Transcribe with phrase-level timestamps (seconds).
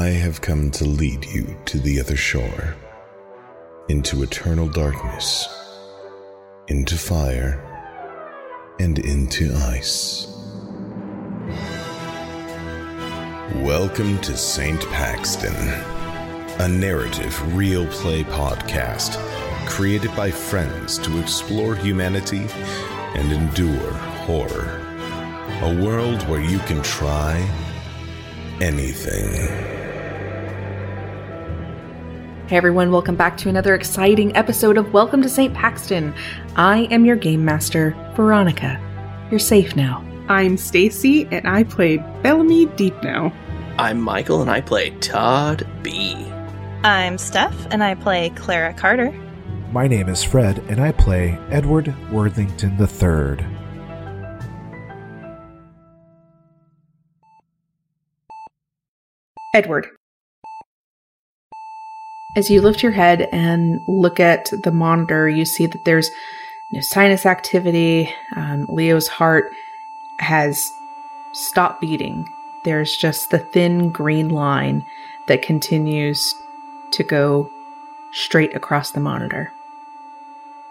[0.00, 2.74] I have come to lead you to the other shore,
[3.90, 5.46] into eternal darkness,
[6.68, 7.60] into fire,
[8.80, 10.26] and into ice.
[13.56, 14.80] Welcome to St.
[14.86, 15.54] Paxton,
[16.60, 19.18] a narrative role play podcast
[19.66, 22.46] created by friends to explore humanity
[23.16, 23.92] and endure
[24.24, 24.80] horror.
[25.60, 27.36] A world where you can try
[28.62, 29.79] anything.
[32.50, 35.54] Hey everyone, welcome back to another exciting episode of Welcome to St.
[35.54, 36.12] Paxton.
[36.56, 38.76] I am your game master, Veronica.
[39.30, 40.04] You're safe now.
[40.28, 43.32] I'm Stacy, and I play Bellamy Deepno.
[43.78, 46.16] I'm Michael, and I play Todd B.
[46.82, 49.12] I'm Steph, and I play Clara Carter.
[49.70, 53.46] My name is Fred, and I play Edward Worthington III.
[59.54, 59.86] Edward.
[62.36, 66.10] As you lift your head and look at the monitor, you see that there's
[66.70, 68.14] no sinus activity.
[68.36, 69.52] Um, Leo's heart
[70.18, 70.72] has
[71.32, 72.32] stopped beating.
[72.62, 74.84] There's just the thin green line
[75.26, 76.34] that continues
[76.92, 77.50] to go
[78.12, 79.52] straight across the monitor.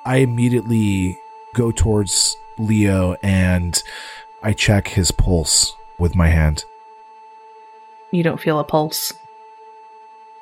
[0.06, 1.18] I immediately
[1.54, 3.82] go towards Leo and
[4.42, 6.64] I check his pulse with my hand.
[8.12, 9.14] You don't feel a pulse.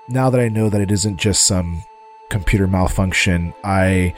[0.08, 1.84] Now that I know that it isn't just some
[2.30, 4.14] computer malfunction, I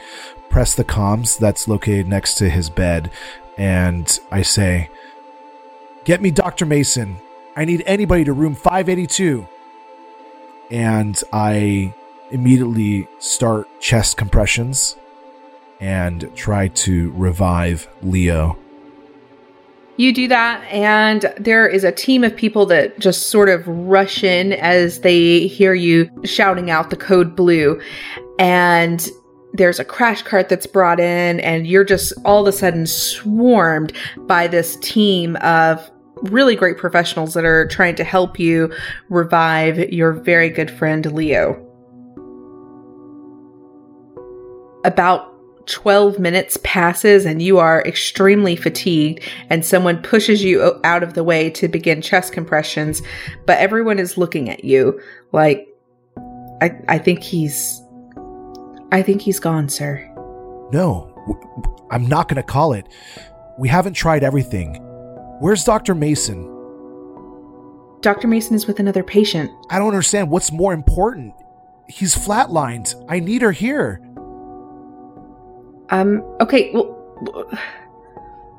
[0.48, 3.10] press the comms that's located next to his bed
[3.56, 4.88] and I say,
[6.04, 6.64] Get me Dr.
[6.64, 7.18] Mason.
[7.56, 9.46] I need anybody to room 582.
[10.70, 11.92] And I
[12.30, 14.96] immediately start chest compressions
[15.80, 18.56] and try to revive Leo.
[20.00, 24.24] You do that, and there is a team of people that just sort of rush
[24.24, 27.78] in as they hear you shouting out the code blue.
[28.38, 29.06] And
[29.52, 33.92] there's a crash cart that's brought in, and you're just all of a sudden swarmed
[34.20, 35.90] by this team of
[36.22, 38.72] really great professionals that are trying to help you
[39.10, 41.62] revive your very good friend Leo.
[44.82, 45.29] About
[45.70, 51.22] 12 minutes passes and you are extremely fatigued and someone pushes you out of the
[51.24, 53.00] way to begin chest compressions
[53.46, 55.00] but everyone is looking at you
[55.32, 55.68] like
[56.60, 57.80] i i think he's
[58.92, 60.04] i think he's gone sir
[60.72, 62.86] No, w- I'm not going to call it.
[63.58, 64.76] We haven't tried everything.
[65.40, 65.94] Where's Dr.
[65.94, 66.46] Mason?
[68.02, 71.34] dr mason is with another patient I don't understand what's more important.
[71.88, 72.94] He's flatlined.
[73.08, 74.00] I need her here.
[75.90, 76.96] Um okay well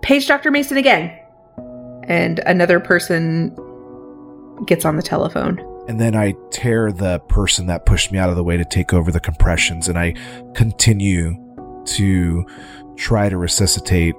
[0.02, 1.18] page dr mason again.
[2.04, 3.56] And another person
[4.66, 5.60] gets on the telephone.
[5.88, 8.94] And then I tear the person that pushed me out of the way to take
[8.94, 10.14] over the compressions, and I
[10.54, 11.36] continue
[11.86, 12.46] to
[12.98, 14.16] try to resuscitate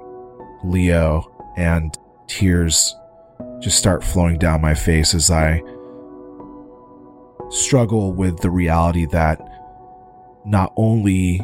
[0.63, 1.97] Leo, and
[2.27, 2.95] tears
[3.59, 5.61] just start flowing down my face as I
[7.49, 9.39] struggle with the reality that
[10.45, 11.39] not only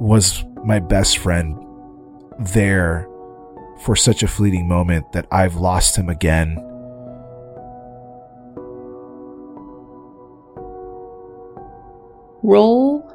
[0.00, 1.56] was my best friend
[2.38, 3.06] there
[3.82, 6.58] for such a fleeting moment that I've lost him again.
[12.42, 13.06] roll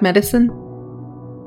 [0.00, 0.48] medicine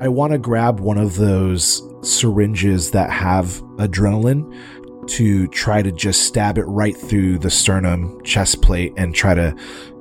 [0.00, 4.54] I want to grab one of those syringes that have adrenaline
[5.08, 9.54] to try to just stab it right through the sternum chest plate and try to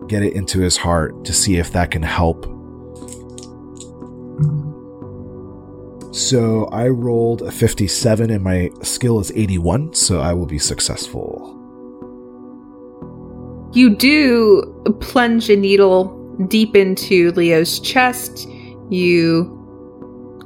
[0.07, 2.45] get it into his heart to see if that can help.
[6.15, 11.51] So I rolled a 57 and my skill is 81, so I will be successful.
[13.73, 16.15] You do plunge a needle
[16.47, 18.47] deep into Leo's chest.
[18.89, 19.51] You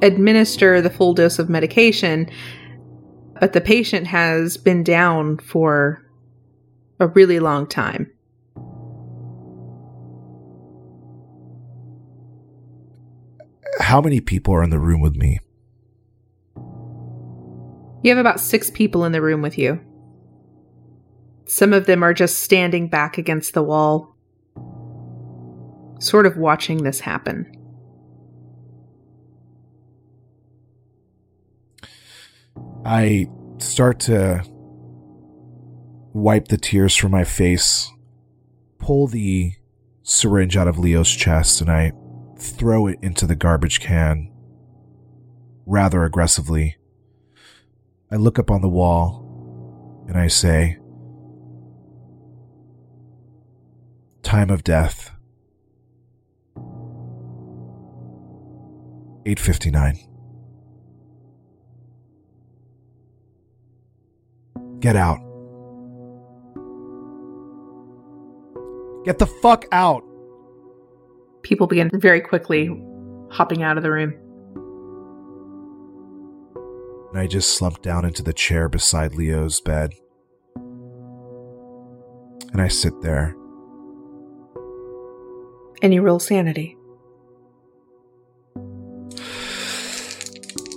[0.02, 2.32] administer the full dose of medication,
[3.40, 6.04] but the patient has been down for
[7.00, 8.12] a really long time.
[13.80, 15.42] How many people are in the room with me?
[18.02, 19.82] You have about six people in the room with you.
[21.46, 24.16] Some of them are just standing back against the wall,
[26.00, 27.52] sort of watching this happen.
[32.86, 34.44] I start to
[36.14, 37.92] wipe the tears from my face,
[38.78, 39.54] pull the
[40.04, 41.92] syringe out of Leo's chest, and I
[42.38, 44.32] throw it into the garbage can
[45.66, 46.78] rather aggressively.
[48.12, 49.26] I look up on the wall
[50.08, 50.78] and I say,
[54.24, 55.12] Time of death.
[59.26, 60.00] 859.
[64.80, 65.20] Get out.
[69.06, 70.04] Get the fuck out.
[71.44, 72.68] People begin very quickly
[73.30, 74.14] hopping out of the room.
[77.12, 79.94] And I just slump down into the chair beside Leo's bed.
[82.52, 83.36] And I sit there.
[85.82, 86.78] And you roll sanity.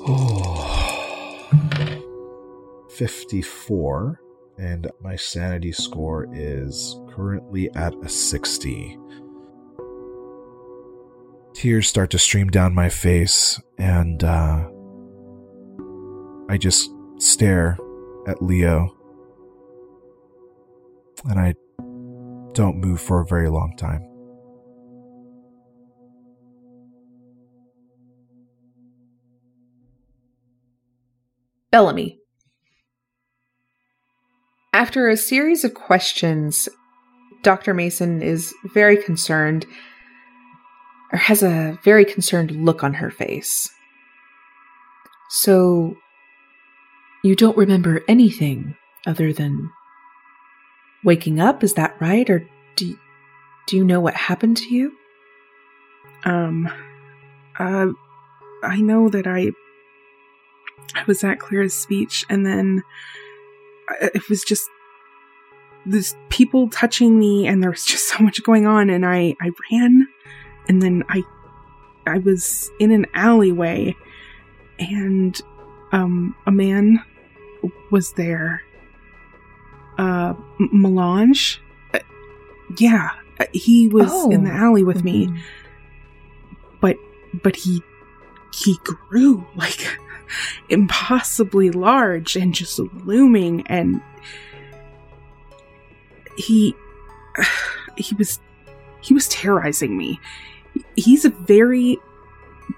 [0.06, 0.58] Oh.
[2.96, 4.20] 54.
[4.58, 8.98] And my sanity score is currently at a 60.
[11.54, 14.68] Tears start to stream down my face, and uh,
[16.52, 17.78] I just stare
[18.26, 18.94] at Leo.
[21.24, 21.54] And I
[22.52, 24.06] don't move for a very long time.
[31.70, 32.18] Bellamy.
[34.74, 36.68] After a series of questions,
[37.42, 37.72] Dr.
[37.72, 39.64] Mason is very concerned,
[41.14, 43.70] or has a very concerned look on her face.
[45.30, 45.96] So,
[47.22, 48.76] you don't remember anything
[49.06, 49.70] other than
[51.04, 52.28] waking up, is that right?
[52.28, 52.98] Or do,
[53.66, 54.92] do you know what happened to you?
[56.24, 56.68] Um,
[57.58, 57.88] uh,
[58.62, 59.50] I know that I,
[60.94, 62.82] I was at Clara's speech, and then
[64.00, 64.68] it was just
[65.84, 69.50] this people touching me, and there was just so much going on, and I, I
[69.70, 70.08] ran,
[70.68, 71.22] and then I,
[72.06, 73.94] I was in an alleyway,
[74.78, 75.40] and
[75.92, 77.04] um, a man
[77.90, 78.62] was there.
[79.98, 81.60] Uh, M- Melange.
[81.94, 81.98] Uh,
[82.78, 83.10] yeah,
[83.40, 84.56] uh, he was in the Oh.
[84.56, 85.38] alley with me Mhm.
[86.80, 86.96] but
[87.42, 87.82] but he
[88.54, 89.98] he grew like
[90.68, 94.00] impossibly large and just looming and
[96.36, 96.74] he
[97.96, 98.40] he was
[99.00, 100.18] he was terrorizing me
[100.96, 101.98] he's a very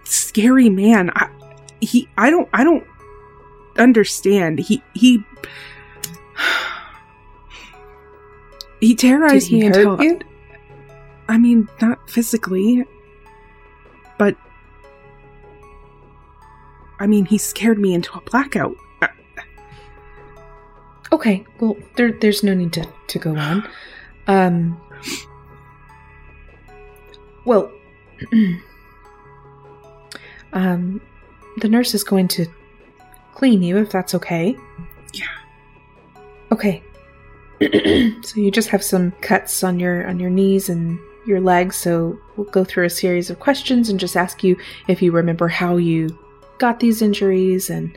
[0.05, 1.29] scary man I,
[1.81, 2.85] he i don't i don't
[3.77, 5.23] understand he he
[8.81, 10.21] he terrorized he me until you?
[11.29, 12.85] I mean, not physically,
[14.19, 14.37] but
[17.01, 18.77] I mean, he scared me into a blackout.
[21.13, 23.69] Okay, well, there, there's no need to, to go on.
[24.27, 24.81] Um,
[27.45, 27.71] well,
[30.53, 31.01] um,
[31.59, 32.47] the nurse is going to
[33.35, 34.57] clean you if that's okay.
[35.13, 35.27] Yeah.
[36.53, 36.83] Okay.
[38.23, 41.77] so you just have some cuts on your on your knees and your legs.
[41.77, 44.57] So we'll go through a series of questions and just ask you
[44.89, 46.19] if you remember how you
[46.59, 47.97] got these injuries, and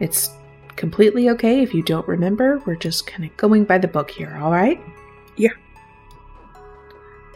[0.00, 0.30] it's
[0.76, 2.62] completely okay if you don't remember.
[2.66, 4.80] We're just kind of going by the book here, all right?
[5.36, 5.50] Yeah.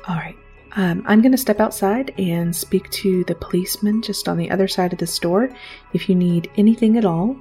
[0.08, 0.36] All right.
[0.74, 4.68] Um, I'm going to step outside and speak to the policeman just on the other
[4.68, 5.50] side of the store.
[5.92, 7.36] If you need anything at all,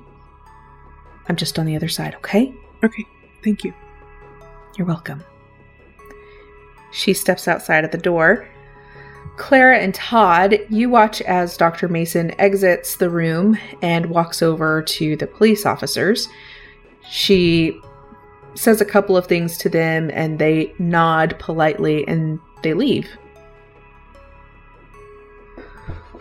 [1.29, 2.53] I'm just on the other side, okay?
[2.83, 3.05] okay,
[3.43, 3.73] thank you.
[4.77, 5.23] You're welcome.
[6.91, 8.47] She steps outside of the door.
[9.37, 11.87] Clara and Todd, you watch as Dr.
[11.87, 16.27] Mason exits the room and walks over to the police officers.
[17.09, 17.79] She
[18.55, 23.09] says a couple of things to them and they nod politely and they leave.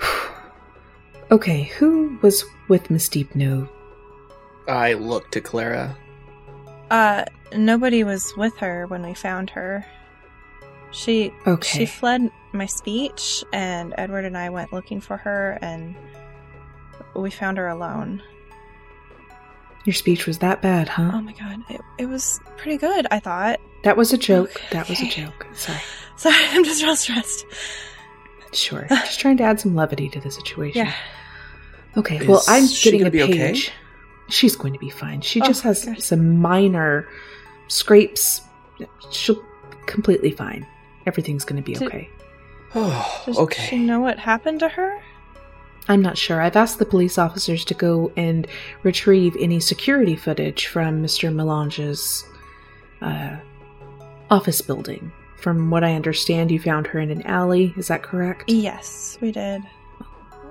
[1.30, 3.68] okay, who was with Miss Deepno?
[4.68, 5.96] I look to Clara.
[6.90, 7.24] Uh,
[7.56, 9.84] nobody was with her when we found her.
[10.92, 11.78] She Okay.
[11.80, 15.94] she fled my speech, and Edward and I went looking for her, and
[17.14, 18.22] we found her alone.
[19.84, 21.10] Your speech was that bad, huh?
[21.14, 23.06] Oh my god, it, it was pretty good.
[23.10, 23.60] I thought.
[23.84, 24.50] that was a joke.
[24.56, 24.66] Okay.
[24.72, 25.46] That was a joke.
[25.54, 25.78] Sorry.
[26.16, 27.46] Sorry, I'm just real stressed.
[28.52, 28.86] Sure.
[28.88, 30.84] Just trying to add some levity to the situation.
[30.86, 30.94] Yeah.
[31.96, 32.18] Okay.
[32.18, 33.32] Is well, I'm she getting a be okay?
[33.52, 33.72] page.
[34.28, 35.20] She's going to be fine.
[35.20, 36.02] She Oh, just has good.
[36.02, 37.08] some minor
[37.68, 38.42] scrapes.
[39.10, 39.42] She'll be
[39.86, 40.66] completely fine.
[41.06, 42.10] Everything's going to be Did- okay.
[42.74, 43.64] Oh, Does okay.
[43.66, 45.02] she know what happened to her?
[45.88, 46.40] I'm not sure.
[46.40, 48.46] I've asked the police officers to go and
[48.84, 51.34] retrieve any security footage from Mr.
[51.34, 52.24] Melange's
[53.02, 53.38] uh,
[54.30, 55.10] office building.
[55.40, 57.72] From what I understand, you found her in an alley.
[57.76, 58.44] Is that correct?
[58.48, 59.62] Yes, we did.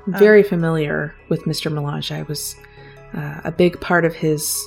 [0.08, 1.72] Very familiar with Mr.
[1.72, 2.12] Melange.
[2.12, 2.56] I was
[3.14, 4.60] uh, a big part of his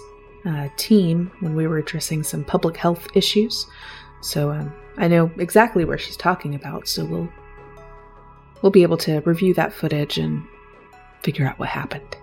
[0.45, 3.67] uh, team when we were addressing some public health issues.
[4.21, 6.87] So um, I know exactly where she's talking about.
[6.87, 7.29] So we'll
[8.63, 10.47] we'll be able to review that footage and
[11.23, 12.17] figure out what happened.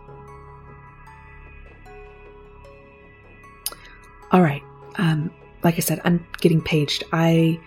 [4.31, 4.63] All right.
[4.95, 5.31] Um,
[5.63, 7.03] like I said, I'm getting paged.
[7.11, 7.59] I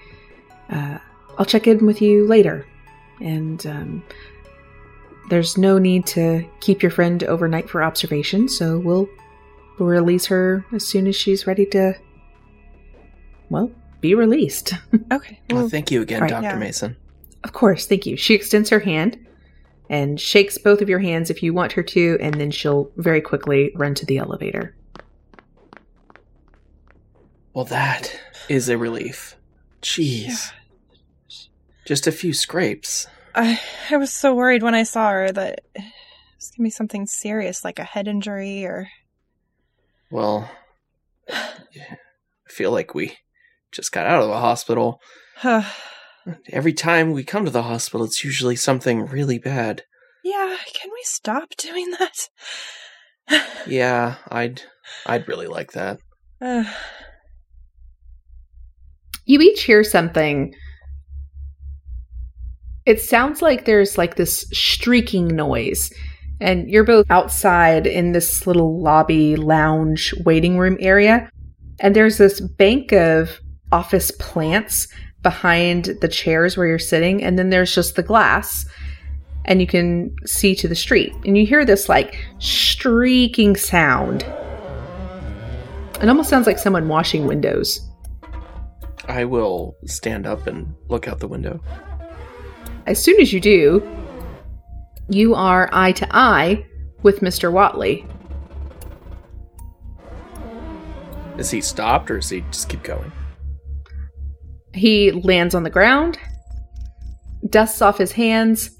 [0.72, 0.98] uh,
[1.38, 2.66] I'll check in with you later,
[3.20, 4.04] and um,
[5.30, 8.48] there's no need to keep your friend overnight for observation.
[8.48, 9.08] So we'll
[9.78, 11.94] we'll release her as soon as she's ready to.
[13.50, 14.72] Well, be released.
[15.12, 15.40] Okay.
[15.50, 16.30] Well, Well, thank you again, Right.
[16.30, 16.42] Dr.
[16.44, 16.56] Yeah.
[16.56, 16.96] Mason.
[17.44, 18.16] Of course, thank you.
[18.16, 19.18] She extends her hand
[19.90, 23.20] and shakes both of your hands if you want her to, and then she'll very
[23.20, 24.74] quickly run to the elevator.
[27.52, 29.36] Well, that is a relief.
[29.82, 30.52] Jeez.
[31.84, 33.06] Just a few scrapes.
[33.34, 33.60] I,
[33.90, 35.82] I was so worried when I saw her that it
[36.36, 38.88] was going to be something serious like a head injury or.
[40.10, 40.50] Well,
[41.28, 41.48] I
[42.48, 43.16] feel like we
[43.72, 45.00] just got out of the hospital.
[46.52, 49.82] Every time we come to the hospital, it's usually something really bad.
[50.22, 52.28] yeah, can we stop doing that?
[53.66, 54.60] Yeah, I'd
[55.06, 55.98] I'd really like that.
[56.40, 56.64] Uh,
[59.24, 60.52] You each hear something.
[62.84, 65.92] It sounds like there's like this streaking noise,
[66.40, 71.30] and you're both outside in this little lobby, lounge, waiting room area.
[71.80, 73.38] And there's this bank of
[73.70, 74.88] office plants
[75.22, 78.66] behind the chairs where you're sitting, and then there's just the glass,
[79.44, 81.14] and you can see to the street.
[81.24, 84.22] And you hear this like streaking sound.
[86.00, 87.80] It almost sounds like someone washing windows.
[89.06, 91.60] I will stand up and look out the window.
[92.86, 93.86] As soon as you do,
[95.08, 96.66] you are eye to eye
[97.02, 97.52] with Mr.
[97.52, 98.06] Watley.
[101.38, 103.12] Is he stopped or is he just keep going?
[104.74, 106.18] He lands on the ground,
[107.48, 108.70] dusts off his hands,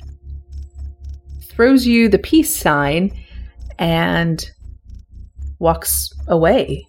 [1.48, 3.12] throws you the peace sign,
[3.78, 4.48] and
[5.58, 6.86] walks away.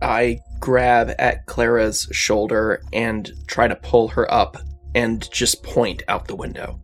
[0.00, 4.56] I grab at Clara's shoulder and try to pull her up
[4.94, 6.80] and just point out the window.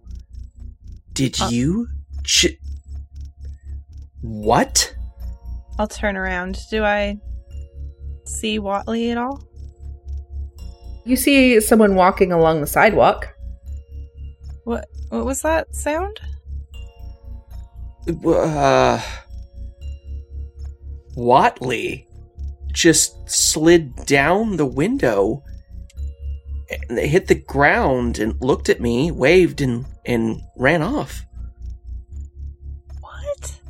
[1.12, 1.48] Did Uh.
[1.50, 1.86] you?
[2.24, 2.58] Ch-
[4.20, 4.92] what?
[5.78, 6.58] I'll turn around.
[6.70, 7.18] Do I
[8.24, 9.40] see Watley at all?
[11.04, 13.28] You see someone walking along the sidewalk.
[14.64, 16.18] What what was that sound?
[18.26, 19.00] Uh,
[21.14, 22.07] Watley
[22.72, 25.42] just slid down the window
[26.88, 31.24] and hit the ground and looked at me, waved, and, and ran off.
[33.00, 33.60] What?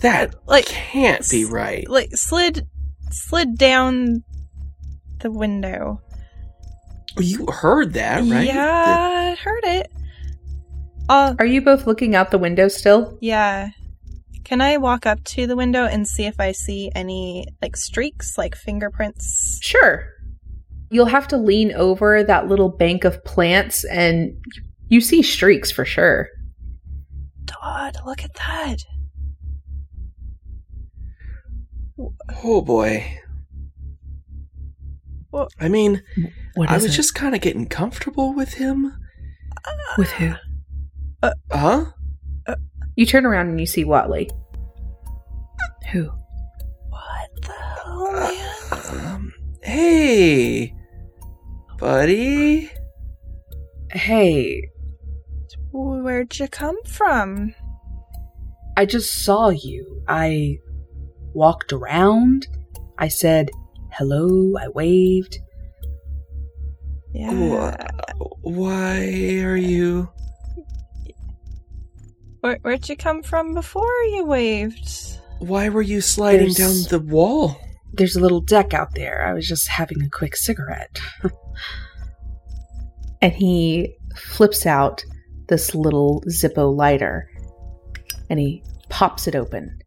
[0.00, 1.88] That Like, can't be right.
[1.88, 2.66] Like slid
[3.10, 4.24] slid down
[5.20, 6.00] the window.
[7.18, 8.46] You heard that, right?
[8.46, 9.90] Yeah, I heard it.
[11.08, 13.16] Uh Are you both looking out the window still?
[13.20, 13.70] yeah.
[14.46, 18.38] Can I walk up to the window and see if I see any like streaks,
[18.38, 19.58] like fingerprints?
[19.60, 20.08] Sure.
[20.88, 24.36] You'll have to lean over that little bank of plants and
[24.86, 26.28] you see streaks for sure.
[27.46, 28.84] Todd, look at that.
[32.44, 33.04] Oh boy.
[35.30, 36.02] What- I mean,
[36.54, 36.90] What I was it?
[36.90, 38.92] just kind of getting comfortable with him.
[39.66, 39.94] Ah.
[39.98, 40.34] with who?
[41.20, 41.86] Uh, huh?
[42.96, 44.30] You turn around and you see Watley.
[45.92, 46.10] Who?
[46.88, 49.06] What the hell, man?
[49.06, 50.74] Um, hey,
[51.78, 52.70] buddy.
[53.92, 54.70] Hey,
[55.78, 57.54] Where'd you come from?
[58.78, 60.02] I just saw you.
[60.08, 60.58] I
[61.34, 62.48] walked around.
[62.98, 63.50] I said
[63.92, 64.56] hello.
[64.58, 65.38] I waved.
[67.12, 67.86] Yeah.
[68.40, 70.08] Why are you?
[72.46, 74.88] Where, where'd you come from before you waved?
[75.40, 77.56] Why were you sliding There's- down the wall?
[77.92, 79.26] There's a little deck out there.
[79.26, 81.00] I was just having a quick cigarette.
[83.20, 85.04] and he flips out
[85.48, 87.28] this little Zippo lighter
[88.30, 89.80] and he pops it open.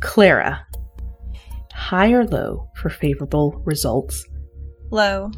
[0.00, 0.66] Clara,
[1.74, 4.24] high or low for favorable results?
[4.90, 5.30] Low.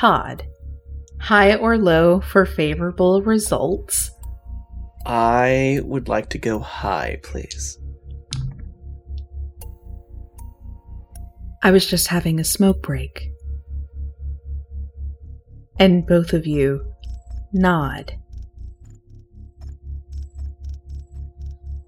[0.00, 0.46] Todd,
[1.20, 4.10] high or low for favorable results?
[5.04, 7.78] I would like to go high, please.
[11.62, 13.30] I was just having a smoke break.
[15.78, 16.82] And both of you
[17.52, 18.14] nod.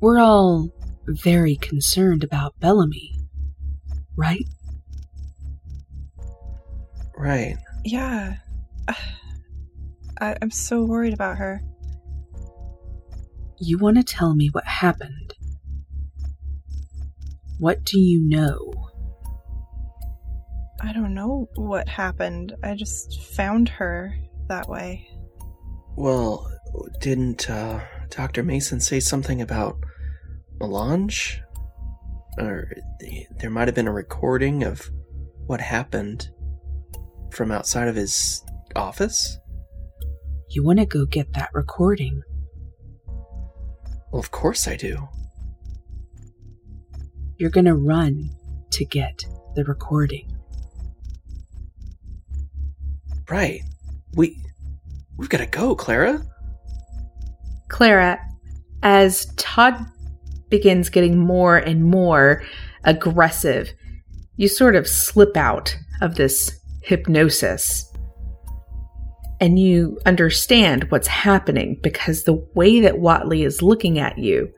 [0.02, 0.68] We're all
[1.06, 3.14] very concerned about Bellamy,
[4.16, 4.44] right?
[7.16, 7.56] Right.
[7.84, 8.36] Yeah.
[10.20, 11.60] I, I'm so worried about her.
[13.58, 15.34] You want to tell me what happened?
[17.58, 18.72] What do you know?
[20.80, 22.54] I don't know what happened.
[22.64, 24.16] I just found her
[24.48, 25.08] that way.
[25.96, 26.50] Well,
[27.00, 28.42] didn't uh, Dr.
[28.42, 29.76] Mason say something about
[30.58, 31.40] melange?
[32.38, 32.68] Or
[33.38, 34.90] there might have been a recording of
[35.46, 36.30] what happened
[37.32, 38.42] from outside of his
[38.76, 39.38] office?
[40.50, 42.22] You want to go get that recording?
[44.10, 45.08] Well, of course I do.
[47.38, 48.30] You're going to run
[48.70, 49.24] to get
[49.54, 50.30] the recording.
[53.30, 53.62] Right.
[54.14, 54.36] We
[55.16, 56.22] we've got to go, Clara.
[57.68, 58.20] Clara,
[58.82, 59.86] as Todd
[60.50, 62.42] begins getting more and more
[62.84, 63.72] aggressive,
[64.36, 67.88] you sort of slip out of this hypnosis.
[69.40, 74.52] And you understand what's happening because the way that Watley is looking at you,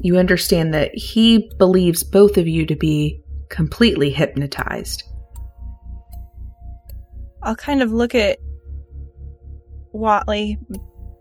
[0.00, 5.02] you understand that he believes both of you to be completely hypnotized.
[7.42, 8.38] I'll kind of look at
[9.92, 10.58] Watley,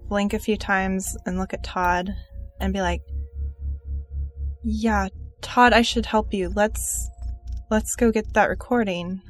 [0.07, 2.13] blink a few times, and look at Todd
[2.59, 3.01] and be like,
[4.63, 5.07] "Yeah,
[5.41, 6.49] Todd, I should help you.
[6.55, 7.09] Let's
[7.69, 9.21] let's go get that recording."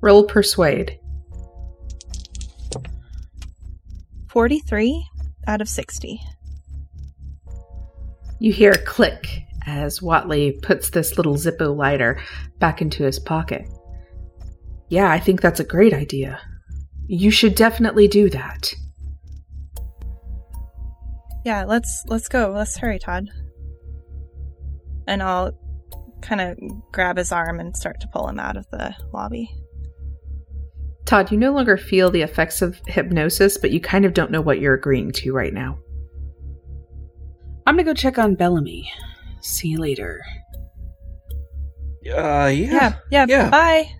[0.00, 0.98] Roll persuade.
[4.28, 5.04] 43
[5.46, 6.20] out of 60.
[8.40, 12.20] You hear a click as Watley puts this little Zippo lighter
[12.58, 13.68] back into his pocket.
[14.88, 16.40] Yeah, I think that's a great idea.
[17.06, 18.72] You should definitely do that.
[21.44, 22.52] Yeah, let's let's go.
[22.54, 23.28] Let's hurry, Todd.
[25.06, 25.52] And I'll
[26.20, 26.58] kind of
[26.92, 29.50] grab his arm and start to pull him out of the lobby.
[31.08, 34.42] Todd, you no longer feel the effects of hypnosis, but you kind of don't know
[34.42, 35.78] what you're agreeing to right now.
[37.66, 38.92] I'm gonna go check on Bellamy.
[39.40, 40.20] See you later.
[42.06, 42.52] Uh, yeah.
[42.52, 43.48] Yeah, yeah, Yeah.
[43.48, 43.90] bye.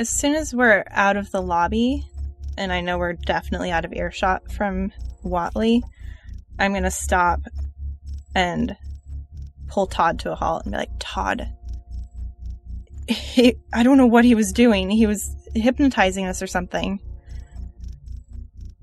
[0.00, 2.04] As soon as we're out of the lobby,
[2.58, 5.84] and I know we're definitely out of earshot from Watley,
[6.58, 7.42] I'm gonna stop
[8.34, 8.76] and
[9.68, 11.48] pull Todd to a halt and be like, Todd,
[13.08, 14.90] he, I don't know what he was doing.
[14.90, 17.00] He was hypnotizing us or something.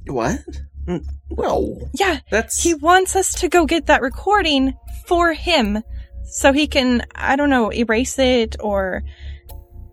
[0.07, 0.39] What?
[0.87, 1.79] Mm, No.
[1.93, 4.73] Yeah, That's he wants us to go get that recording
[5.07, 5.81] for him
[6.25, 9.03] so he can i don't know erase it or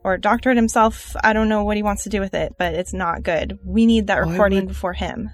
[0.04, 2.72] or doctor it himself i don't know what he wants to do with it but
[2.74, 5.28] it's not good we need that Why recording would- before him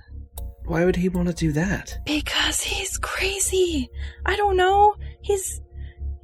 [0.64, 1.98] why would he want to do that?
[2.06, 3.88] because he's crazy
[4.24, 5.61] i don't know he's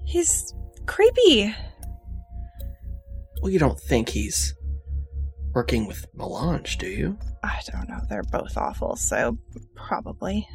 [0.04, 0.54] he's
[0.87, 1.54] creepy
[3.42, 4.55] Well, you don't think he's
[5.52, 7.18] working with Melange, do you?
[7.44, 9.37] i don't know they're both awful so
[9.74, 10.46] probably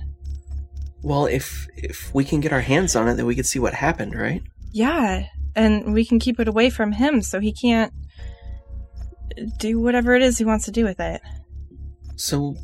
[1.03, 3.73] Well, if if we can get our hands on it, then we can see what
[3.73, 4.41] happened, right?
[4.71, 7.91] yeah and we can keep it away from him so he can't
[9.59, 11.21] do whatever it is he wants to do with it
[12.15, 12.55] So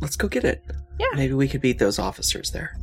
[0.00, 0.62] let's go get it.
[1.00, 1.06] Yeah.
[1.14, 2.76] Maybe we could beat those officers there.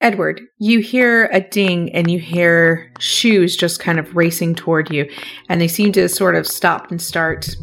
[0.00, 5.10] Edward, you hear a ding and you hear shoes just kind of racing toward you,
[5.48, 7.56] and they seem to sort of stop and start,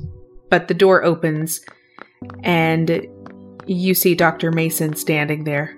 [0.49, 1.61] but the door opens
[2.43, 3.07] and
[3.67, 4.51] you see Dr.
[4.51, 5.77] Mason standing there.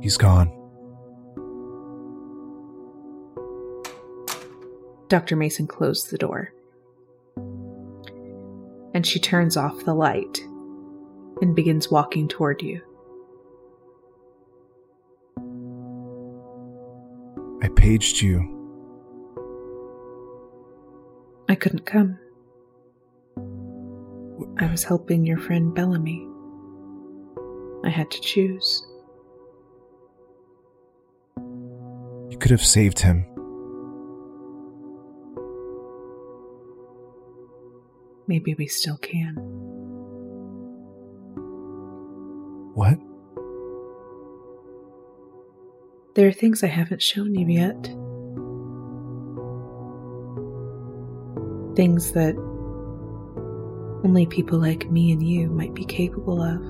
[0.00, 0.56] He's gone.
[5.08, 5.34] Dr.
[5.34, 6.52] Mason closed the door.
[8.94, 10.40] And she turns off the light
[11.40, 12.80] and begins walking toward you.
[17.62, 18.56] I paged you.
[21.48, 22.18] I couldn't come.
[24.58, 26.26] I was helping your friend Bellamy.
[27.84, 28.86] I had to choose.
[31.36, 33.26] You could have saved him.
[38.26, 39.69] Maybe we still can.
[42.74, 42.98] What?
[46.14, 47.82] There are things I haven't shown you yet.
[51.76, 52.34] Things that
[54.04, 56.60] only people like me and you might be capable of.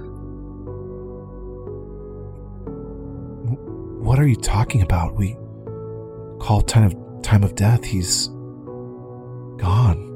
[4.05, 5.17] What are you talking about?
[5.17, 5.37] We
[6.41, 8.29] call ton of time of death, he's
[9.57, 10.09] gone.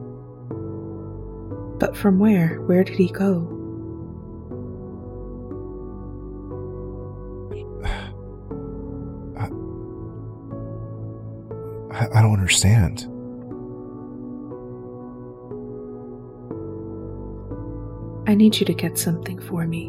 [1.79, 2.61] But from where?
[2.63, 3.54] Where did he go?
[12.25, 13.03] Don't understand.
[18.27, 19.89] I need you to get something for me.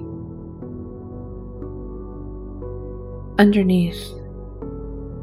[3.40, 4.12] Underneath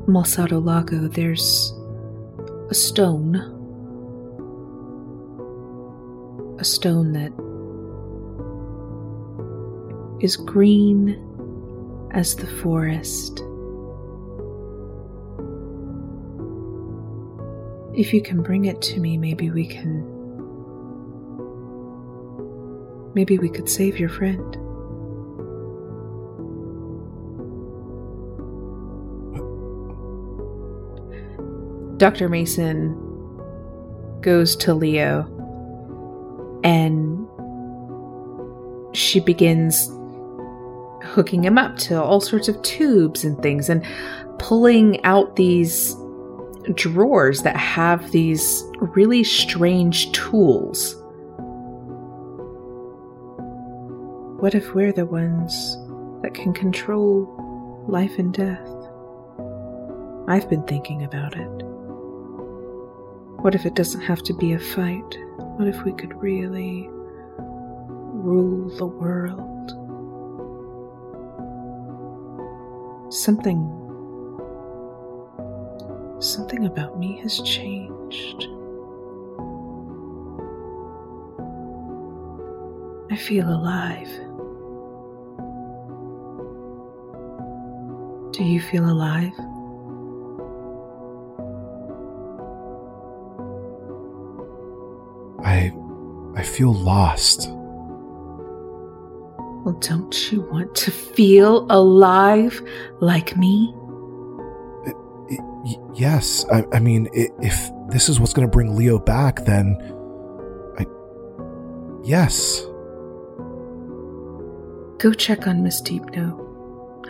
[0.07, 1.75] Malsado Lago, there's
[2.71, 3.37] a stone.
[6.59, 7.33] A stone that
[10.25, 11.19] is green
[12.13, 13.43] as the forest.
[17.95, 20.09] If you can bring it to me, maybe we can.
[23.15, 24.57] Maybe we could save your friend.
[31.99, 32.31] Dr.
[32.31, 32.99] Mason
[34.23, 35.29] goes to Leo
[36.65, 37.29] and
[38.97, 39.91] she begins
[41.05, 43.85] hooking him up to all sorts of tubes and things and
[44.39, 45.95] pulling out these
[46.75, 50.97] drawers that have these really strange tools.
[54.41, 55.77] What if we're the ones
[56.23, 58.69] that can control life and death?
[60.29, 61.65] I've been thinking about it.
[63.43, 65.19] What if it doesn't have to be a fight?
[65.37, 66.89] What if we could really
[67.39, 69.71] rule the world?
[73.13, 73.82] Something
[76.53, 78.47] Something about me has changed.
[83.11, 84.09] I feel alive.
[88.35, 89.33] Do you feel alive?
[95.43, 95.73] I
[96.37, 97.49] I feel lost.
[99.65, 102.61] Well, don't you want to feel alive
[103.01, 103.75] like me?
[105.65, 109.77] Y- yes, I, I mean, if this is what's going to bring Leo back, then
[110.79, 110.87] I.
[112.05, 112.63] Yes.
[114.99, 116.39] Go check on Miss Deepno.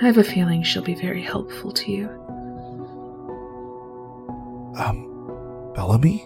[0.00, 2.08] I have a feeling she'll be very helpful to you.
[4.76, 6.24] Um, Bellamy?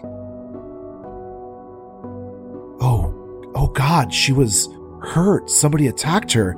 [2.79, 4.69] Oh, oh God, she was
[5.01, 5.49] hurt.
[5.49, 6.55] Somebody attacked her.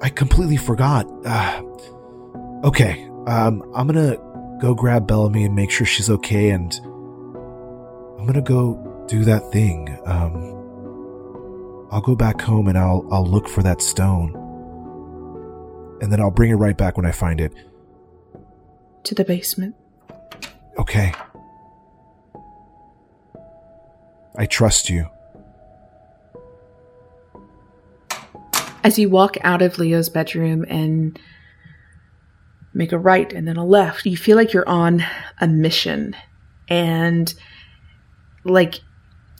[0.00, 1.06] I completely forgot.
[1.26, 1.62] Uh,
[2.64, 4.16] okay, um, I'm gonna
[4.58, 6.74] go grab Bellamy and make sure she's okay, and
[8.18, 9.98] I'm gonna go do that thing.
[10.04, 10.54] Um,
[11.90, 14.34] I'll go back home and I'll I'll look for that stone,
[16.00, 17.52] and then I'll bring it right back when I find it.
[19.04, 19.74] To the basement.
[20.78, 21.12] Okay.
[24.36, 25.08] I trust you.
[28.84, 31.18] As you walk out of Leo's bedroom and
[32.78, 34.06] make a right and then a left.
[34.06, 35.04] You feel like you're on
[35.40, 36.16] a mission
[36.68, 37.34] and
[38.44, 38.80] like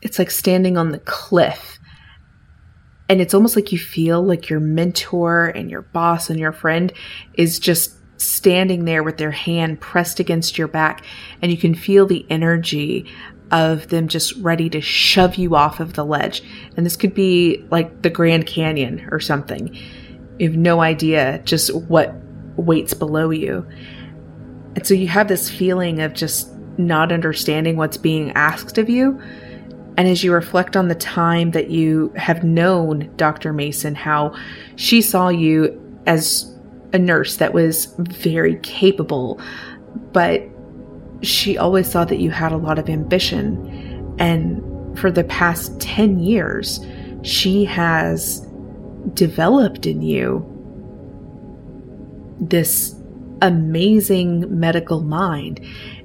[0.03, 1.79] it's like standing on the cliff.
[3.09, 6.93] And it's almost like you feel like your mentor and your boss and your friend
[7.35, 11.05] is just standing there with their hand pressed against your back.
[11.41, 13.11] And you can feel the energy
[13.51, 16.43] of them just ready to shove you off of the ledge.
[16.77, 19.75] And this could be like the Grand Canyon or something.
[20.39, 22.15] You have no idea just what
[22.59, 23.67] waits below you.
[24.77, 29.21] And so you have this feeling of just not understanding what's being asked of you.
[29.97, 33.53] And as you reflect on the time that you have known Dr.
[33.53, 34.37] Mason, how
[34.77, 36.55] she saw you as
[36.93, 39.41] a nurse that was very capable,
[40.13, 40.43] but
[41.23, 44.15] she always saw that you had a lot of ambition.
[44.21, 46.79] And for the past 10 years,
[47.23, 48.47] she has
[49.15, 50.58] developed in you
[52.41, 52.95] this
[53.43, 55.61] amazing medical mind.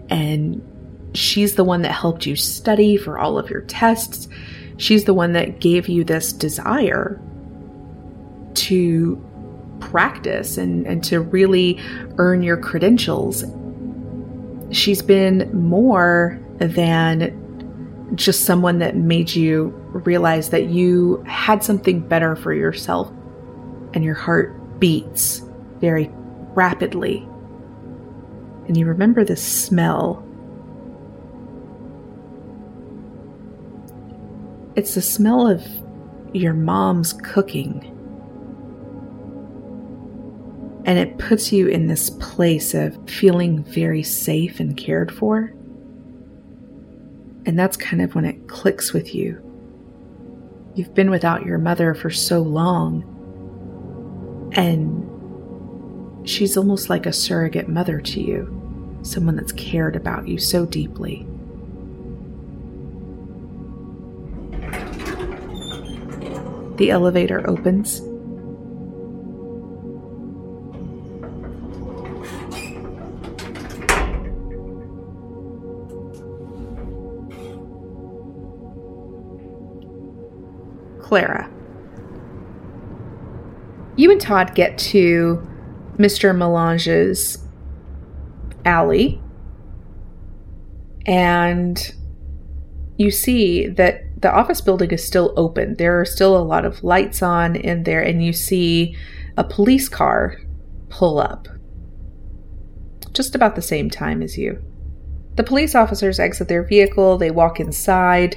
[0.09, 0.61] And
[1.13, 4.27] she's the one that helped you study for all of your tests.
[4.77, 7.21] She's the one that gave you this desire
[8.55, 9.23] to
[9.79, 11.79] practice and, and to really
[12.17, 13.43] earn your credentials.
[14.71, 17.39] She's been more than
[18.15, 23.11] just someone that made you realize that you had something better for yourself
[23.93, 25.41] and your heart beats
[25.79, 26.09] very
[26.55, 27.27] rapidly.
[28.67, 30.25] And you remember the smell.
[34.75, 35.65] It's the smell of
[36.33, 37.89] your mom's cooking.
[40.85, 45.53] And it puts you in this place of feeling very safe and cared for.
[47.45, 49.41] And that's kind of when it clicks with you.
[50.75, 53.03] You've been without your mother for so long,
[54.55, 55.07] and
[56.25, 61.27] she's almost like a surrogate mother to you, someone that's cared about you so deeply.
[66.77, 68.01] The elevator opens.
[80.99, 81.47] Clara.
[83.95, 85.47] You and Todd get to
[85.97, 86.35] Mr.
[86.35, 87.37] Melange's
[88.65, 89.21] alley,
[91.05, 91.93] and
[92.97, 95.75] you see that the office building is still open.
[95.75, 98.95] There are still a lot of lights on in there, and you see
[99.37, 100.37] a police car
[100.89, 101.47] pull up
[103.13, 104.63] just about the same time as you.
[105.35, 108.35] The police officers exit their vehicle, they walk inside,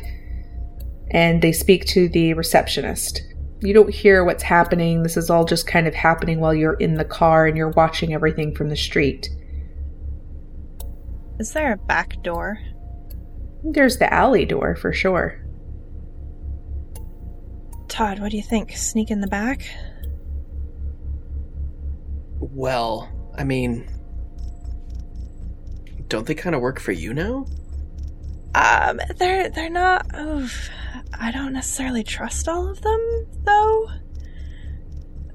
[1.11, 3.23] and they speak to the receptionist.
[3.61, 5.03] You don't hear what's happening.
[5.03, 8.13] This is all just kind of happening while you're in the car and you're watching
[8.13, 9.31] everything from the street.
[11.39, 12.59] Is there a back door?
[13.63, 15.43] There's the alley door for sure.
[17.89, 18.77] Todd, what do you think?
[18.77, 19.67] Sneak in the back?
[22.39, 23.89] Well, I mean,
[26.09, 27.47] don't they kind of work for you now?
[28.57, 30.07] Um, they're they're not.
[30.19, 30.71] Oof,
[31.13, 33.89] I don't necessarily trust all of them, though.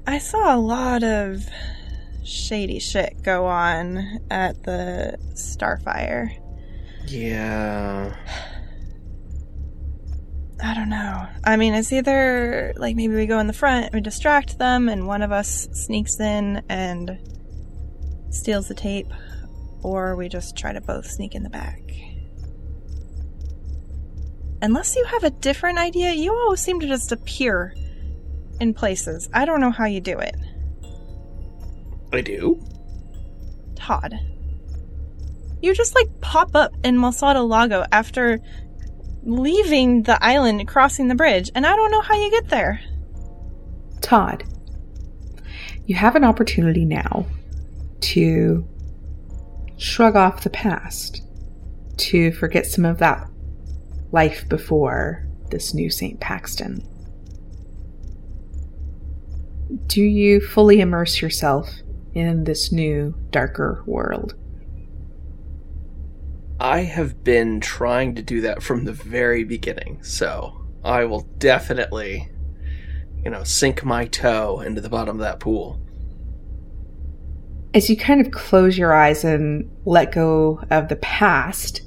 [0.08, 1.44] I saw a lot of
[2.24, 6.36] shady shit go on at the Starfire.
[7.06, 8.16] Yeah.
[10.64, 11.28] I don't know.
[11.44, 15.06] I mean, it's either like maybe we go in the front, we distract them, and
[15.06, 17.18] one of us sneaks in and
[18.30, 19.12] steals the tape,
[19.82, 21.80] or we just try to both sneak in the back.
[24.62, 27.74] Unless you have a different idea, you always seem to just appear
[28.60, 29.28] in places.
[29.34, 30.36] I don't know how you do it.
[32.12, 32.64] I do?
[33.74, 34.14] Todd.
[35.60, 38.40] You just like pop up in Malsada Lago after
[39.24, 42.80] leaving the island crossing the bridge, and I don't know how you get there.
[44.00, 44.44] Todd,
[45.86, 47.26] you have an opportunity now
[48.00, 48.64] to
[49.76, 51.22] shrug off the past,
[51.96, 53.28] to forget some of that
[54.12, 56.20] life before this new St.
[56.20, 56.86] Paxton.
[59.86, 61.70] Do you fully immerse yourself
[62.14, 64.34] in this new, darker world?
[66.60, 72.28] I have been trying to do that from the very beginning, so I will definitely,
[73.24, 75.80] you know, sink my toe into the bottom of that pool.
[77.74, 81.80] As you kind of close your eyes and let go of the past,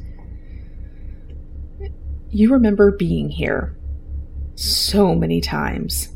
[2.36, 3.78] you remember being here
[4.56, 6.10] so many times.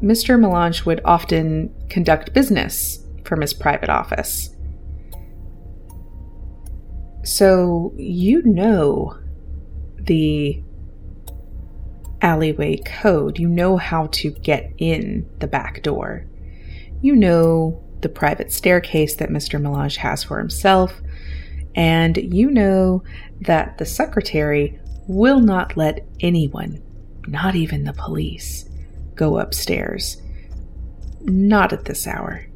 [0.00, 0.38] Mr.
[0.38, 4.54] Melange would often conduct business from his private office.
[7.24, 9.18] So you know
[9.96, 10.62] the
[12.22, 13.40] alleyway code.
[13.40, 16.24] You know how to get in the back door.
[17.00, 19.60] You know the private staircase that Mr.
[19.60, 21.00] Melange has for himself.
[21.74, 23.02] And you know
[23.40, 26.82] that the secretary will not let anyone,
[27.26, 28.68] not even the police,
[29.14, 30.20] go upstairs.
[31.20, 32.46] Not at this hour.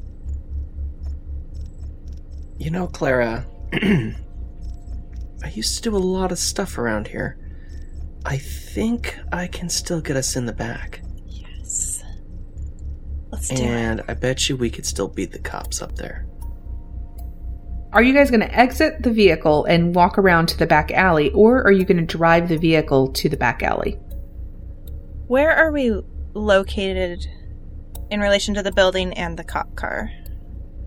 [2.57, 7.37] You know, Clara, I used to do a lot of stuff around here.
[8.25, 11.01] I think I can still get us in the back.
[11.25, 12.03] Yes.
[13.31, 14.05] Let's do And it.
[14.09, 16.28] I bet you we could still beat the cops up there.
[17.91, 21.31] Are you guys going to exit the vehicle and walk around to the back alley,
[21.31, 23.93] or are you going to drive the vehicle to the back alley?
[25.25, 25.99] Where are we
[26.35, 27.25] located
[28.11, 30.11] in relation to the building and the cop car?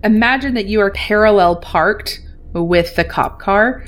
[0.04, 2.20] Imagine that you are parallel parked
[2.52, 3.84] with the cop car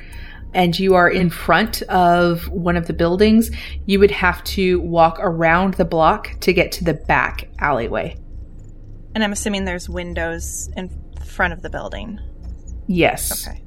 [0.52, 3.50] and you are in front of one of the buildings.
[3.86, 8.16] You would have to walk around the block to get to the back alleyway.
[9.14, 10.90] And I'm assuming there's windows in
[11.24, 12.18] front of the building.
[12.86, 13.46] Yes.
[13.46, 13.62] Okay.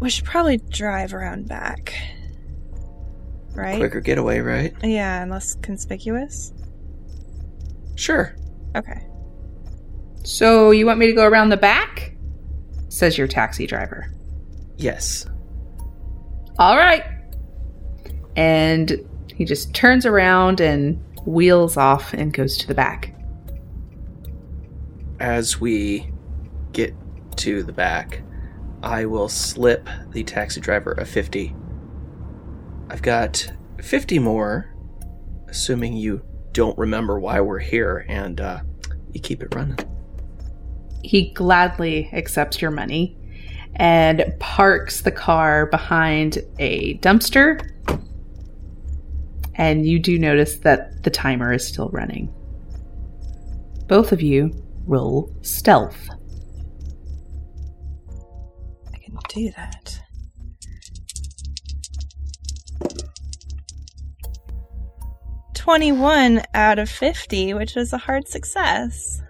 [0.00, 1.94] We should probably drive around back.
[3.54, 3.78] Right?
[3.78, 4.74] Quicker getaway, right?
[4.82, 6.52] Yeah, and less conspicuous.
[7.94, 8.36] Sure.
[8.76, 9.06] Okay.
[10.24, 12.14] So you want me to go around the back?
[12.88, 14.12] Says your taxi driver.
[14.76, 15.26] Yes.
[16.58, 17.04] All right.
[18.36, 19.00] And
[19.34, 23.12] he just turns around and wheels off and goes to the back.
[25.18, 26.10] as we
[26.72, 26.94] get
[27.38, 28.22] to the back,
[28.82, 31.54] I will slip the taxi driver a 50.
[32.88, 34.74] I've got 50 more,
[35.48, 36.22] assuming you
[36.52, 38.60] don't remember why we're here and uh,
[39.12, 39.78] you keep it running.
[41.02, 43.16] He gladly accepts your money
[43.76, 47.70] and parks the car behind a dumpster.
[49.54, 52.32] And you do notice that the timer is still running.
[53.86, 54.52] Both of you
[54.86, 56.08] roll stealth.
[59.28, 60.00] Do that.
[65.54, 69.22] Twenty-one out of fifty, which is a hard success.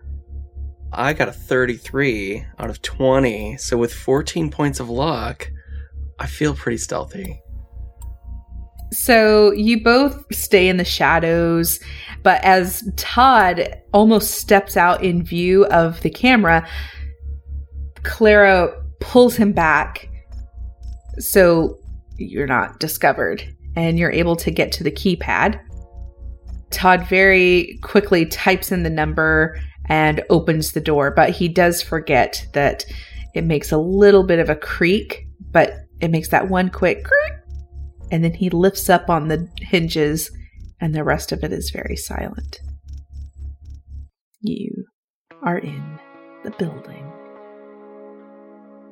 [0.93, 5.51] I got a 33 out of 20, so with 14 points of luck,
[6.19, 7.43] I feel pretty stealthy.
[8.93, 11.81] So you both stay in the shadows,
[12.23, 16.67] but as Todd almost steps out in view of the camera,
[18.05, 20.09] Clara pulls him back
[21.19, 21.79] so
[22.17, 23.43] you're not discovered
[23.75, 25.61] and you're able to get to the keypad.
[26.71, 32.45] Todd very quickly types in the number and opens the door, but he does forget
[32.55, 32.85] that
[33.35, 37.33] it makes a little bit of a creak, but it makes that one quick creak,
[38.11, 40.31] and then he lifts up on the hinges,
[40.81, 42.61] and the rest of it is very silent.
[44.41, 44.87] You
[45.43, 45.99] are in
[46.45, 47.16] the building.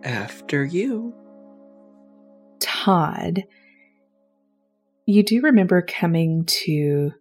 [0.04, 1.14] After you.
[2.60, 3.44] Todd,
[5.06, 7.12] you do remember coming to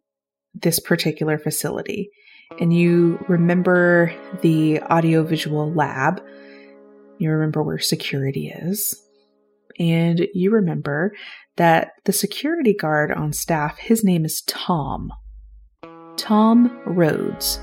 [0.53, 2.09] this particular facility
[2.59, 6.21] and you remember the audiovisual lab.
[7.17, 8.99] You remember where security is.
[9.79, 11.13] And you remember
[11.55, 15.11] that the security guard on staff, his name is Tom.
[16.15, 17.59] Tom Rhodes.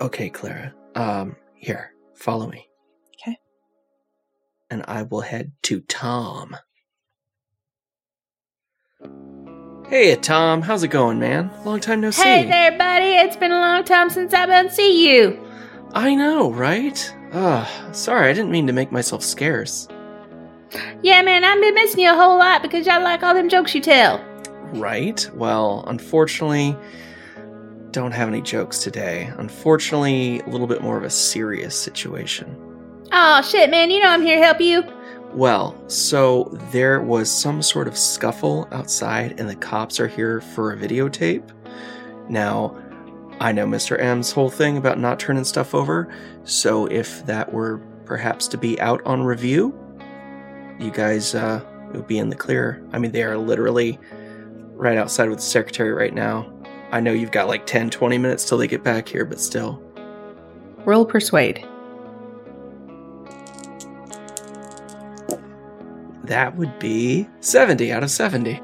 [0.00, 0.72] Okay, Clara.
[0.94, 2.65] Um, here, follow me.
[4.70, 6.56] And I will head to Tom.
[9.88, 10.62] Hey, Tom.
[10.62, 11.50] How's it going, man?
[11.64, 12.22] Long time no see.
[12.22, 13.06] Hey there, buddy.
[13.06, 15.40] It's been a long time since I've been see you.
[15.92, 17.14] I know, right?
[17.32, 19.86] Ugh, sorry, I didn't mean to make myself scarce.
[21.02, 23.74] Yeah, man, I've been missing you a whole lot because I like all them jokes
[23.74, 24.24] you tell.
[24.72, 25.30] Right?
[25.34, 26.76] Well, unfortunately,
[27.92, 29.32] don't have any jokes today.
[29.38, 32.65] Unfortunately, a little bit more of a serious situation.
[33.18, 34.84] Oh shit, man, you know I'm here to help you.
[35.32, 40.70] Well, so there was some sort of scuffle outside, and the cops are here for
[40.70, 41.50] a videotape.
[42.28, 42.76] Now,
[43.40, 43.98] I know Mr.
[43.98, 48.78] M's whole thing about not turning stuff over, so if that were perhaps to be
[48.82, 49.74] out on review,
[50.78, 52.86] you guys uh, would be in the clear.
[52.92, 53.98] I mean, they are literally
[54.74, 56.52] right outside with the secretary right now.
[56.92, 59.82] I know you've got like 10, 20 minutes till they get back here, but still.
[60.84, 61.66] Roll persuade.
[66.26, 68.60] That would be 70 out of 70.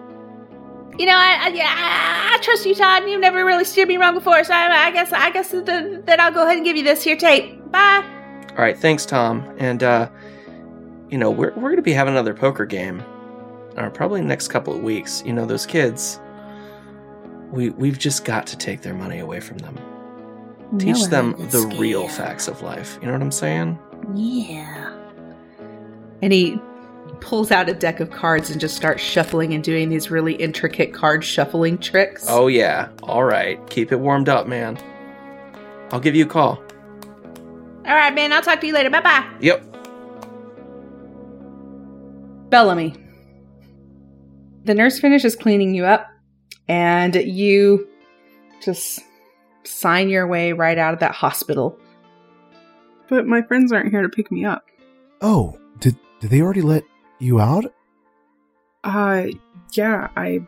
[0.99, 3.09] You know, I, I, yeah, I, I trust you, Todd.
[3.09, 6.21] You've never really steered me wrong before, so I, I guess I guess that, that
[6.21, 7.71] I'll go ahead and give you this here tape.
[7.71, 8.05] Bye.
[8.51, 9.55] All right, thanks, Tom.
[9.59, 10.11] And, uh,
[11.09, 13.03] you know, we're, we're going to be having another poker game.
[13.77, 15.23] Uh, probably next couple of weeks.
[15.25, 16.21] You know, those kids,
[17.51, 19.79] we, we've just got to take their money away from them.
[20.79, 22.99] Teach them the real facts of life.
[23.01, 23.79] You know what I'm saying?
[24.15, 24.99] Yeah.
[26.23, 26.59] And he
[27.21, 30.93] pulls out a deck of cards and just starts shuffling and doing these really intricate
[30.93, 32.27] card shuffling tricks.
[32.29, 32.89] Oh, yeah.
[33.03, 33.59] All right.
[33.71, 34.79] Keep it warmed up, man.
[35.93, 36.63] I'll give you a call.
[37.87, 38.33] All right, man.
[38.33, 38.91] I'll talk to you later.
[38.91, 39.29] Bye bye.
[39.41, 39.65] Yep.
[42.49, 42.95] Bellamy.
[44.65, 46.07] The nurse finishes cleaning you up,
[46.69, 47.89] and you
[48.63, 49.01] just
[49.65, 51.79] sign your way right out of that hospital.
[53.09, 54.65] But my friends aren't here to pick me up.
[55.21, 56.85] Oh, did did they already let
[57.23, 57.65] you out?
[58.85, 59.27] Uh,
[59.73, 60.47] yeah, I.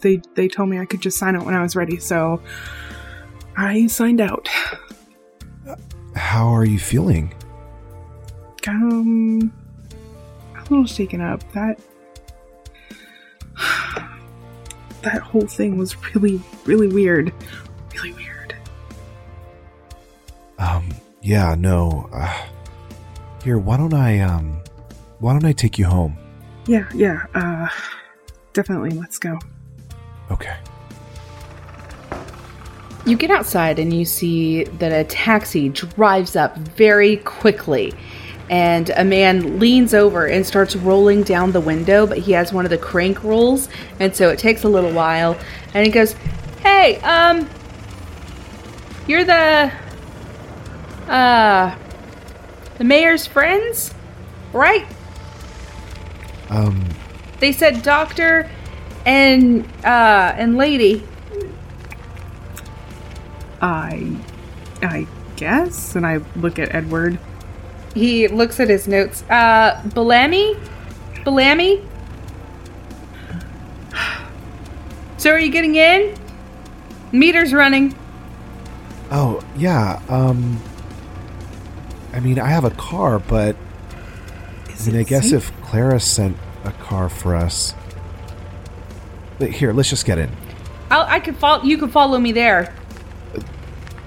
[0.00, 2.42] They they told me I could just sign out when I was ready, so
[3.56, 4.48] I signed out.
[6.14, 7.32] How are you feeling?
[8.66, 9.52] Um,
[10.56, 11.40] a little shaken up.
[11.52, 11.78] That
[15.02, 17.32] that whole thing was really, really weird.
[17.94, 18.56] Really weird.
[20.58, 20.88] Um,
[21.22, 22.08] yeah, no.
[22.12, 22.46] Uh,
[23.42, 24.63] here, why don't I um,
[25.24, 26.18] why don't I take you home?
[26.66, 27.24] Yeah, yeah.
[27.34, 27.66] Uh,
[28.52, 28.90] definitely.
[28.90, 29.38] Let's go.
[30.30, 30.54] Okay.
[33.06, 37.94] You get outside and you see that a taxi drives up very quickly.
[38.50, 42.66] And a man leans over and starts rolling down the window, but he has one
[42.66, 45.38] of the crank rolls, and so it takes a little while.
[45.72, 46.12] And he goes,
[46.60, 47.48] Hey, um,
[49.06, 49.72] you're the
[51.08, 51.74] Uh,
[52.76, 53.94] the mayor's friends,
[54.52, 54.86] right?
[56.54, 56.84] Um,
[57.40, 58.48] They said doctor
[59.04, 61.02] and uh and lady.
[63.60, 64.16] I,
[64.82, 65.96] I guess.
[65.96, 67.18] And I look at Edward.
[67.94, 69.22] He looks at his notes.
[69.30, 70.56] Uh, Bellamy,
[71.24, 71.82] Bellamy.
[75.16, 76.14] So are you getting in?
[77.10, 77.94] Meter's running.
[79.10, 80.02] oh yeah.
[80.10, 80.60] Um,
[82.12, 83.56] I mean, I have a car, but
[84.68, 85.48] Is I mean, I guess safe?
[85.50, 87.74] if Clara sent a car for us.
[89.38, 90.30] But here, let's just get in.
[90.90, 91.62] I'll, I can follow.
[91.64, 92.74] You can follow me there,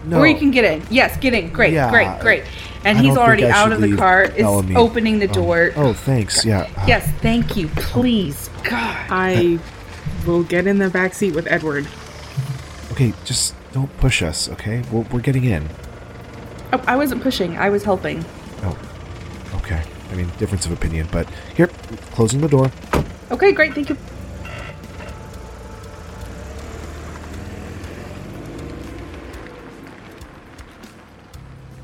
[0.06, 0.84] No, or you can get in.
[0.90, 1.52] Yes, get in.
[1.52, 2.44] Great, Yeah, great, great.
[2.86, 4.24] And I he's already out of the leave car.
[4.24, 5.72] Is opening the Um, door.
[5.76, 6.46] oh, thanks.
[6.46, 6.70] Yeah.
[6.78, 7.68] uh, Yes, thank you.
[7.70, 8.96] Please, God.
[9.10, 9.60] I
[10.26, 11.88] will get in the back seat with Edward.
[12.92, 14.48] Okay, just don't push us.
[14.50, 15.68] Okay, we're, we're getting in.
[16.72, 17.58] Oh, I wasn't pushing.
[17.58, 18.24] I was helping.
[18.64, 18.78] Oh,
[19.56, 19.82] okay.
[20.12, 21.67] I mean, difference of opinion, but here,
[22.18, 22.72] closing the door.
[23.30, 23.76] Okay, great.
[23.76, 23.98] Thank you.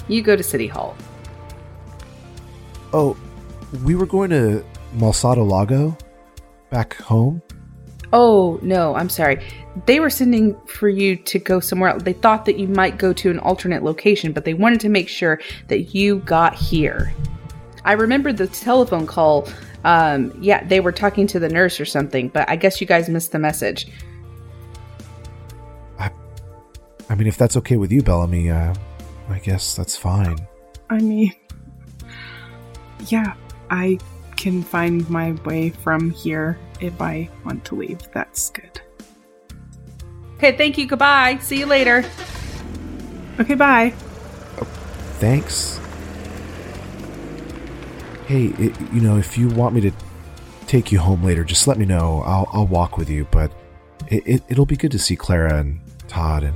[0.07, 0.97] You go to City Hall.
[2.93, 3.15] Oh,
[3.85, 4.65] we were going to
[4.95, 5.95] Malsado Lago,
[6.71, 7.43] back home.
[8.11, 9.45] Oh, no, I'm sorry.
[9.85, 12.01] They were sending for you to go somewhere else.
[12.01, 15.09] They thought that you might go to an alternate location, but they wanted to make
[15.09, 17.13] sure that you got here.
[17.85, 19.47] I remember the telephone call.
[19.83, 23.09] Um, yeah, they were talking to the nurse or something, but I guess you guys
[23.09, 23.87] missed the message.
[25.99, 26.09] I
[27.09, 28.73] I mean, if that's okay with you, Bellamy, uh,
[29.29, 30.37] I guess that's fine.
[30.89, 31.33] I mean,
[33.07, 33.33] yeah,
[33.69, 33.99] I
[34.37, 37.99] can find my way from here if I want to leave.
[38.13, 38.81] That's good.
[40.37, 40.87] Okay, thank you.
[40.87, 41.37] Goodbye.
[41.41, 42.03] See you later.
[43.39, 43.93] Okay, bye.
[45.19, 45.79] Thanks.
[48.33, 48.61] Hey, i
[48.91, 49.91] you know, if you want me to
[50.65, 52.23] take you home later, just let me know.
[52.25, 53.51] I'll I'll walk with you, but
[54.07, 56.55] it, it it'll be good to see Clara and Todd and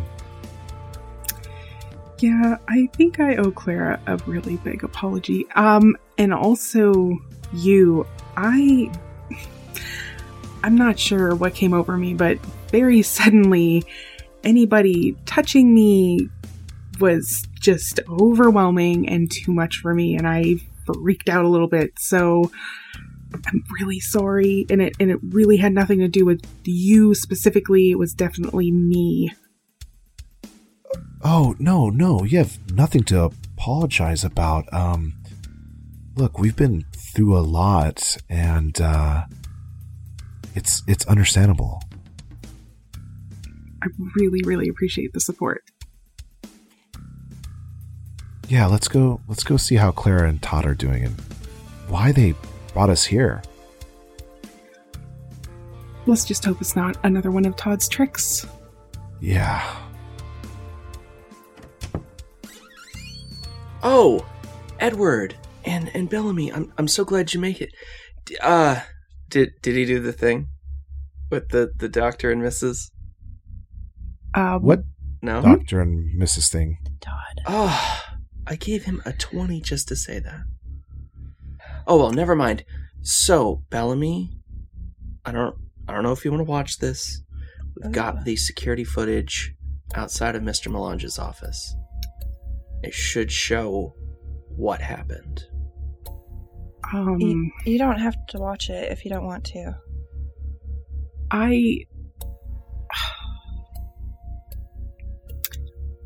[2.18, 5.46] Yeah, I think I owe Clara a really big apology.
[5.52, 7.16] Um, and also
[7.54, 8.08] you.
[8.36, 8.92] I.
[10.64, 13.84] I'm not sure what came over me, but very suddenly,
[14.44, 16.28] anybody touching me
[17.00, 20.56] was just overwhelming and too much for me, and I
[20.88, 21.92] freaked out a little bit.
[22.00, 22.52] So
[23.34, 27.92] I'm really sorry, and it and it really had nothing to do with you specifically.
[27.92, 29.32] It was definitely me.
[31.24, 34.72] Oh, no, no, you have nothing to apologize about.
[34.72, 35.16] Um,
[36.16, 39.26] look, we've been through a lot, and, uh,
[40.56, 41.82] it's, it's understandable.
[43.84, 45.64] I really, really appreciate the support.
[48.48, 51.16] Yeah, let's go, let's go see how Clara and Todd are doing and
[51.90, 52.34] why they
[52.74, 53.42] brought us here.
[56.06, 58.46] Let's just hope it's not another one of Todd's tricks.
[59.20, 59.76] Yeah.
[63.84, 64.26] Oh,
[64.80, 65.36] Edward
[65.66, 66.52] and and Bellamy.
[66.54, 67.72] I'm I'm so glad you make it.
[68.26, 68.82] D- Uh,
[69.30, 70.48] did did he do the thing
[71.30, 72.90] with the the doctor and Mrs.
[74.34, 74.84] Uh, What
[75.22, 75.42] No.
[75.42, 76.50] doctor and Mrs.
[76.50, 76.78] thing?
[77.02, 77.42] Todd.
[77.48, 78.04] Oh,
[78.50, 80.42] I gave him a 20 just to say that.
[81.86, 82.64] Oh well, never mind.
[83.02, 84.32] So, Bellamy,
[85.26, 85.56] I don't
[85.88, 87.22] I don't know if you want to watch this.
[87.76, 89.54] We've got the security footage
[89.94, 90.72] outside of Mr.
[90.72, 91.76] Melange's office.
[92.84, 93.94] It should show
[94.56, 95.44] what happened.
[96.94, 99.76] Um, You, you don't have to watch it if you don't want to.
[101.32, 101.86] I.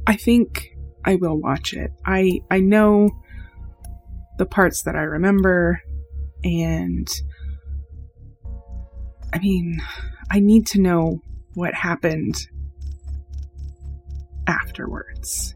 [0.07, 0.75] I think
[1.05, 1.91] I will watch it.
[2.05, 3.09] I I know
[4.37, 5.81] the parts that I remember,
[6.43, 7.07] and
[9.33, 9.81] I mean,
[10.29, 11.21] I need to know
[11.53, 12.35] what happened
[14.47, 15.55] afterwards.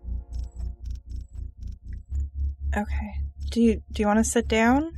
[2.76, 3.22] Okay.
[3.52, 4.92] Do you do you want to sit down?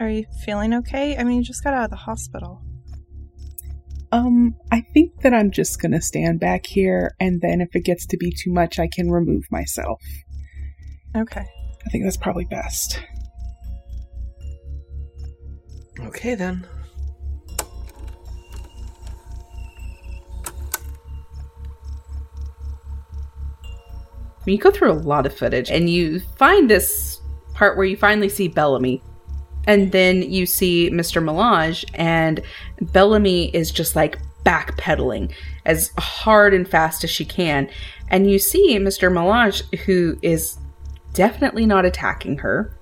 [0.00, 1.16] Are you feeling okay?
[1.16, 2.62] I mean, you just got out of the hospital.
[4.10, 8.06] Um, I think that I'm just gonna stand back here, and then if it gets
[8.06, 10.02] to be too much, I can remove myself.
[11.16, 11.44] Okay.
[11.86, 13.00] I think that's probably best.
[16.00, 16.66] Okay then.
[24.46, 27.20] You go through a lot of footage and you find this
[27.52, 29.02] part where you finally see Bellamy.
[29.68, 31.22] And then you see Mr.
[31.22, 32.40] Melange, and
[32.80, 35.30] Bellamy is just like backpedaling
[35.66, 37.68] as hard and fast as she can.
[38.08, 39.12] And you see Mr.
[39.12, 40.56] Melange, who is
[41.12, 42.74] definitely not attacking her.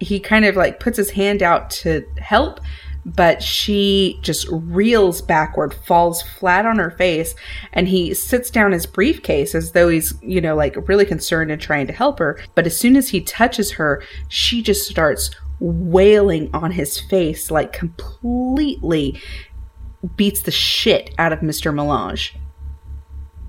[0.00, 2.58] He kind of like puts his hand out to help,
[3.06, 7.36] but she just reels backward, falls flat on her face,
[7.72, 11.62] and he sits down his briefcase as though he's, you know, like really concerned and
[11.62, 12.40] trying to help her.
[12.56, 15.30] But as soon as he touches her, she just starts
[15.60, 19.20] wailing on his face, like completely
[20.16, 21.74] beats the shit out of Mr.
[21.74, 22.36] Melange.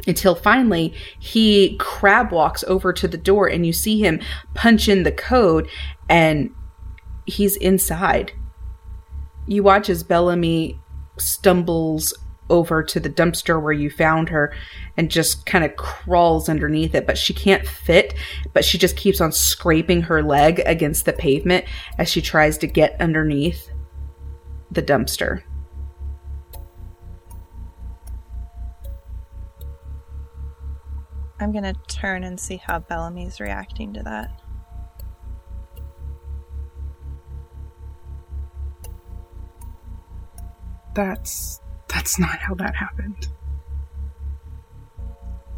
[0.08, 4.20] Until finally he crab walks over to the door and you see him
[4.54, 5.68] punch in the code
[6.08, 6.52] and
[7.26, 8.32] he's inside
[9.48, 10.80] you watch as Bellamy
[11.18, 12.14] stumbles
[12.50, 14.54] over to the dumpster where you found her
[14.98, 18.14] and just kind of crawls underneath it, but she can't fit,
[18.54, 21.66] but she just keeps on scraping her leg against the pavement
[21.98, 23.70] as she tries to get underneath
[24.72, 25.42] the dumpster.
[31.40, 34.42] I'm gonna turn and see how Bellamy's reacting to that.
[40.96, 41.60] That's
[41.96, 43.30] that's not how that happened.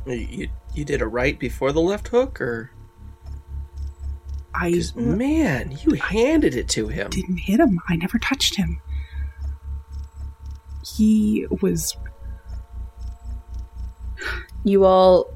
[0.06, 2.70] You you did a right before the left hook, or
[4.54, 7.10] I 'Cause, man, you handed it to him.
[7.10, 7.80] didn't hit him.
[7.90, 8.80] I never touched him.
[10.86, 11.98] He was
[14.64, 15.34] You all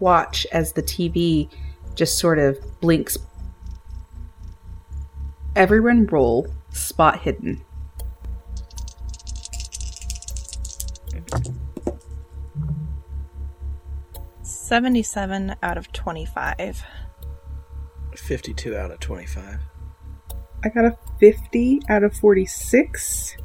[0.00, 1.48] watch as the TV
[1.94, 3.16] just sort of blinks.
[5.54, 7.62] Everyone roll spot hidden.
[14.74, 16.84] Seventy-seven out of twenty-five.
[18.16, 19.60] Fifty-two out of twenty-five.
[20.64, 23.36] I got a 50 out of 46.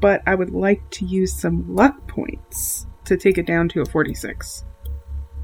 [0.00, 3.84] But I would like to use some luck points to take it down to a
[3.84, 4.64] 46.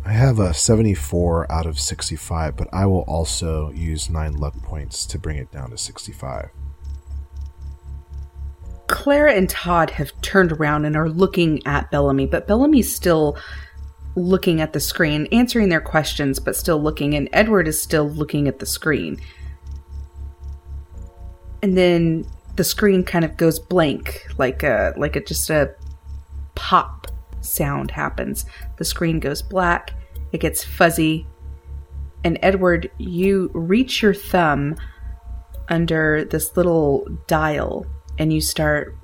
[0.05, 5.05] I have a 74 out of 65, but I will also use 9 luck points
[5.07, 6.51] to bring it down to 65.
[8.87, 13.37] Clara and Todd have turned around and are looking at Bellamy, but Bellamy's still
[14.15, 18.49] looking at the screen, answering their questions, but still looking, and Edward is still looking
[18.49, 19.21] at the screen.
[21.63, 25.75] And then the screen kind of goes blank, like a like a just a
[26.55, 27.07] pop
[27.41, 28.45] sound happens.
[28.77, 29.95] The screen goes black,
[30.33, 31.27] it gets fuzzy,
[32.25, 34.77] and Edward, you reach your thumb
[35.69, 37.87] under this little dial
[38.19, 38.97] and you start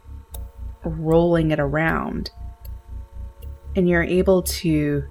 [0.85, 2.31] rolling it around.
[3.79, 5.05] And you're able to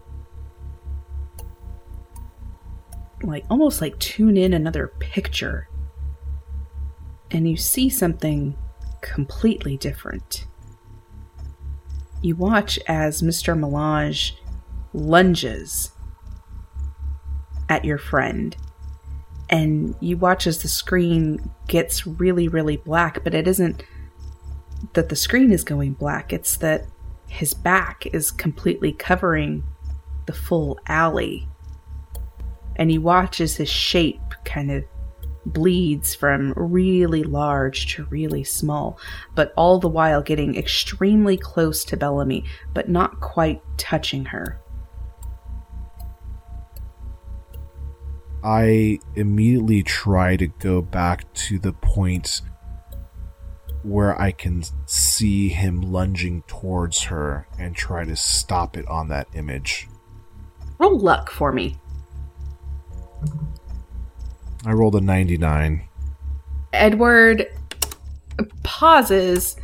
[3.24, 5.70] like almost like tune in another picture.
[7.32, 8.58] And you see something
[9.00, 10.48] completely different.
[12.22, 13.58] You watch as Mr.
[13.58, 14.36] Melange
[14.92, 15.92] lunges
[17.70, 18.54] at your friend
[19.50, 23.86] and you watch as the screen gets really, really black, but it isn't
[24.92, 26.86] that the screen is going black, it's that
[27.28, 29.64] his back is completely covering
[30.26, 31.48] the full alley.
[32.76, 34.84] And he watches his shape kind of
[35.46, 39.00] bleeds from really large to really small,
[39.34, 44.60] but all the while getting extremely close to Bellamy, but not quite touching her.
[48.44, 52.42] I immediately try to go back to the point
[53.88, 59.28] where I can see him lunging towards her and try to stop it on that
[59.34, 59.88] image.
[60.78, 61.78] Roll luck for me.
[64.66, 65.88] I rolled a 99.
[66.74, 67.48] Edward
[68.64, 69.56] pauses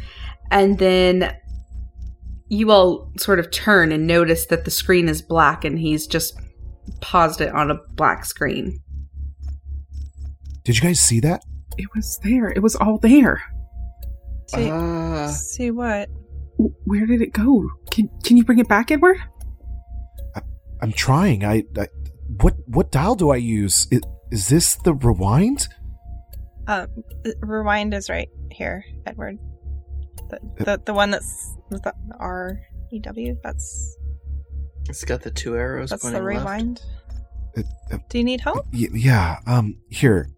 [0.51, 1.35] and then
[2.47, 6.39] you all sort of turn and notice that the screen is black and he's just
[7.01, 8.79] paused it on a black screen.
[10.63, 11.43] Did you guys see that?
[11.77, 12.49] It was there.
[12.49, 13.41] It was all there.
[14.47, 15.27] See, Ah.
[15.27, 16.09] see what?
[16.85, 17.69] Where did it go?
[17.91, 19.17] Can Can you bring it back, Edward?
[20.81, 21.45] I'm trying.
[21.45, 21.87] I, I
[22.41, 23.87] what what dial do I use?
[23.89, 25.67] Is, is this the rewind?
[26.67, 26.87] Uh,
[27.41, 29.37] rewind is right here, Edward.
[30.29, 32.59] The the, the one that's with the R
[32.91, 33.37] E W.
[33.43, 33.95] That's
[34.89, 36.39] It's got the two arrows that's pointing the left.
[36.39, 36.81] rewind.
[37.57, 37.61] Uh,
[37.93, 38.65] uh, Do you need help?
[38.73, 39.39] y- yeah.
[39.47, 39.77] Um.
[39.89, 40.29] Here.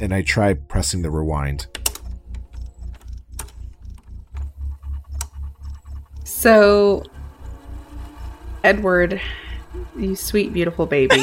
[0.00, 1.66] And I try pressing the rewind.
[6.42, 7.04] So,
[8.64, 9.20] Edward,
[9.96, 11.22] you sweet, beautiful baby.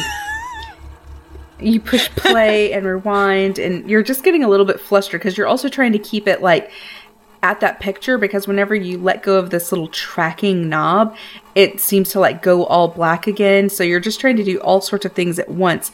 [1.60, 5.46] you push play and rewind, and you're just getting a little bit flustered because you're
[5.46, 6.72] also trying to keep it like
[7.44, 11.14] at that picture because whenever you let go of this little tracking knob,
[11.54, 13.68] it seems to like go all black again.
[13.68, 15.92] So you're just trying to do all sorts of things at once.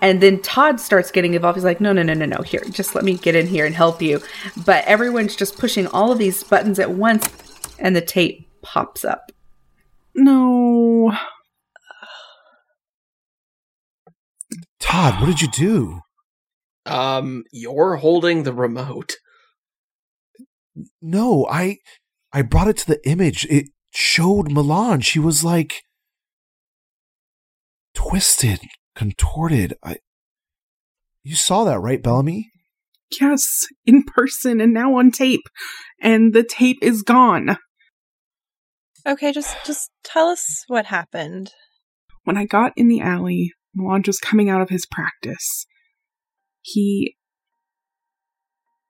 [0.00, 1.56] And then Todd starts getting involved.
[1.56, 2.42] He's like, no, no, no, no, no.
[2.42, 4.22] Here, just let me get in here and help you.
[4.64, 7.28] But everyone's just pushing all of these buttons at once
[7.80, 9.32] and the tape pops up.
[10.14, 11.12] No.
[14.80, 16.00] Todd, what did you do?
[16.86, 19.16] Um, you're holding the remote.
[21.02, 21.78] No, I
[22.32, 23.46] I brought it to the image.
[23.50, 25.00] It showed Milan.
[25.00, 25.82] She was like
[27.94, 28.60] twisted,
[28.94, 29.74] contorted.
[29.82, 29.96] I
[31.22, 32.50] You saw that, right, Bellamy?
[33.20, 35.48] Yes, in person and now on tape.
[36.00, 37.56] And the tape is gone.
[39.06, 41.52] Okay, just just tell us what happened.
[42.24, 45.66] When I got in the alley, Milan was coming out of his practice.
[46.60, 47.16] He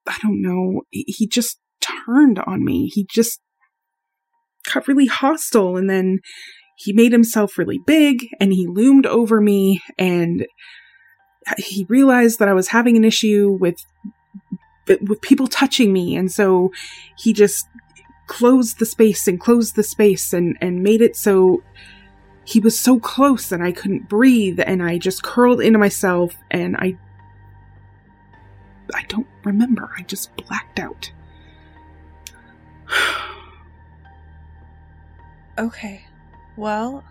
[0.07, 2.87] I don't know, he just turned on me.
[2.87, 3.41] He just
[4.73, 6.19] got really hostile and then
[6.77, 10.47] he made himself really big and he loomed over me and
[11.57, 13.77] he realized that I was having an issue with
[14.87, 16.71] with people touching me and so
[17.19, 17.67] he just
[18.29, 21.63] closed the space and closed the space and and made it so
[22.45, 26.77] he was so close and I couldn't breathe and I just curled into myself and
[26.77, 26.97] I
[28.95, 29.91] I don't remember.
[29.99, 31.11] I just blacked out.
[35.59, 36.05] Okay.
[36.57, 37.03] Well,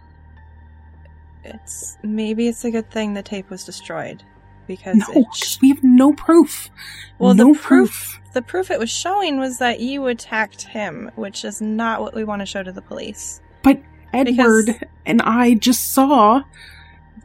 [1.44, 4.24] it's maybe it's a good thing the tape was destroyed
[4.68, 6.70] because no, it sh- we have no proof.
[7.18, 11.44] well no the proof the proof it was showing was that you attacked him, which
[11.44, 13.42] is not what we want to show to the police.
[13.64, 13.82] But
[14.14, 16.44] Edward and I just saw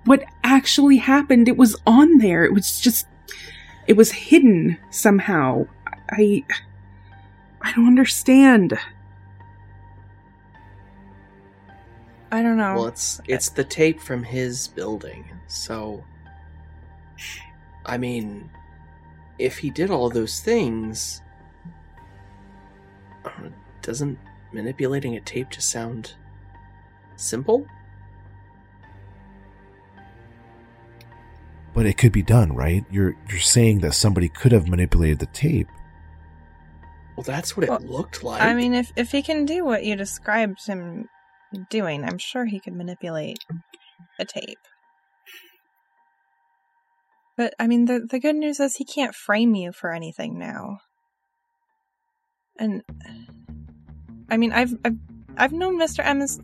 [0.06, 1.48] what actually happened.
[1.48, 2.44] It was on there.
[2.44, 3.06] It was just
[3.86, 5.66] it was hidden somehow.
[6.10, 6.44] I
[7.60, 8.78] I don't understand.
[12.30, 12.74] I don't know.
[12.74, 15.28] Well, it's it's the tape from his building.
[15.46, 16.02] So,
[17.84, 18.50] I mean,
[19.38, 21.20] if he did all those things,
[23.24, 23.48] uh,
[23.82, 24.18] doesn't
[24.52, 26.14] manipulating a tape just sound
[27.16, 27.66] simple?
[31.74, 32.84] But it could be done, right?
[32.90, 35.68] You're you're saying that somebody could have manipulated the tape.
[37.16, 38.42] Well, that's what it looked like.
[38.42, 41.08] I mean, if if he can do what you described him
[41.70, 43.38] doing, I'm sure he could manipulate
[44.18, 44.58] a tape.
[47.36, 50.78] But I mean, the the good news is he can't frame you for anything now.
[52.58, 52.82] And
[54.30, 54.96] I mean, I've I've
[55.36, 56.04] I've known Mr.
[56.04, 56.40] M is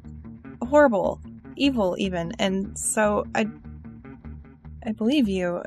[0.63, 1.21] horrible,
[1.57, 3.47] evil, even, and so I
[4.85, 5.63] I believe you.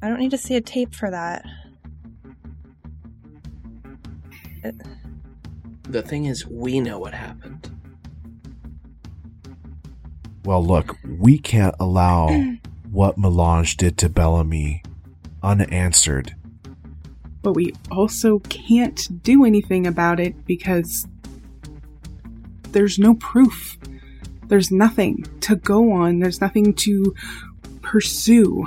[0.00, 1.44] I don't need to see a tape for that.
[5.88, 7.70] the thing is, we know what happened.
[10.44, 12.28] Well, look, we can't allow
[12.90, 14.82] what Melange did to Bellamy
[15.42, 16.34] unanswered.
[17.42, 21.06] But we also can't do anything about it because
[22.72, 23.78] there's no proof.
[24.46, 26.18] There's nothing to go on.
[26.18, 27.14] There's nothing to
[27.82, 28.66] pursue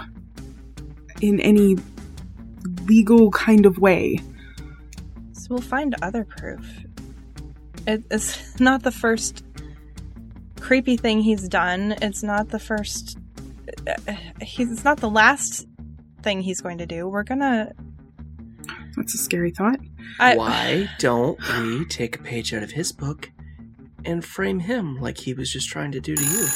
[1.22, 1.78] in any
[2.86, 4.20] legal kind of way.
[5.34, 6.66] So we'll find other proof.
[7.88, 9.44] It's not the first
[10.60, 11.96] creepy thing he's done.
[12.02, 13.18] It's not the first.
[13.88, 15.68] Uh, He's it's not the last
[16.22, 17.08] thing he's going to do.
[17.08, 17.72] We're gonna.
[18.96, 19.80] That's a scary thought.
[20.20, 23.32] I, Why don't we take a page out of his book
[24.04, 26.48] and frame him like he was just trying to do to you?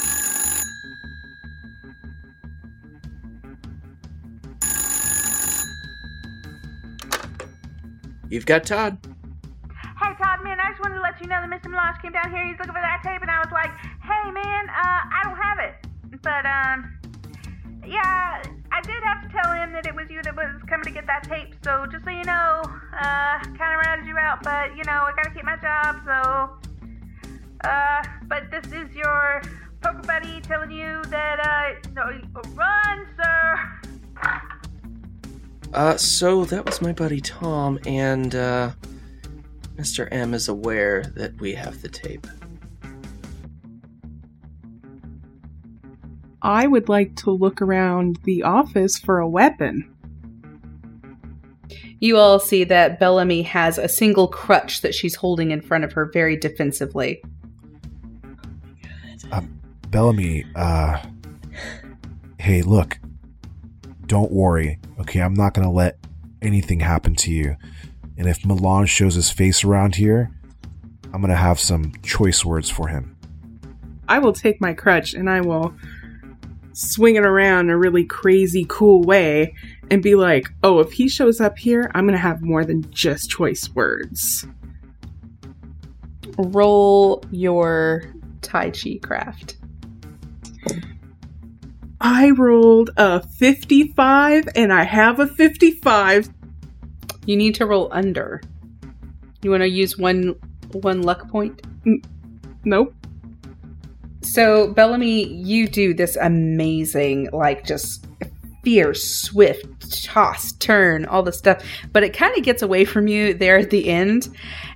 [8.28, 8.98] You've got Todd.
[10.02, 11.70] Hey Todd, man, I just wanted to let you know that Mr.
[11.70, 12.44] Melange came down here.
[12.46, 13.70] He's looking for that tape, and I was like,
[14.02, 15.85] "Hey, man, uh, I don't have it."
[16.26, 16.98] But um,
[17.86, 20.90] yeah, I did have to tell him that it was you that was coming to
[20.90, 21.54] get that tape.
[21.62, 25.12] So just so you know, uh, kind of ratted you out, but you know, I
[25.14, 26.02] gotta keep my job.
[26.04, 29.40] So, uh, but this is your
[29.80, 32.10] poker buddy telling you that uh, no,
[32.54, 33.80] run, sir.
[35.72, 38.72] Uh, so that was my buddy Tom, and uh,
[39.76, 40.08] Mr.
[40.10, 42.26] M is aware that we have the tape.
[46.46, 49.92] I would like to look around the office for a weapon.
[51.98, 55.92] You all see that Bellamy has a single crutch that she's holding in front of
[55.94, 57.20] her very defensively.
[59.90, 61.02] Bellamy, uh,
[62.38, 63.00] hey, look,
[64.06, 64.78] don't worry.
[65.00, 65.98] Okay, I'm not gonna let
[66.42, 67.56] anything happen to you.
[68.16, 70.30] And if Milan shows his face around here,
[71.12, 73.16] I'm going to have some choice words for him.
[74.08, 75.74] I will take my crutch and I will
[76.76, 79.54] swing it around in a really crazy, cool way
[79.90, 82.90] and be like, oh, if he shows up here, I'm going to have more than
[82.90, 84.46] just choice words.
[86.36, 88.04] Roll your
[88.42, 89.56] Tai Chi craft.
[91.98, 96.28] I rolled a 55 and I have a 55.
[97.24, 98.42] You need to roll under.
[99.40, 100.34] You want to use one
[100.72, 101.62] one luck point?
[102.64, 102.94] Nope.
[104.26, 108.06] So, Bellamy, you do this amazing, like just
[108.62, 113.32] fierce, swift toss, turn, all the stuff, but it kind of gets away from you
[113.32, 114.28] there at the end,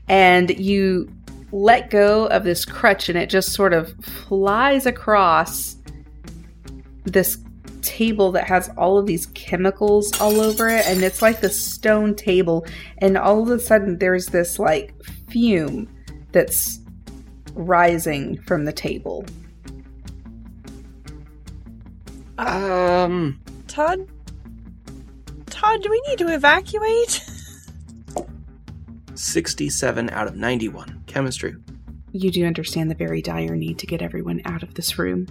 [0.09, 1.13] and you
[1.53, 5.77] let go of this crutch, and it just sort of flies across
[7.05, 7.37] this
[7.83, 12.15] table that has all of these chemicals all over it, and it's like the stone
[12.15, 12.65] table,
[12.99, 14.95] and all of a sudden there's this like
[15.29, 15.87] fume
[16.33, 16.79] that's
[17.53, 19.27] rising from the table.
[22.41, 23.39] Um,
[23.69, 24.09] Todd?
[25.47, 27.23] Todd, do we need to evacuate?
[29.15, 31.05] 67 out of 91.
[31.07, 31.55] Chemistry.
[32.13, 35.27] You do understand the very dire need to get everyone out of this room.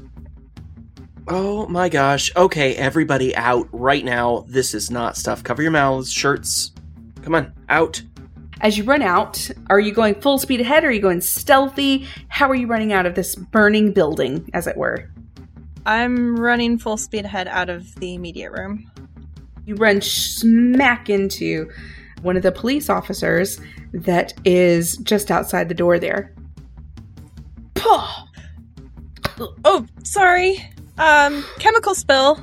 [1.28, 2.32] Oh my gosh.
[2.36, 4.46] Okay, everybody out right now.
[4.48, 5.44] This is not stuff.
[5.44, 6.72] Cover your mouths, shirts.
[7.24, 8.02] Come on, out.
[8.62, 10.84] As you run out, are you going full speed ahead?
[10.84, 12.08] Or are you going stealthy?
[12.28, 15.10] How are you running out of this burning building, as it were?
[15.90, 18.92] I'm running full speed ahead out of the immediate room.
[19.66, 21.68] You run smack into
[22.22, 23.60] one of the police officers
[23.92, 26.32] that is just outside the door there.
[27.74, 28.28] Pah!
[29.66, 30.64] Oh, sorry.
[31.00, 32.36] Um, chemical spill.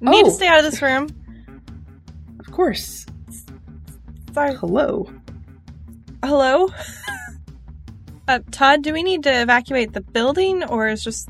[0.00, 0.24] Need Oh.
[0.24, 1.08] to stay out of this room.
[2.38, 3.04] Of course.
[4.32, 4.54] Sorry.
[4.54, 5.12] Hello.
[6.24, 6.68] Hello?
[8.28, 11.28] uh, Todd, do we need to evacuate the building or is just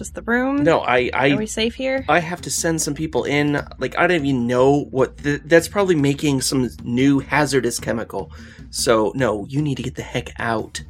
[0.00, 0.64] just the room?
[0.64, 2.04] No, I Are we I safe here?
[2.08, 3.60] I have to send some people in.
[3.78, 8.32] Like I don't even know what th- that's probably making some new hazardous chemical.
[8.70, 10.82] So, no, you need to get the heck out.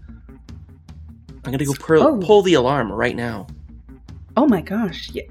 [1.44, 2.20] I'm going to go pull, Oh.
[2.22, 3.46] pull the alarm right now.
[4.36, 5.10] Oh my gosh.
[5.12, 5.22] Yeah.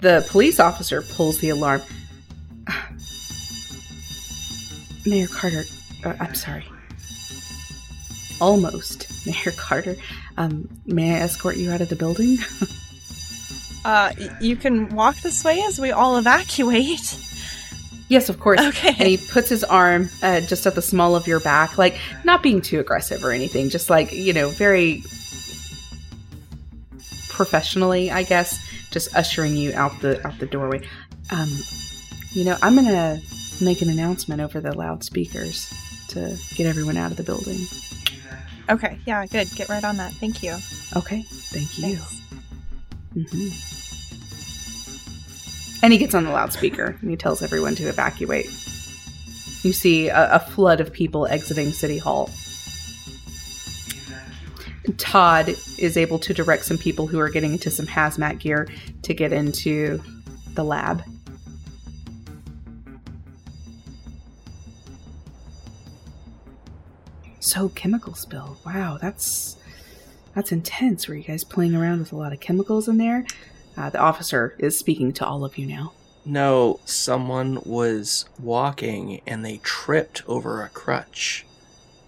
[0.00, 1.80] The police officer pulls the alarm.
[5.06, 5.64] Mayor Carter,
[6.04, 6.64] uh, I'm sorry.
[8.40, 9.96] Almost, Mayor Carter.
[10.36, 12.38] Um, may I escort you out of the building?
[13.84, 17.18] Uh, you can walk this way as we all evacuate.
[18.08, 18.60] yes, of course.
[18.60, 18.88] Okay.
[18.90, 22.42] And he puts his arm uh, just at the small of your back, like not
[22.42, 25.02] being too aggressive or anything, just like, you know, very
[27.28, 28.60] professionally, I guess,
[28.90, 30.82] just ushering you out the out the doorway.
[31.30, 31.50] Um,
[32.32, 33.20] you know, I'm gonna
[33.60, 35.72] make an announcement over the loudspeakers
[36.08, 37.66] to get everyone out of the building.
[38.68, 39.50] Okay, yeah, good.
[39.54, 40.12] Get right on that.
[40.14, 40.56] Thank you.
[40.94, 41.96] Okay, thank you.
[41.96, 42.21] Thanks.
[43.14, 43.48] Hmm
[45.82, 48.46] And he gets on the loudspeaker and he tells everyone to evacuate.
[49.62, 52.30] You see a, a flood of people exiting City Hall.
[54.98, 58.68] Todd is able to direct some people who are getting into some hazmat gear
[59.02, 60.02] to get into
[60.54, 61.02] the lab.
[67.40, 68.56] So chemical spill.
[68.64, 69.56] Wow, that's
[70.34, 71.08] that's intense.
[71.08, 73.24] Were you guys playing around with a lot of chemicals in there?
[73.76, 75.92] Uh, the officer is speaking to all of you now.
[76.24, 81.44] No, someone was walking and they tripped over a crutch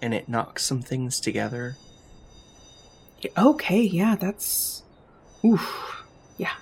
[0.01, 1.75] and it knocked some things together.
[3.37, 4.83] Okay, yeah, that's.
[5.43, 6.03] Oof.
[6.37, 6.53] Yeah.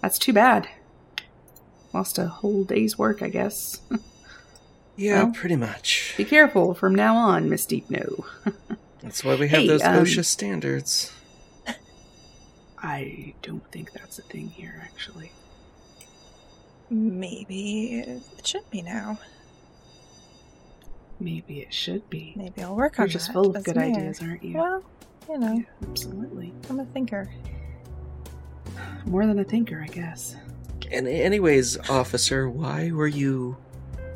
[0.00, 0.68] That's too bad.
[1.92, 3.80] Lost a whole day's work, I guess.
[4.96, 5.32] Yeah, Well.
[5.32, 6.14] pretty much.
[6.16, 8.24] Be careful from now on, Miss Deep No.
[9.04, 11.12] That's why we have Hey, those um, OSHA standards.
[12.78, 15.30] I don't think that's a thing here, actually.
[16.90, 19.18] Maybe it should be now.
[21.20, 22.32] Maybe it should be.
[22.34, 23.12] Maybe I'll work You're on it.
[23.12, 23.94] You're just that full of good mayor.
[23.94, 24.56] ideas, aren't you?
[24.58, 24.82] Well,
[25.28, 26.52] you know, Yeah, absolutely.
[26.68, 27.30] I'm a thinker.
[29.06, 30.36] More than a thinker, I guess.
[30.90, 33.56] And anyways, officer, why were you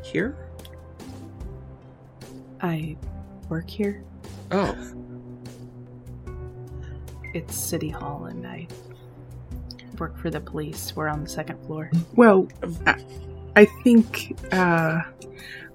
[0.03, 0.35] here?
[2.61, 2.97] I
[3.49, 4.03] work here.
[4.51, 4.75] Oh,
[7.33, 8.67] It's City Hall, and I
[9.99, 10.95] work for the police.
[10.95, 11.91] We're on the second floor.
[12.15, 12.47] Well,
[12.87, 13.03] I,
[13.55, 15.01] I think uh,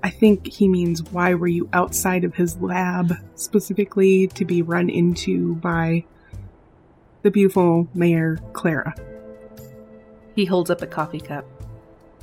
[0.03, 4.91] I think he means why were you outside of his lab specifically to be run
[4.91, 6.05] into by
[7.23, 8.95] the beautiful Mayor Clara?
[10.35, 11.47] He holds up a coffee cup.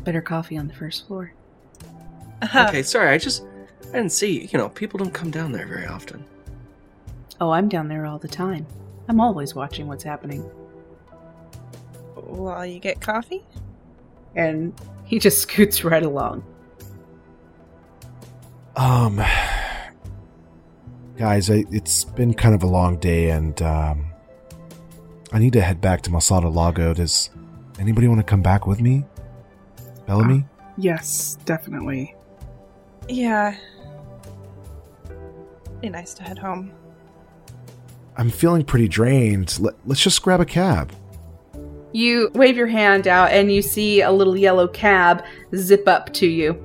[0.04, 1.34] Better coffee on the first floor.
[2.56, 2.84] Okay.
[2.84, 3.43] Sorry, I just
[3.89, 4.49] I didn't see.
[4.52, 6.26] You know, people don't come down there very often.
[7.41, 8.67] Oh, I'm down there all the time.
[9.07, 10.43] I'm always watching what's happening.
[12.13, 13.43] While you get coffee?
[14.35, 16.45] And he just scoots right along.
[18.75, 19.19] Um,
[21.17, 24.05] guys, I, it's been kind of a long day, and um,
[25.33, 26.93] I need to head back to Malsado Lago.
[26.93, 27.31] Does
[27.79, 29.03] anybody want to come back with me?
[30.05, 30.45] Bellamy?
[30.77, 32.15] Yes, definitely.
[33.09, 33.57] Yeah.
[35.81, 36.71] Be nice to head home.
[38.18, 39.57] I'm feeling pretty drained.
[39.59, 40.93] Let, let's just grab a cab.
[41.93, 45.24] You wave your hand out and you see a little yellow cab
[45.55, 46.62] zip up to you.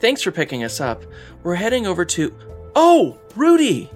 [0.00, 1.02] Thanks for picking us up.
[1.42, 2.34] We're heading over to.
[2.74, 3.90] Oh, Rudy!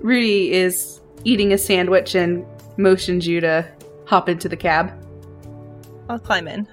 [0.00, 2.44] Rudy is eating a sandwich and
[2.76, 3.66] motions you to
[4.04, 4.92] hop into the cab.
[6.08, 6.68] I'll climb in.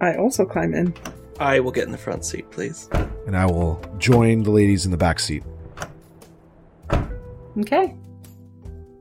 [0.00, 0.94] I also climb in.
[1.38, 2.88] I will get in the front seat, please.
[3.26, 5.44] And I will join the ladies in the back seat.
[7.58, 7.94] Okay.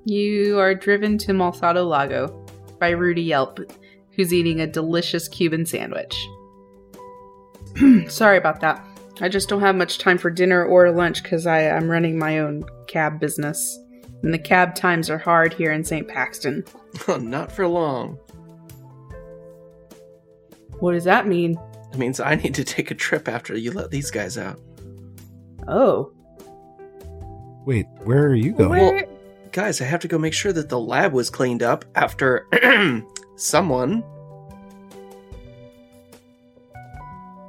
[0.05, 2.45] You are driven to Malsado Lago
[2.79, 3.59] by Rudy Yelp,
[4.11, 6.15] who's eating a delicious Cuban sandwich.
[8.07, 8.85] Sorry about that.
[9.21, 12.63] I just don't have much time for dinner or lunch because I'm running my own
[12.87, 13.79] cab business.
[14.21, 16.07] And the cab times are hard here in St.
[16.07, 16.63] Paxton.
[17.07, 18.19] Oh, Not for long.
[20.79, 21.57] What does that mean?
[21.91, 24.59] It means I need to take a trip after you let these guys out.
[25.67, 26.11] Oh,
[27.65, 28.69] Wait, where are you going?
[28.69, 29.07] Where?
[29.51, 32.47] Guys, I have to go make sure that the lab was cleaned up after
[33.35, 34.03] someone.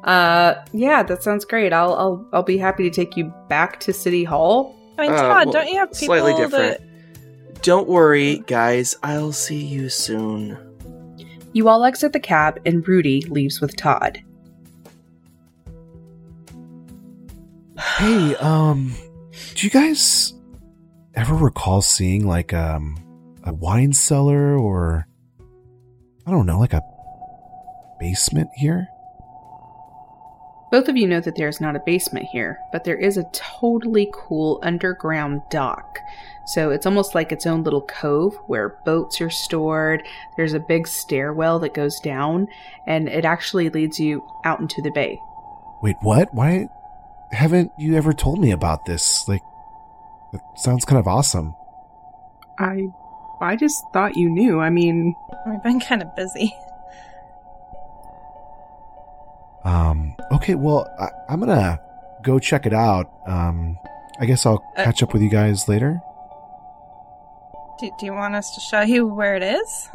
[0.05, 1.73] uh, yeah, that sounds great.
[1.73, 4.77] I'll I'll I'll be happy to take you back to City Hall.
[4.99, 6.81] I mean, Uh, Todd, well, don't you have people slightly that...
[7.63, 8.95] Don't worry, guys.
[9.03, 10.59] I'll see you soon.
[11.55, 14.23] You all exit the cab, and Rudy leaves with Todd.
[17.79, 18.93] Hey, um,
[19.55, 20.35] do you guys
[21.15, 22.97] ever recall seeing like um
[23.45, 25.07] a wine cellar or
[26.27, 26.83] I don't know, like a
[28.01, 28.89] basement here?
[30.73, 34.11] Both of you know that there's not a basement here, but there is a totally
[34.13, 35.99] cool underground dock.
[36.47, 40.03] So it's almost like its own little cove where boats are stored.
[40.37, 42.49] There's a big stairwell that goes down,
[42.89, 45.21] and it actually leads you out into the bay.
[45.81, 46.35] Wait, what?
[46.35, 46.67] Why
[47.35, 49.27] haven't you ever told me about this?
[49.29, 49.43] Like,
[50.33, 51.55] it sounds kind of awesome.
[52.59, 52.89] I
[53.41, 54.61] I just thought you knew.
[54.61, 55.15] I mean,
[55.47, 56.55] We've been kind of busy.
[59.65, 61.81] Um, okay, well, I, I'm gonna
[62.23, 63.11] go check it out.
[63.27, 63.79] Um,
[64.21, 66.01] I guess I'll Uh, catch up with you guys later.
[67.79, 69.89] Do, do you want us to show you where it is?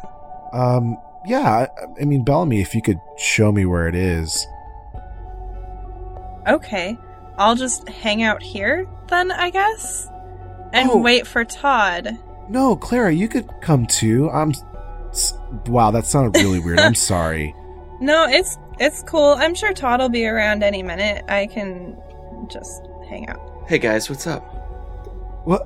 [0.52, 1.68] Um, yeah, I,
[2.00, 4.46] I mean, Bellamy, if you could show me where it is.
[6.46, 6.96] Okay.
[7.40, 10.06] I'll just hang out here then, I guess?
[10.72, 10.98] And Oh.
[10.98, 12.16] wait for Todd.
[12.48, 14.30] No, Clara, you could come too.
[14.30, 14.52] I'm.
[15.66, 16.78] Wow, that sounded really weird.
[16.78, 17.54] I'm sorry.
[18.00, 19.34] No, it's it's cool.
[19.38, 21.24] I'm sure Todd will be around any minute.
[21.28, 21.96] I can
[22.50, 23.40] just hang out.
[23.68, 24.42] Hey guys, what's up?
[25.46, 25.62] What?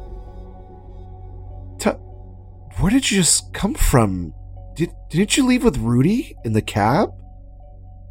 [1.78, 1.90] T-
[2.80, 4.32] where did you just come from?
[4.74, 7.10] Did didn't you leave with Rudy in the cab?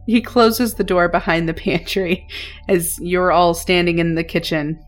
[0.06, 2.28] He closes the door behind the pantry
[2.68, 4.80] as you're all standing in the kitchen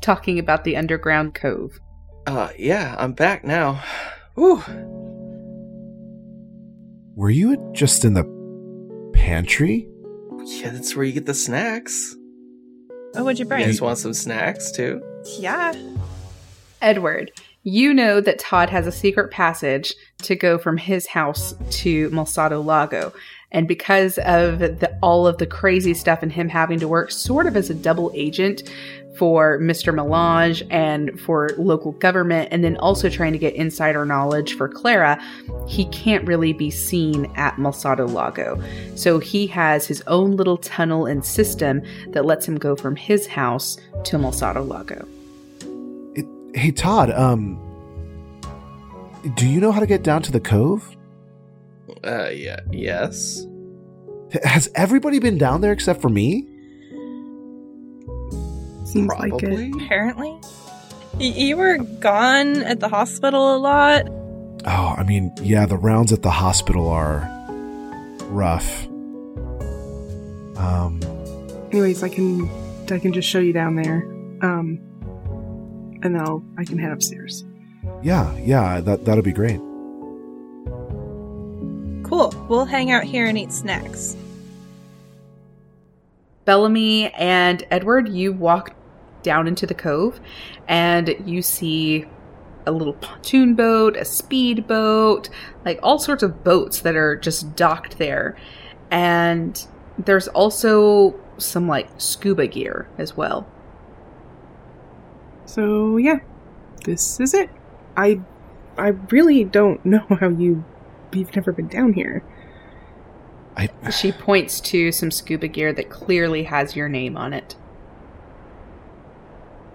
[0.00, 1.78] talking about the underground cove.
[2.26, 3.82] Uh, yeah, I'm back now.
[4.34, 4.62] Whew.
[7.14, 8.24] Were you just in the
[9.14, 9.88] pantry?
[10.44, 12.14] Yeah, that's where you get the snacks.
[13.14, 13.60] Oh, what'd you bring?
[13.60, 13.74] You bring?
[13.74, 15.02] guys want some snacks too?
[15.38, 15.72] yeah.
[16.82, 17.32] Edward,
[17.62, 22.62] you know that Todd has a secret passage to go from his house to Malsado
[22.62, 23.12] Lago.
[23.52, 27.46] And because of the, all of the crazy stuff and him having to work sort
[27.46, 28.62] of as a double agent
[29.16, 29.94] for Mr.
[29.94, 35.20] Melange and for local government, and then also trying to get insider knowledge for Clara,
[35.66, 38.62] he can't really be seen at Malsado Lago.
[38.94, 43.26] So he has his own little tunnel and system that lets him go from his
[43.26, 45.06] house to Malsado Lago.
[46.14, 46.26] It,
[46.58, 47.58] hey Todd, um,
[49.34, 50.95] do you know how to get down to the cove?
[52.06, 53.44] Uh, yeah, yes.
[54.44, 56.48] Has everybody been down there except for me?
[58.84, 59.68] seems like Probably.
[59.68, 59.74] it.
[59.84, 60.38] Apparently.
[61.14, 64.06] Y- you were gone at the hospital a lot.
[64.64, 67.28] Oh, I mean, yeah, the rounds at the hospital are
[68.28, 68.86] rough.
[70.56, 71.00] Um,
[71.72, 72.48] Anyways, I can
[72.90, 74.02] I can just show you down there.
[74.42, 74.78] Um,
[76.02, 77.44] and then I'll I can head upstairs.
[78.02, 79.60] yeah, yeah, that that'll be great.
[82.06, 82.32] Cool.
[82.48, 84.16] We'll hang out here and eat snacks.
[86.44, 88.76] Bellamy and Edward, you walk
[89.24, 90.20] down into the cove
[90.68, 92.04] and you see
[92.64, 95.28] a little pontoon boat, a speed boat,
[95.64, 98.36] like all sorts of boats that are just docked there.
[98.92, 99.66] And
[99.98, 103.48] there's also some like scuba gear as well.
[105.44, 106.20] So yeah,
[106.84, 107.50] this is it.
[107.96, 108.20] I
[108.78, 110.64] I really don't know how you
[111.16, 112.22] you've never been down here.
[113.56, 117.56] I She points to some scuba gear that clearly has your name on it.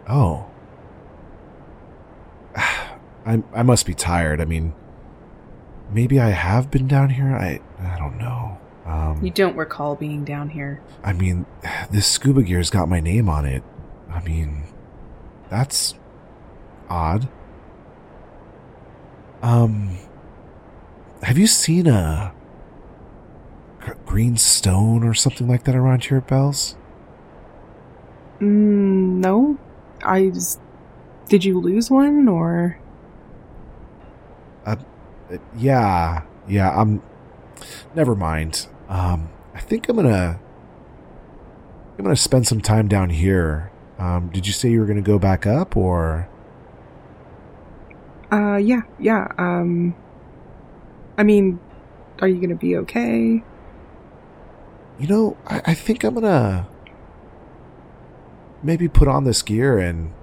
[0.07, 0.45] oh.
[2.55, 4.41] I I must be tired.
[4.41, 4.73] I mean,
[5.91, 7.35] maybe I have been down here.
[7.35, 8.57] I I don't know.
[8.85, 10.81] Um, You don't recall being down here.
[11.03, 11.45] I mean,
[11.91, 13.63] this scuba gear's got my name on it.
[14.11, 14.63] I mean,
[15.49, 15.93] that's
[16.89, 17.29] odd.
[19.41, 19.97] Um,
[21.23, 22.33] have you seen a
[24.05, 26.75] green stone or something like that around here, Bells?
[28.39, 29.57] Mm, no,
[30.03, 30.27] I.
[30.27, 30.59] s-
[31.29, 32.79] Did you lose one or?
[34.65, 34.75] Uh,
[35.55, 36.69] yeah, yeah.
[36.71, 37.01] I'm.
[37.95, 38.67] Never mind.
[38.89, 40.39] Um, I think I'm gonna.
[41.97, 43.71] I'm gonna spend some time down here.
[43.99, 46.27] Um, did you say you were gonna go back up, or?
[48.31, 49.27] Uh, yeah, yeah.
[49.37, 49.93] Um,
[51.21, 51.59] I mean,
[52.19, 53.43] are you gonna be okay?
[54.97, 56.67] You know, I, I think I'm gonna
[58.63, 60.13] maybe put on this gear and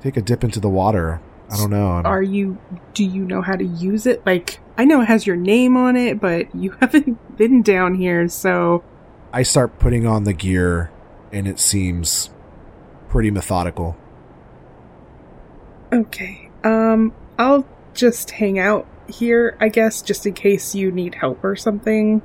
[0.00, 1.20] take a dip into the water.
[1.50, 1.90] I don't know.
[1.90, 2.58] I'm, Are you?
[2.94, 4.24] Do you know how to use it?
[4.24, 8.28] Like, I know it has your name on it, but you haven't been down here,
[8.28, 8.84] so
[9.32, 10.92] I start putting on the gear,
[11.32, 12.30] and it seems
[13.08, 13.96] pretty methodical.
[15.92, 16.48] okay.
[16.62, 21.56] Um, I'll just hang out here, I guess, just in case you need help or
[21.56, 22.22] something.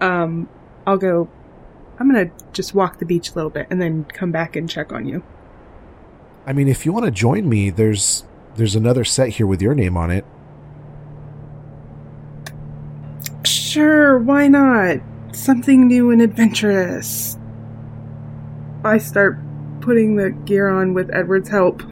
[0.00, 0.48] Um,
[0.86, 1.28] I'll go.
[1.98, 4.92] I'm gonna just walk the beach a little bit and then come back and check
[4.92, 5.22] on you.
[6.46, 8.24] I mean, if you want to join me, there's
[8.56, 10.24] there's another set here with your name on it.
[13.44, 14.98] Sure, why not?
[15.32, 17.36] Something new and adventurous.
[18.84, 19.38] I start
[19.80, 21.82] putting the gear on with Edward's help.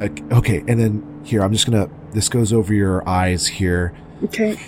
[0.00, 1.88] Ok- Okay, and then here I'm just gonna.
[2.12, 3.94] This goes over your eyes here,
[4.24, 4.58] Okay.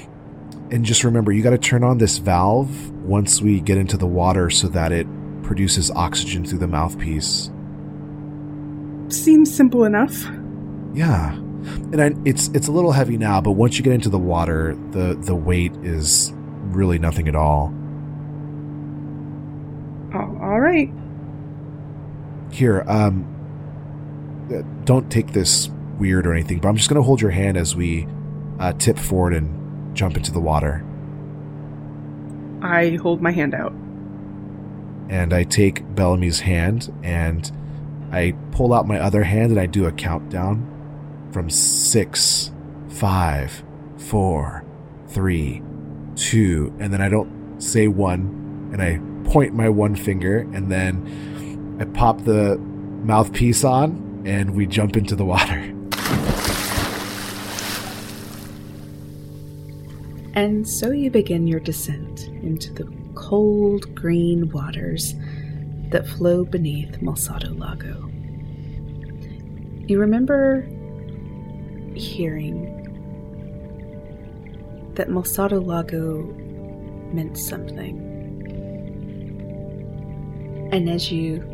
[0.70, 4.06] and just remember you got to turn on this valve once we get into the
[4.06, 5.06] water so that it
[5.42, 7.50] produces oxygen through the mouthpiece.
[9.08, 10.24] Seems simple enough.
[10.94, 14.18] Yeah, and I, it's it's a little heavy now, but once you get into the
[14.18, 16.32] water, the the weight is
[16.70, 17.72] really nothing at all.
[20.14, 20.90] Oh, all right.
[22.50, 23.26] Here, um,
[24.54, 25.68] uh, don't take this
[25.98, 28.06] weird or anything, but I'm just gonna hold your hand as we
[28.58, 30.84] uh, tip forward and jump into the water,
[32.62, 33.72] I hold my hand out.
[35.10, 37.50] and I take Bellamy's hand and
[38.10, 42.52] I pull out my other hand and I do a countdown from six,
[42.88, 43.62] five,
[43.98, 44.64] four,
[45.08, 45.62] three,
[46.16, 48.98] two, and then I don't say one, and I
[49.30, 55.16] point my one finger, and then I pop the mouthpiece on, and we jump into
[55.16, 55.70] the water.
[60.34, 65.14] And so you begin your descent into the cold green waters
[65.90, 68.10] that flow beneath Malsado Lago.
[69.86, 70.62] You remember
[71.94, 72.82] hearing
[74.94, 76.22] that Malsado Lago
[77.12, 78.10] meant something.
[80.72, 81.44] And as you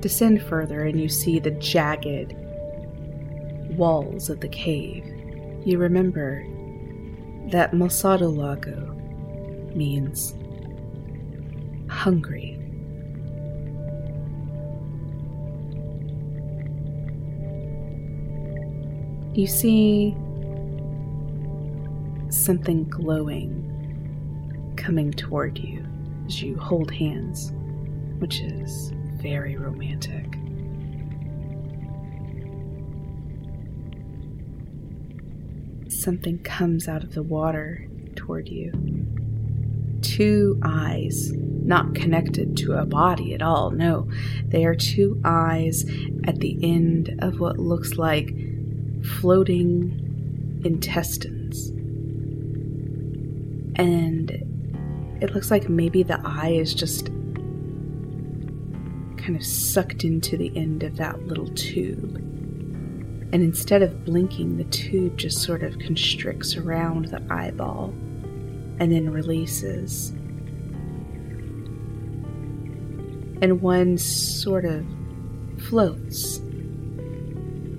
[0.00, 2.34] descend further and you see the jagged
[3.76, 5.04] walls of the cave,
[5.66, 6.46] you remember
[7.50, 8.94] that Malsado Lago
[9.74, 10.34] means
[11.88, 12.58] hungry.
[19.34, 20.14] You see
[22.30, 23.70] something glowing
[24.76, 25.84] coming toward you
[26.26, 27.52] as you hold hands,
[28.18, 30.33] which is very romantic.
[36.04, 38.70] Something comes out of the water toward you.
[40.02, 43.70] Two eyes, not connected to a body at all.
[43.70, 44.08] No,
[44.46, 45.84] they are two eyes
[46.24, 48.28] at the end of what looks like
[49.20, 51.68] floating intestines.
[53.76, 54.30] And
[55.22, 57.06] it looks like maybe the eye is just
[59.16, 62.33] kind of sucked into the end of that little tube
[63.32, 67.94] and instead of blinking, the tube just sort of constricts around the eyeball
[68.78, 70.12] and then releases.
[73.44, 74.86] and one sort of
[75.68, 76.40] floats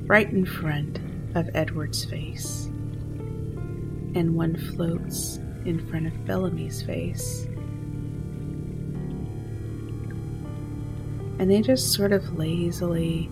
[0.06, 1.00] right in front
[1.34, 2.66] of Edward's face,
[4.14, 7.46] and one floats in front of Bellamy's face.
[11.40, 13.32] And they just sort of lazily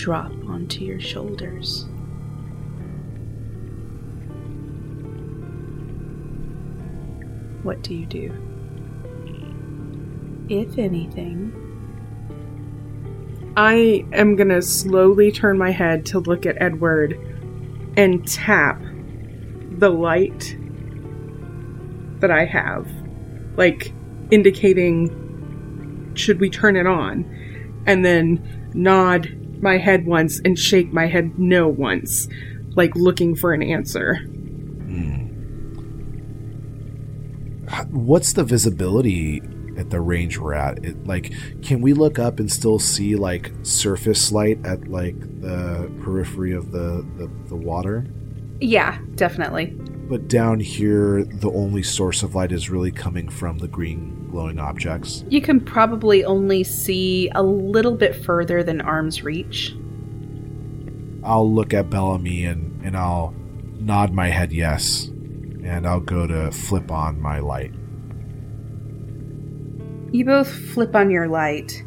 [0.00, 1.84] drop onto your shoulders.
[7.62, 8.32] What do you do?
[10.48, 11.52] If anything,
[13.58, 17.18] I am gonna slowly turn my head to look at Edward
[17.98, 18.80] and tap
[19.72, 20.56] the light
[22.20, 22.90] that I have,
[23.58, 23.92] like
[24.30, 25.14] indicating
[26.14, 27.26] should we turn it on,
[27.84, 32.28] and then nod my head once and shake my head no once,
[32.76, 34.16] like looking for an answer.
[34.16, 35.26] Hmm.
[37.68, 39.40] H- What's the visibility
[39.76, 40.84] at the range we're at?
[40.84, 41.32] It, like,
[41.62, 46.72] can we look up and still see like surface light at like the periphery of
[46.72, 48.06] the the, the water?
[48.60, 49.74] yeah, definitely.
[50.10, 54.58] But down here, the only source of light is really coming from the green glowing
[54.58, 55.24] objects.
[55.28, 59.72] You can probably only see a little bit further than arm's reach.
[61.22, 63.36] I'll look at Bellamy and, and I'll
[63.78, 65.06] nod my head yes.
[65.06, 67.72] And I'll go to flip on my light.
[70.10, 71.84] You both flip on your light,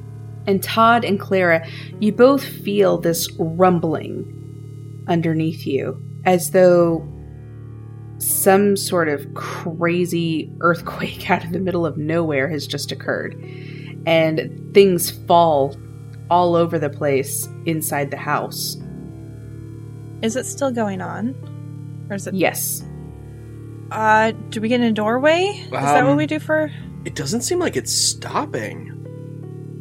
[0.48, 1.68] and Todd and Clara,
[2.00, 7.13] you both feel this rumbling underneath you, as though
[8.24, 13.36] some sort of crazy earthquake out of the middle of nowhere has just occurred.
[14.06, 15.76] And things fall
[16.30, 18.78] all over the place inside the house.
[20.22, 21.36] Is it still going on?
[22.10, 22.84] Or is it Yes.
[23.92, 25.42] uh do we get in a doorway?
[25.44, 26.72] Is that what Um, we do for
[27.06, 28.90] It doesn't seem like it's stopping.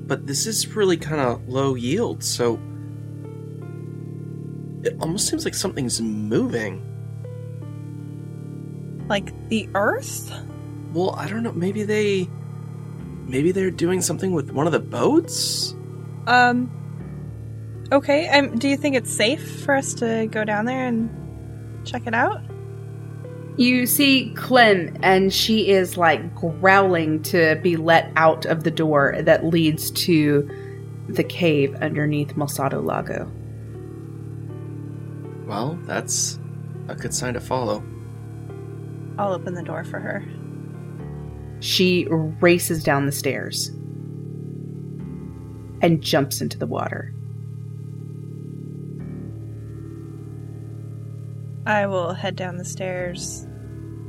[0.07, 2.59] But this is really kind of low yield, so.
[4.83, 6.83] It almost seems like something's moving.
[9.09, 10.33] Like the earth?
[10.93, 11.53] Well, I don't know.
[11.53, 12.29] Maybe they.
[13.27, 15.75] Maybe they're doing something with one of the boats?
[16.27, 16.71] Um
[17.93, 22.07] Okay, um do you think it's safe for us to go down there and check
[22.07, 22.43] it out?
[23.57, 29.17] You see Clem, and she is like growling to be let out of the door
[29.21, 30.49] that leads to
[31.09, 33.31] the cave underneath Malsado Lago.
[35.47, 36.39] Well, that's
[36.89, 37.85] a good sign to follow.
[39.23, 40.25] I'll open the door for her.
[41.61, 43.69] She races down the stairs
[45.81, 47.15] and jumps into the water.
[51.65, 53.47] I will head down the stairs.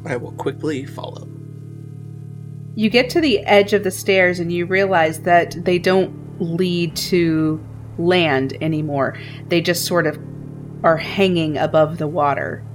[0.04, 1.28] I will quickly follow.
[2.74, 6.96] You get to the edge of the stairs and you realize that they don't lead
[6.96, 7.64] to
[8.00, 9.16] land anymore.
[9.48, 10.18] They just sort of
[10.84, 12.66] are hanging above the water.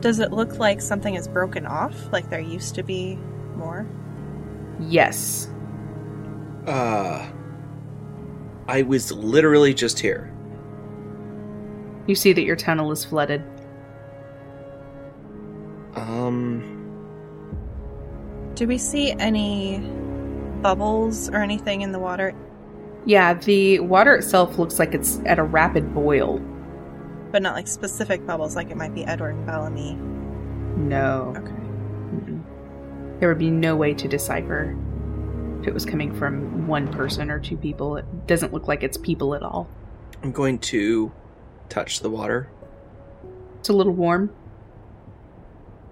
[0.00, 2.12] Does it look like something is broken off?
[2.12, 3.16] Like there used to be
[3.56, 3.86] more?
[4.78, 5.50] Yes.
[6.66, 7.28] Uh.
[8.66, 10.32] I was literally just here.
[12.06, 13.42] You see that your tunnel is flooded.
[15.94, 16.76] Um.
[18.54, 19.78] Do we see any
[20.62, 22.34] bubbles or anything in the water?
[23.06, 26.40] Yeah, the water itself looks like it's at a rapid boil.
[27.30, 29.94] But not like specific bubbles, like it might be Edward and Bellamy.
[30.76, 31.34] No.
[31.36, 31.50] Okay.
[31.50, 32.42] Mm-mm.
[33.20, 34.76] There would be no way to decipher
[35.60, 37.96] if it was coming from one person or two people.
[37.96, 39.68] It doesn't look like it's people at all.
[40.22, 41.12] I'm going to
[41.68, 42.50] touch the water.
[43.58, 44.32] It's a little warm.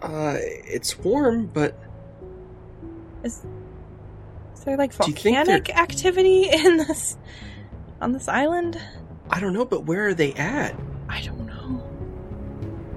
[0.01, 1.79] Uh, it's warm, but
[3.25, 3.45] Is
[4.55, 7.17] is there like Do you think volcanic activity in this
[8.01, 8.81] on this island?
[9.31, 9.65] I don't know.
[9.65, 10.75] But where are they at?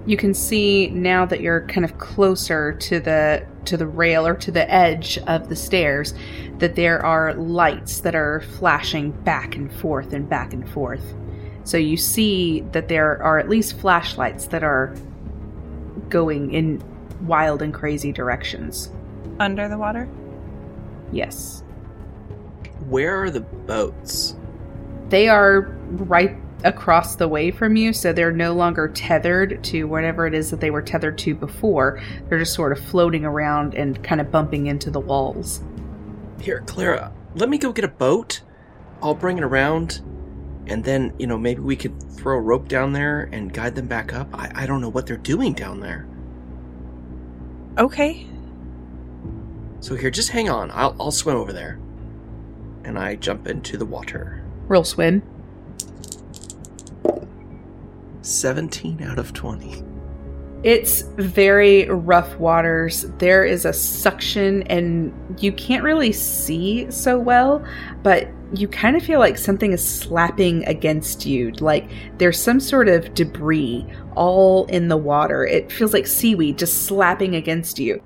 [0.01, 0.11] I don't know.
[0.11, 4.35] You can see now that you're kind of closer to the to the rail or
[4.35, 6.13] to the edge of the stairs
[6.57, 11.13] that there are lights that are flashing back and forth and back and forth.
[11.63, 14.95] So you see that there are at least flashlights that are
[16.09, 16.83] going in
[17.21, 18.91] wild and crazy directions.
[19.39, 20.09] Under the water?
[21.11, 21.63] Yes.
[22.87, 24.35] Where are the boats?
[25.09, 25.61] They are
[25.91, 30.49] right across the way from you, so they're no longer tethered to whatever it is
[30.51, 32.01] that they were tethered to before.
[32.27, 35.61] They're just sort of floating around and kind of bumping into the walls.
[36.39, 38.41] Here, Clara, let me go get a boat.
[39.01, 40.01] I'll bring it around,
[40.67, 43.87] and then, you know, maybe we could throw a rope down there and guide them
[43.87, 44.29] back up.
[44.33, 46.07] I, I don't know what they're doing down there.
[47.77, 48.27] Okay.
[49.79, 50.69] So here, just hang on.
[50.71, 51.79] I'll, I'll swim over there.
[52.83, 54.43] and I jump into the water.
[54.67, 55.21] Roll swim.
[58.21, 59.83] 17 out of 20.
[60.63, 63.05] It's very rough waters.
[63.17, 67.65] There is a suction, and you can't really see so well,
[68.03, 71.51] but you kind of feel like something is slapping against you.
[71.53, 71.89] Like
[72.19, 75.45] there's some sort of debris all in the water.
[75.45, 78.03] It feels like seaweed just slapping against you.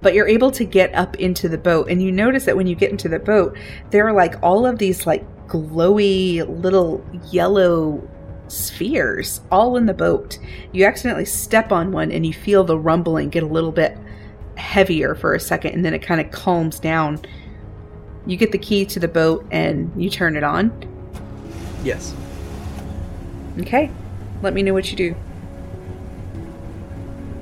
[0.00, 2.74] But you're able to get up into the boat, and you notice that when you
[2.74, 3.58] get into the boat,
[3.90, 8.08] there are like all of these like glowy little yellow
[8.50, 10.38] spheres all in the boat.
[10.72, 13.96] You accidentally step on one and you feel the rumbling get a little bit
[14.56, 17.20] heavier for a second and then it kind of calms down.
[18.26, 20.72] You get the key to the boat and you turn it on.
[21.82, 22.14] Yes.
[23.58, 23.90] Okay.
[24.42, 25.14] Let me know what you do.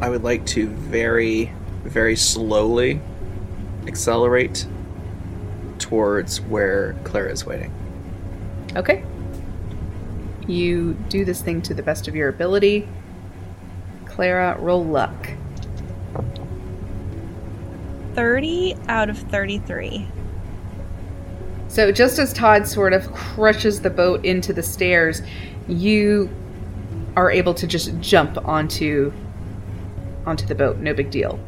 [0.00, 1.52] I would like to very,
[1.82, 3.00] very slowly
[3.86, 4.66] accelerate
[5.78, 7.72] towards where Claire is waiting.
[8.76, 9.04] Okay.
[10.48, 12.88] You do this thing to the best of your ability.
[14.06, 15.28] Clara, roll luck.
[18.14, 20.08] 30 out of 33.
[21.68, 25.22] So just as Todd sort of crushes the boat into the stairs,
[25.68, 26.28] you
[27.14, 29.12] are able to just jump onto
[30.26, 30.78] onto the boat.
[30.78, 31.38] No big deal.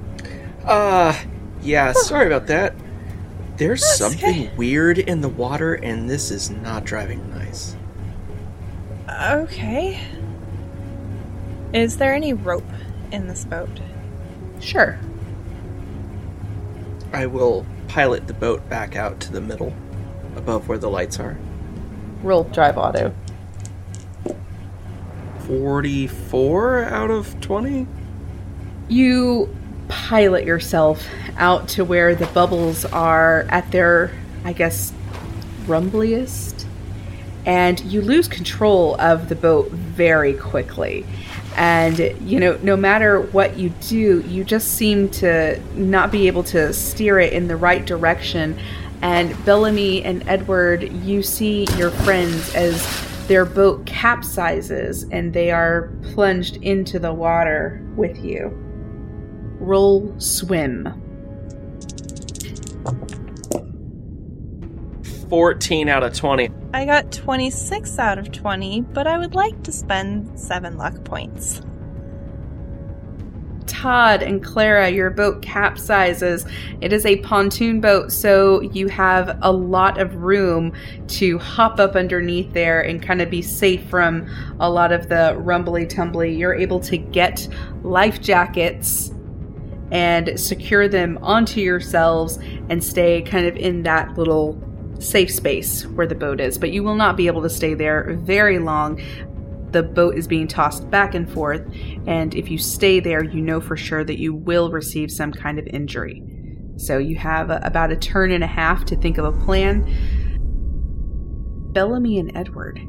[0.65, 1.19] Uh,
[1.63, 2.75] yeah, sorry about that.
[3.57, 4.57] There's That's something okay.
[4.57, 7.77] weird in the water, and this is not driving nice.
[9.21, 10.01] Okay.
[11.75, 12.65] Is there any rope
[13.13, 13.69] in this boat?
[14.61, 14.99] Sure.
[17.13, 19.75] I will pilot the boat back out to the middle,
[20.37, 21.37] above where the lights are.
[22.23, 23.15] Roll drive auto.
[25.41, 27.87] 44 out of 20?
[28.89, 29.55] You
[29.89, 31.05] pilot yourself
[31.37, 34.13] out to where the bubbles are at their,
[34.45, 34.93] I guess,
[35.67, 36.50] rumbliest.
[37.47, 41.07] And you lose control of the boat very quickly.
[41.57, 41.99] And,
[42.29, 46.73] you know, no matter what you do, you just seem to not be able to
[46.73, 48.59] steer it in the right direction.
[49.03, 52.87] And Bellamy and Edward, you see your friends as
[53.27, 58.51] their boat capsizes and they are plunged into the water with you.
[59.59, 61.10] Roll swim.
[65.31, 66.51] 14 out of 20.
[66.75, 71.63] I got 26 out of 20, but I would like to spend 7 luck points.
[73.67, 76.51] Todd and Clara, your boat capsizes.
[76.81, 80.73] It is a pontoon boat, so you have a lot of room
[81.09, 84.29] to hop up underneath there and kind of be safe from
[84.59, 86.37] a lot of the rumbly tumbly.
[86.37, 87.49] You're able to get
[87.83, 89.13] life jackets
[89.93, 92.39] and secure them onto yourselves
[92.69, 94.61] and stay kind of in that little
[95.01, 96.59] safe space where the boat is.
[96.59, 99.03] But you will not be able to stay there very long.
[99.73, 101.63] The boat is being tossed back and forth,
[102.07, 105.59] and if you stay there, you know for sure that you will receive some kind
[105.59, 106.23] of injury.
[106.77, 109.87] So you have a, about a turn and a half to think of a plan.
[111.73, 112.81] Bellamy and Edward.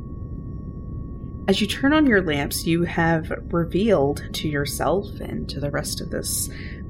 [1.48, 6.02] As you turn on your lamps, you have revealed to yourself and to the rest
[6.02, 6.50] of this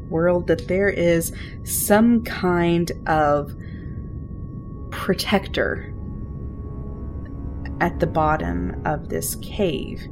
[0.10, 1.34] world that there is
[1.64, 3.56] some kind of
[4.92, 5.94] protector
[7.80, 10.08] at the bottom of this cave.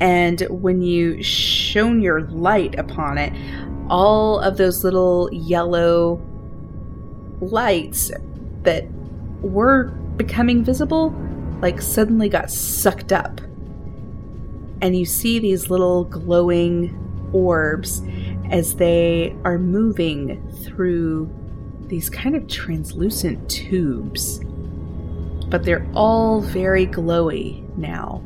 [0.00, 3.34] And when you shone your light upon it,
[3.90, 6.22] all of those little yellow
[7.40, 8.10] lights
[8.62, 8.86] that
[9.42, 9.84] were
[10.16, 11.10] becoming visible,
[11.60, 13.40] like suddenly got sucked up.
[14.80, 16.96] And you see these little glowing
[17.34, 18.02] orbs
[18.50, 21.30] as they are moving through
[21.90, 24.40] these kind of translucent tubes.
[25.48, 28.22] But they're all very glowy now.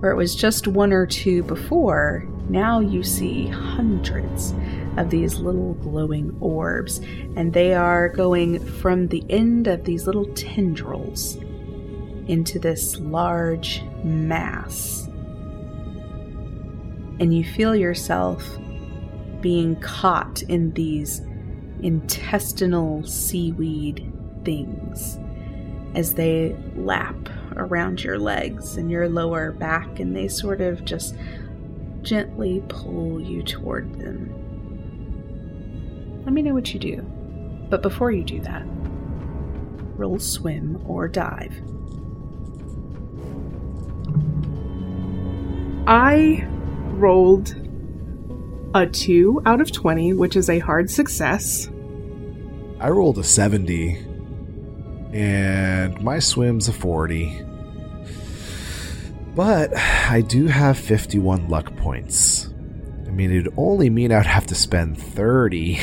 [0.00, 4.52] Where it was just one or two before, now you see hundreds
[4.96, 6.98] of these little glowing orbs,
[7.36, 11.36] and they are going from the end of these little tendrils
[12.26, 15.06] into this large mass.
[17.20, 18.58] And you feel yourself
[19.40, 21.22] being caught in these
[21.84, 24.10] intestinal seaweed
[24.44, 25.18] things
[25.94, 27.14] as they lap
[27.56, 31.14] around your legs and your lower back, and they sort of just
[32.02, 34.32] gently pull you toward them.
[36.24, 37.02] Let me know what you do.
[37.70, 38.64] But before you do that,
[39.96, 41.54] roll swim or dive.
[45.86, 46.46] I
[46.94, 47.54] rolled
[48.74, 51.68] a 2 out of 20, which is a hard success.
[52.84, 53.96] I rolled a 70,
[55.14, 57.40] and my swim's a 40.
[59.34, 62.52] But I do have 51 luck points.
[63.06, 65.80] I mean, it'd only mean I'd have to spend 30.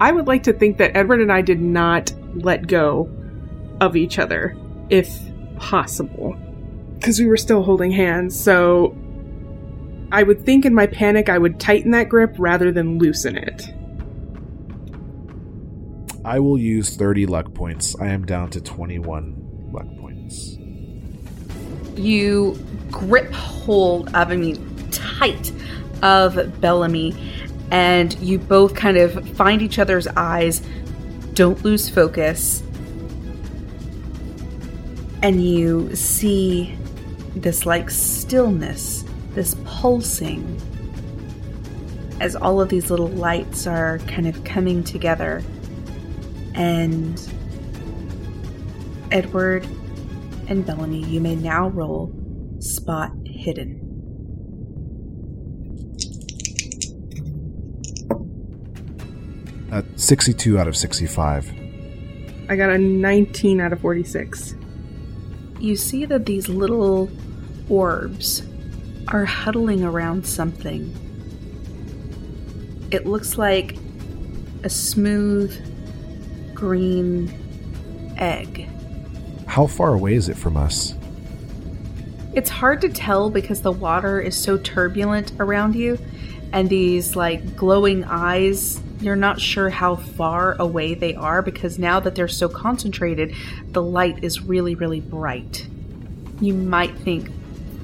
[0.00, 3.08] I would like to think that Edward and I did not let go
[3.80, 4.56] of each other,
[4.90, 5.08] if
[5.56, 6.36] possible,
[6.96, 8.36] because we were still holding hands.
[8.36, 8.96] So
[10.10, 13.72] I would think in my panic I would tighten that grip rather than loosen it.
[16.24, 17.94] I will use 30 luck points.
[18.00, 20.56] I am down to 21 luck points.
[21.96, 22.58] You
[22.90, 25.52] grip hold of, I mean, tight
[26.02, 27.14] of Bellamy,
[27.70, 30.62] and you both kind of find each other's eyes.
[31.34, 32.62] Don't lose focus.
[35.22, 36.76] And you see
[37.34, 39.04] this like stillness,
[39.34, 40.60] this pulsing,
[42.20, 45.42] as all of these little lights are kind of coming together.
[46.58, 47.20] And
[49.12, 49.64] Edward
[50.48, 52.12] and Bellamy, you may now roll
[52.58, 53.84] spot hidden.
[59.70, 61.52] At 62 out of 65.
[62.48, 64.56] I got a 19 out of 46.
[65.60, 67.08] You see that these little
[67.68, 68.42] orbs
[69.08, 70.92] are huddling around something.
[72.90, 73.76] It looks like
[74.64, 75.67] a smooth
[76.58, 77.32] green
[78.18, 78.68] egg.
[79.46, 80.94] How far away is it from us?
[82.34, 85.98] It's hard to tell because the water is so turbulent around you,
[86.52, 92.00] and these like glowing eyes, you're not sure how far away they are because now
[92.00, 93.34] that they're so concentrated,
[93.68, 95.68] the light is really, really bright.
[96.40, 97.30] You might think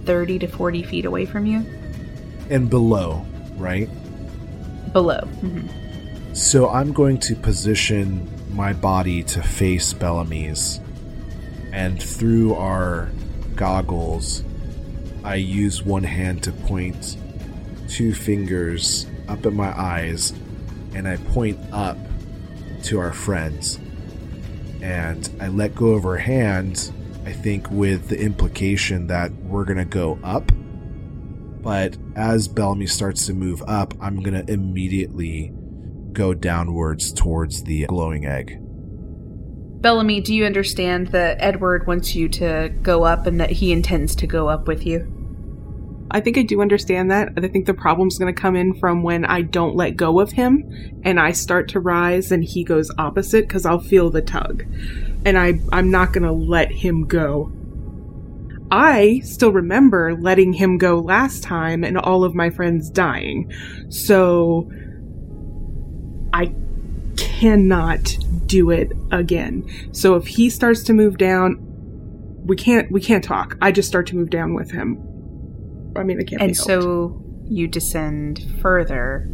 [0.05, 1.65] 30 to 40 feet away from you.
[2.51, 3.25] And below,
[3.57, 3.89] right?
[4.93, 5.29] Below.
[5.43, 6.37] Mhm.
[6.37, 10.81] So I'm going to position my body to face Bellamy's.
[11.73, 13.11] And through our
[13.57, 14.45] goggles,
[15.25, 17.17] I use one hand to point
[17.89, 20.33] two fingers up at my eyes
[20.95, 21.99] and I point up
[22.85, 23.81] to our friends.
[24.81, 26.93] And I let go of her hand,
[27.25, 30.53] I think, with the implication that we're going to go up.
[31.63, 35.53] But as Bellamy starts to move up, I'm going to immediately
[36.15, 38.59] go downwards towards the glowing egg.
[39.85, 44.17] Bellamy, do you understand that Edward wants you to go up and that he intends
[44.17, 45.11] to go up with you?
[46.11, 47.31] I think I do understand that.
[47.37, 50.33] I think the problem's going to come in from when I don't let go of
[50.33, 54.65] him and I start to rise and he goes opposite because I'll feel the tug.
[55.25, 57.53] And I, I'm not going to let him go.
[58.71, 63.53] I still remember letting him go last time and all of my friends dying.
[63.89, 64.71] So
[66.35, 66.53] I
[67.17, 68.17] cannot
[68.47, 69.65] do it again.
[69.93, 71.59] So if he starts to move down,
[72.45, 73.57] we can't we can't talk.
[73.63, 74.99] I just start to move down with him.
[75.97, 76.69] I mean, it can't be And helped.
[76.69, 79.29] so you descend further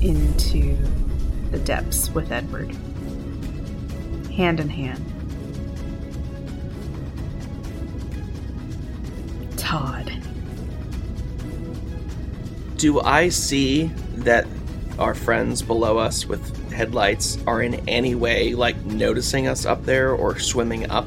[0.00, 0.76] into
[1.52, 2.74] the depths with Edward,
[4.34, 5.04] hand in hand.
[9.56, 10.12] Todd.
[12.76, 13.84] Do I see
[14.16, 14.46] that
[14.98, 20.12] our friends below us with headlights are in any way like noticing us up there
[20.12, 21.06] or swimming up?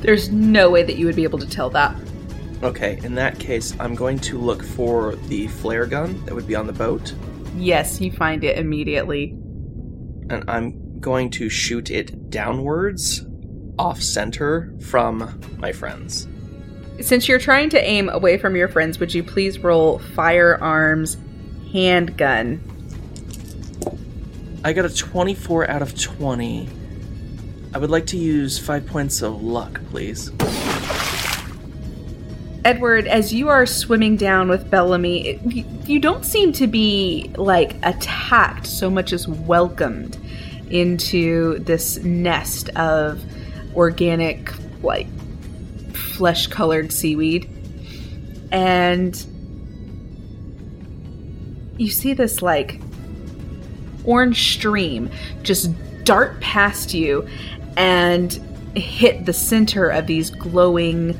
[0.00, 1.94] There's no way that you would be able to tell that.
[2.62, 6.54] Okay, in that case, I'm going to look for the flare gun that would be
[6.54, 7.14] on the boat,
[7.56, 9.30] Yes, you find it immediately.
[10.30, 13.26] and I'm going to shoot it downwards,
[13.78, 16.28] off center from my friends.
[17.00, 21.16] Since you're trying to aim away from your friends, would you please roll firearms
[21.72, 22.62] handgun?
[24.64, 26.68] I got a 24 out of 20.
[27.72, 30.30] I would like to use five points of luck, please.
[32.62, 37.30] Edward, as you are swimming down with Bellamy, it- you, you don't seem to be
[37.36, 40.18] like attacked so much as welcomed
[40.68, 43.24] into this nest of
[43.74, 44.52] organic,
[44.82, 45.06] like
[45.94, 47.48] flesh colored seaweed.
[48.52, 49.14] And
[51.80, 52.78] you see this like
[54.04, 55.10] orange stream
[55.42, 55.70] just
[56.04, 57.26] dart past you
[57.76, 58.34] and
[58.76, 61.18] hit the center of these glowing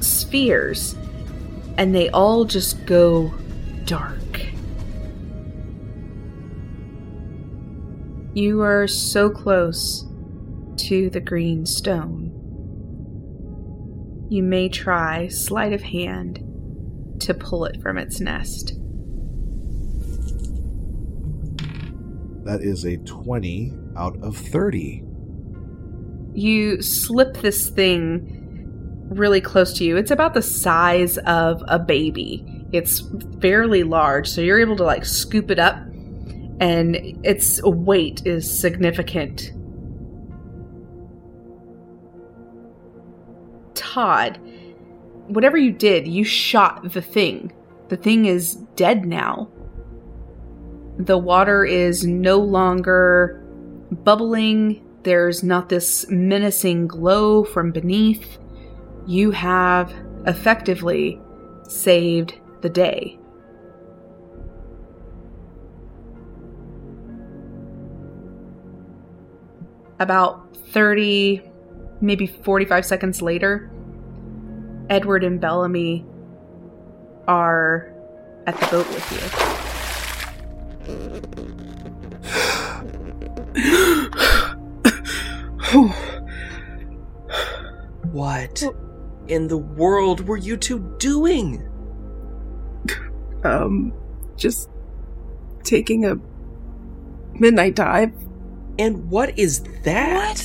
[0.00, 0.96] spheres
[1.78, 3.32] and they all just go
[3.84, 4.18] dark.
[8.34, 10.04] You are so close
[10.78, 12.36] to the green stone.
[14.30, 16.40] You may try sleight of hand
[17.20, 18.79] to pull it from its nest.
[22.50, 25.04] That is a 20 out of 30.
[26.34, 28.36] you slip this thing
[29.08, 29.96] really close to you.
[29.96, 32.44] It's about the size of a baby.
[32.72, 33.02] It's
[33.40, 35.76] fairly large, so you're able to like scoop it up,
[36.60, 39.52] and its weight is significant.
[43.74, 44.38] Todd,
[45.26, 47.52] whatever you did, you shot the thing.
[47.88, 49.48] The thing is dead now.
[51.00, 53.42] The water is no longer
[53.90, 54.84] bubbling.
[55.02, 58.36] There's not this menacing glow from beneath.
[59.06, 59.94] You have
[60.26, 61.18] effectively
[61.66, 63.18] saved the day.
[70.00, 71.40] About 30,
[72.02, 73.70] maybe 45 seconds later,
[74.90, 76.04] Edward and Bellamy
[77.26, 77.90] are
[78.46, 79.69] at the boat with Oh,
[88.12, 88.62] What
[89.28, 91.66] in the world were you two doing?
[93.44, 93.92] um,
[94.36, 94.68] just
[95.62, 96.18] taking a
[97.34, 98.12] midnight dive.
[98.78, 100.38] And what is that?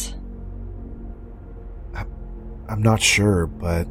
[1.91, 2.07] What?
[2.67, 3.87] I'm not sure, but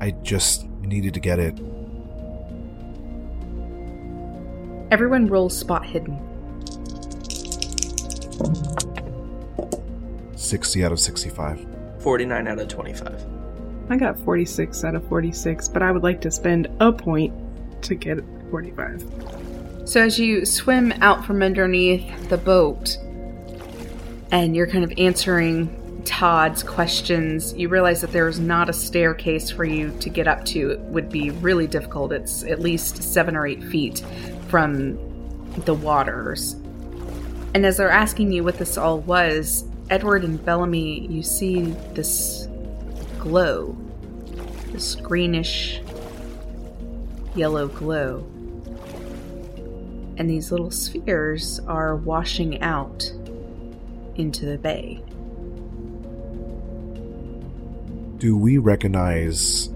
[0.00, 1.58] I just needed to get it.
[4.90, 6.16] Everyone rolls spot hidden.
[10.36, 11.66] 60 out of 65.
[11.98, 13.26] 49 out of 25.
[13.90, 17.34] I got 46 out of 46, but I would like to spend a point
[17.82, 18.18] to get
[18.50, 19.04] 45.
[19.86, 22.96] So as you swim out from underneath the boat
[24.30, 29.64] and you're kind of answering Todd's questions, you realize that there's not a staircase for
[29.64, 30.70] you to get up to.
[30.70, 32.12] It would be really difficult.
[32.12, 34.04] It's at least seven or eight feet
[34.48, 34.96] from
[35.64, 36.54] the waters.
[37.54, 41.62] And as they're asking you what this all was, Edward and Bellamy, you see
[41.94, 42.48] this
[43.18, 43.76] glow,
[44.72, 45.80] this greenish
[47.34, 48.26] yellow glow
[50.18, 53.12] and these little spheres are washing out
[54.16, 55.02] into the bay.
[58.18, 59.68] Do we recognize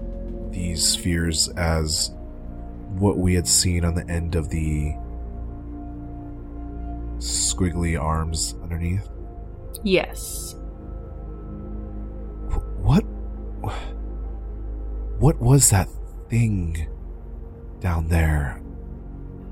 [0.49, 2.11] these spheres as
[2.99, 4.93] what we had seen on the end of the
[7.17, 9.07] squiggly arms underneath?
[9.83, 10.55] Yes.
[12.81, 13.01] What?
[15.19, 15.87] What was that
[16.29, 16.87] thing
[17.79, 18.61] down there?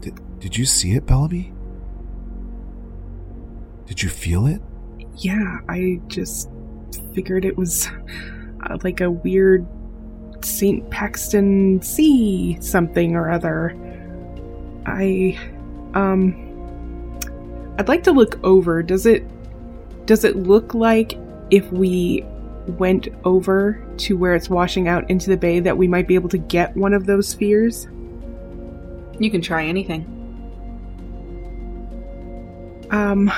[0.01, 1.53] Did, did you see it, Bellamy?
[3.85, 4.61] Did you feel it?
[5.17, 6.49] Yeah, I just
[7.13, 7.87] figured it was
[8.67, 9.67] uh, like a weird
[10.45, 10.89] St.
[10.89, 13.75] Paxton Sea something or other.
[14.85, 15.37] I
[15.93, 16.45] um
[17.77, 18.83] I'd like to look over.
[18.83, 19.25] Does it
[20.05, 21.17] does it look like
[21.49, 22.23] if we
[22.77, 26.29] went over to where it's washing out into the bay that we might be able
[26.29, 27.87] to get one of those spheres?
[29.19, 30.15] You can try anything.
[32.91, 33.31] Um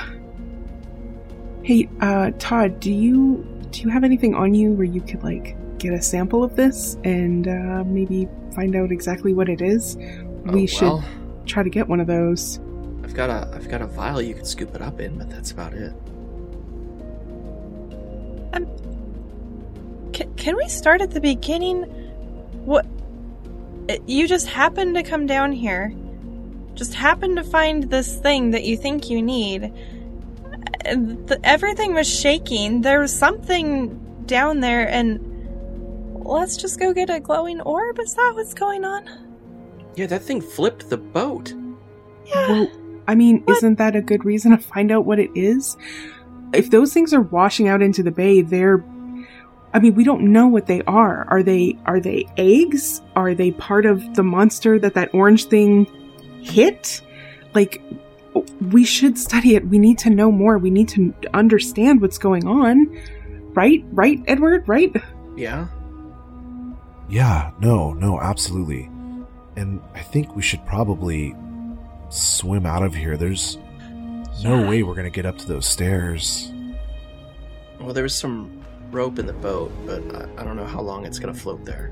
[1.64, 5.56] Hey, uh Todd, do you do you have anything on you where you could like
[5.82, 9.95] get a sample of this and uh maybe find out exactly what it is?
[10.45, 11.03] we Oh, should well,
[11.45, 12.60] try to get one of those.
[13.03, 15.52] I've got a I've got a vial you can scoop it up in, but that's
[15.52, 15.94] about it.
[18.53, 18.68] Um,
[20.14, 21.84] Can, can we start at the beginning?
[22.66, 22.86] What?
[23.88, 25.94] it- You just happened to come down here.
[26.76, 29.74] Just happened to find this thing that you think you need.
[30.84, 32.82] The, everything was shaking.
[32.82, 35.20] There was something down there, and
[36.40, 37.99] let's just go get a glowing orb.
[37.99, 39.08] Is that what's going on?
[39.95, 41.53] Yeah, that thing flipped the boat.
[42.26, 42.48] Yeah.
[42.49, 42.68] Well,
[43.08, 43.58] I mean, What?
[43.58, 45.76] isn't that a good reason to find out what it is?
[46.53, 48.84] If those things are washing out into the bay, they're
[49.74, 51.26] I mean, we don't know what they are.
[51.30, 53.02] Are they are they eggs?
[53.16, 55.86] Are they part of the monster that that orange thing
[56.41, 57.02] hit?
[57.53, 57.82] Like
[58.70, 59.68] we should study it.
[59.68, 60.58] We need to know more.
[60.58, 62.98] We need to understand what's going on.
[63.53, 63.84] Right?
[63.91, 64.68] Right, Edward?
[64.68, 64.94] Right?
[65.36, 65.68] Yeah.
[67.12, 68.90] Yeah, no, no, absolutely.
[69.58, 71.36] And I think we should probably
[72.10, 73.18] swim out of here.
[73.18, 73.58] There's
[74.44, 74.70] no Yeah.
[74.70, 76.52] way we're going to get up to those stairs.
[77.80, 81.06] Well, there was some rope in the boat, but I, I don't know how long
[81.06, 81.92] it's gonna float there.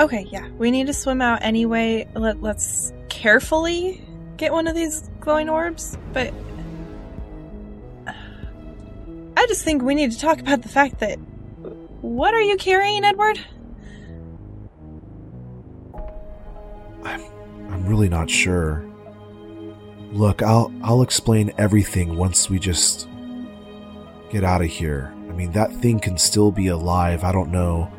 [0.00, 0.46] Okay, yeah.
[0.58, 2.06] We need to swim out anyway.
[2.14, 4.04] Let, let's carefully
[4.36, 6.32] get one of these glowing orbs, but
[8.06, 11.16] I just think we need to talk about the fact that
[12.00, 13.38] what are you carrying, Edward?
[17.04, 17.22] I'm
[17.70, 18.84] I'm really not sure.
[20.12, 23.08] Look, I'll I'll explain everything once we just
[24.30, 25.12] get out of here.
[25.28, 27.24] I mean, that thing can still be alive.
[27.24, 27.90] I don't know.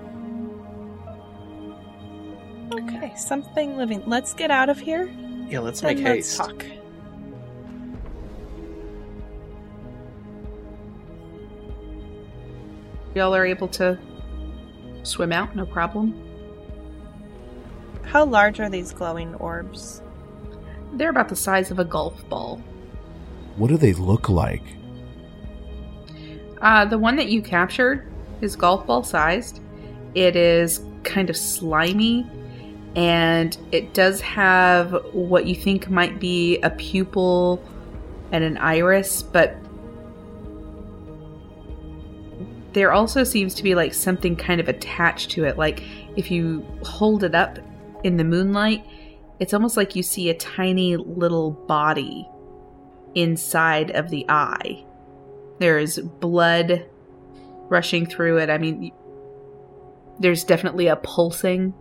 [2.73, 4.03] Okay, something living.
[4.05, 5.09] Let's get out of here.
[5.47, 6.37] Yeah, let's Then make let's haste.
[6.37, 6.65] talk.
[13.13, 13.97] Y'all are able to
[15.03, 16.21] swim out, no problem.
[18.05, 20.01] How large are these glowing orbs?
[20.93, 22.61] They're about the size of a golf ball.
[23.57, 24.63] What do they look like?
[26.61, 28.11] Uh, the one that you captured
[28.41, 29.61] is golf ball sized.
[30.13, 32.25] It is kind of slimy,
[32.95, 37.61] and it does have what you think might be a pupil
[38.31, 39.57] and an iris, but
[42.73, 45.57] there also seems to be like something kind of attached to it.
[45.57, 45.81] Like
[46.17, 47.57] if you hold it up
[48.05, 48.85] in the moonlight,
[49.39, 52.29] it's almost like you see a tiny little body
[53.15, 54.85] inside of the eye.
[55.59, 56.85] There's blood
[57.69, 58.49] rushing through it.
[58.49, 58.91] I mean,
[60.19, 61.73] there's definitely a pulsing.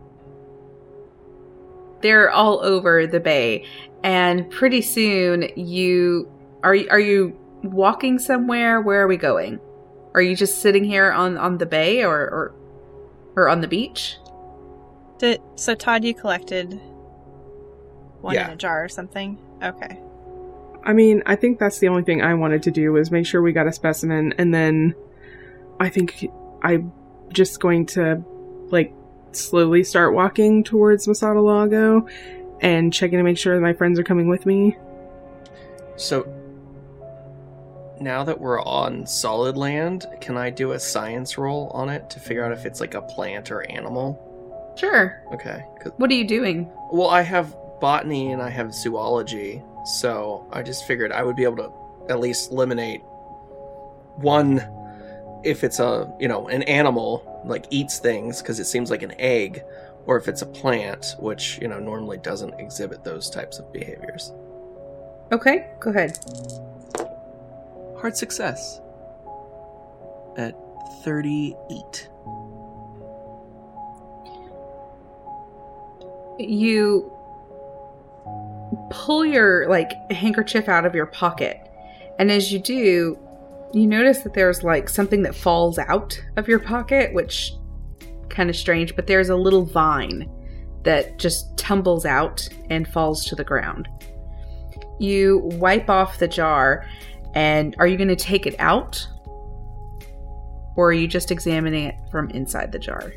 [2.01, 3.67] They're all over the bay,
[4.03, 6.31] and pretty soon you
[6.63, 6.77] are.
[6.91, 8.81] Are you walking somewhere?
[8.81, 9.61] Where are we going?
[10.15, 12.55] Are you just sitting here on on the bay or or,
[13.37, 14.19] or on the beach?
[15.25, 15.75] Did so?
[15.75, 16.79] Todd, you collected
[18.21, 18.49] one Yeah.
[18.49, 19.39] in a jar or something.
[19.63, 19.99] Okay.
[20.85, 23.41] I mean, I think that's the only thing I wanted to do was make sure
[23.41, 24.95] we got a specimen, and then
[25.81, 26.27] I think
[26.63, 26.93] I'm
[27.31, 28.23] just going to
[28.69, 28.93] like
[29.33, 32.07] slowly start walking towards Malsado Lago
[32.61, 34.77] and checking to make sure that my friends are coming with me.
[35.97, 36.29] So
[37.99, 42.21] now that we're on solid land, can I do a science roll on it to
[42.21, 44.33] figure out if it's like a plant or animal?
[44.77, 45.23] Sure.
[45.33, 45.65] Okay.
[45.97, 46.71] What are you doing?
[46.91, 51.45] Well, I have botany and I have zoology, so I just figured I would be
[51.45, 51.73] able to
[52.13, 53.03] at least eliminate
[54.17, 54.67] one
[55.45, 59.13] if it's a, you know, an animal like eats things because it seems like an
[59.19, 59.63] egg
[60.07, 64.33] or if it's a plant which, you know, normally doesn't exhibit those types of behaviors.
[65.33, 66.19] Okay, go ahead.
[67.99, 68.81] Hard success
[70.37, 70.55] at
[71.05, 72.09] 38.
[76.39, 77.11] You
[78.91, 81.61] pull your like handkerchief out of your pocket
[82.19, 83.19] and as you do
[83.73, 87.53] you notice that there's like something that falls out of your pocket which
[88.29, 90.29] kind of strange but there's a little vine
[90.85, 93.89] that just tumbles out and falls to the ground.
[95.01, 96.89] You wipe off the jar
[97.35, 99.07] and are you going to take it out
[100.77, 103.13] or are you just examining it from inside the jar?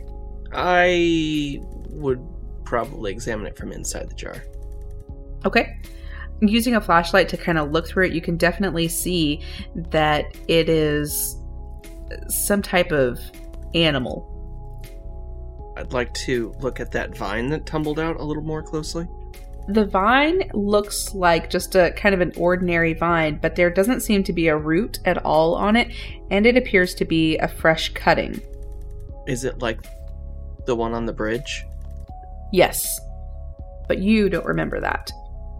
[0.54, 2.26] I would
[2.68, 4.44] probably examine it from inside the jar.
[5.46, 5.80] Okay.
[6.42, 9.42] Using a flashlight to kind of look through it, you can definitely see
[9.74, 11.38] that it is
[12.28, 13.20] some type of
[13.74, 14.34] animal.
[15.78, 19.08] I'd like to look at that vine that tumbled out a little more closely.
[19.70, 24.24] The vine looks like just a kind of an ordinary vine, but there doesn't seem
[24.24, 25.94] to be a root at all on it,
[26.32, 28.42] and it appears to be a fresh cutting.
[29.26, 29.86] Is it like
[30.66, 31.64] the one on the bridge?
[32.52, 33.00] Yes.
[33.88, 35.12] But you don't remember that.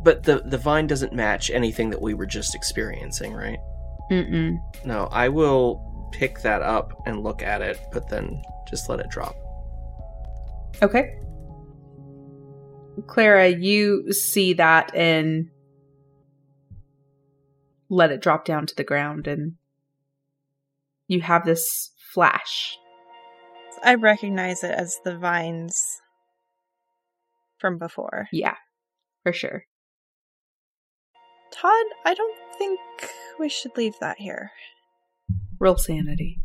[0.04, 3.60] But the the vine doesn't match anything that we were just experiencing, right?
[4.12, 4.58] Mm-mm.
[4.86, 9.10] No, I will pick that up and look at it, but then just let it
[9.10, 9.36] drop.
[10.82, 11.20] Okay.
[13.08, 15.50] Clara, you see that and
[17.90, 19.56] let it drop down to the ground, and
[21.08, 22.78] you have this flash.
[23.84, 26.02] I recognize it as the vines
[27.58, 28.28] from before.
[28.32, 28.56] Yeah,
[29.24, 29.64] for sure.
[31.52, 32.80] Todd, I don't think
[33.40, 34.52] we should leave that here.
[35.60, 36.40] Real sanity.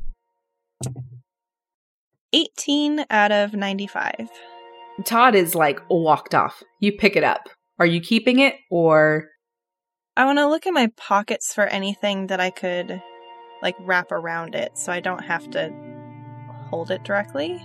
[2.32, 4.30] 18 out of 95.
[5.04, 6.62] Todd is like walked off.
[6.80, 7.48] You pick it up.
[7.78, 9.28] Are you keeping it or
[10.16, 13.02] I want to look in my pockets for anything that I could
[13.62, 15.72] like wrap around it so I don't have to
[16.68, 17.64] hold it directly.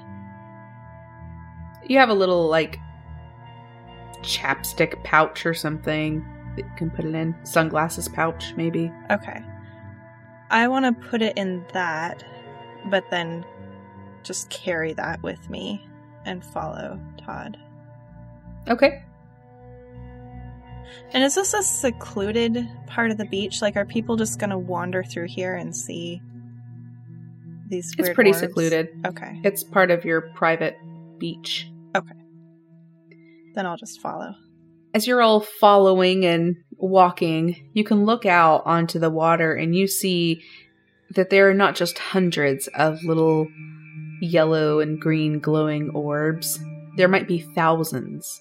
[1.87, 2.79] you have a little like
[4.21, 6.25] chapstick pouch or something
[6.55, 7.35] that you can put it in?
[7.43, 8.91] Sunglasses pouch, maybe.
[9.11, 9.41] Okay.
[10.49, 12.23] I want to put it in that,
[12.89, 13.45] but then
[14.23, 15.85] just carry that with me
[16.25, 17.57] and follow Todd.
[18.67, 19.03] Okay.
[21.11, 23.61] And is this a secluded part of the beach?
[23.61, 26.21] Like, are people just going to wander through here and see
[27.69, 28.39] these It's pretty orbs?
[28.39, 28.89] secluded.
[29.05, 29.39] Okay.
[29.43, 30.77] It's part of your private
[31.17, 31.69] beach.
[33.57, 34.35] Then I'll just follow.
[34.93, 39.87] As you're all following and walking, you can look out onto the water and you
[39.87, 40.43] see
[41.15, 43.47] that there are not just hundreds of little
[44.21, 46.59] yellow and green glowing orbs,
[46.97, 48.39] there might be thousands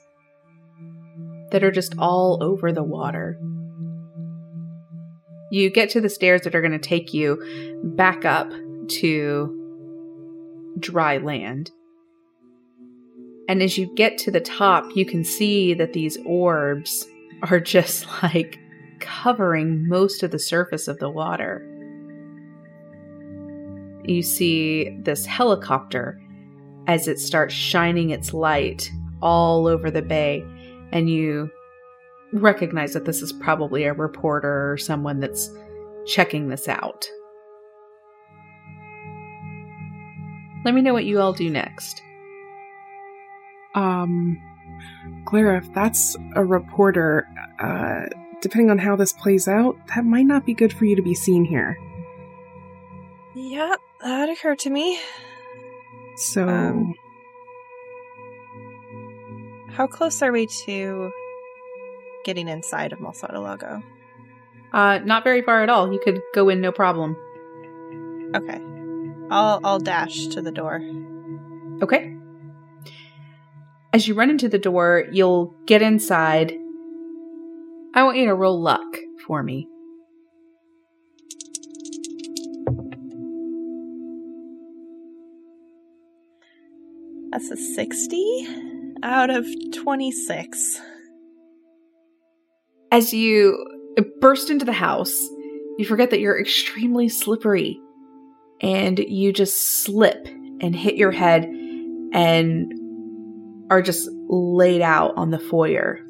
[1.51, 3.41] that are just all over the water.
[5.51, 8.53] You get to the stairs that are going to take you back up
[9.01, 9.97] to
[10.79, 11.71] dry land.
[13.49, 17.07] And as you get to the top, you can see that these orbs
[17.51, 18.59] are just like
[19.01, 21.65] covering most of the surface of the water.
[24.05, 26.21] You see this helicopter
[26.87, 28.91] as it starts shining its light
[29.21, 30.45] all over the bay,
[30.93, 31.51] and you
[32.33, 35.51] recognize that this is probably a reporter or someone that's
[36.07, 37.09] checking this out.
[40.65, 42.03] Let me know what you all do next.
[43.77, 44.43] Um,
[45.27, 47.29] Clara, if that's a reporter,
[47.61, 48.07] uh,
[48.41, 51.15] depending on how this plays out, that might not be good for you to be
[51.15, 51.79] seen here.
[53.35, 54.99] Yeah, that occurred to me.
[56.17, 56.95] So, Um,
[59.69, 61.11] How close are we to
[62.25, 63.83] getting inside of Malsado Lago?
[64.73, 65.93] Uh, not very far at all.
[65.93, 67.15] You could go in no problem.
[68.35, 68.59] Okay.
[69.31, 70.81] I'll I'll dash to the door.
[71.83, 72.17] Okay.
[73.97, 76.53] As you run into the door, you'll get inside.
[77.95, 78.85] I want you to roll luck
[79.27, 79.71] for me.
[87.31, 88.47] That's a 60
[89.03, 90.81] out of 26.
[92.93, 95.19] As you burst into the house,
[95.79, 97.81] you forget that you're extremely slippery
[98.61, 100.27] and you just slip
[100.61, 101.47] and hit your head
[102.13, 102.86] and
[103.71, 106.01] are just laid out on the foyer.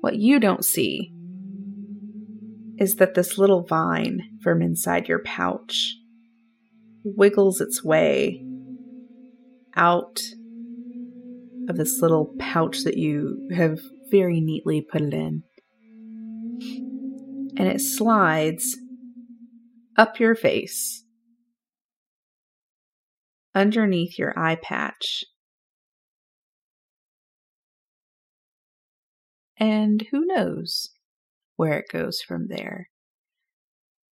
[0.00, 1.12] What you don't see
[2.78, 5.94] is that this little vine from inside your pouch
[7.04, 8.44] wiggles its way
[9.74, 10.20] out
[11.68, 13.78] of this little pouch that you have
[14.10, 15.42] very neatly put it in.
[17.56, 18.76] And it slides
[19.96, 21.04] up your face,
[23.54, 25.24] underneath your eye patch.
[29.62, 30.90] And who knows
[31.54, 32.88] where it goes from there.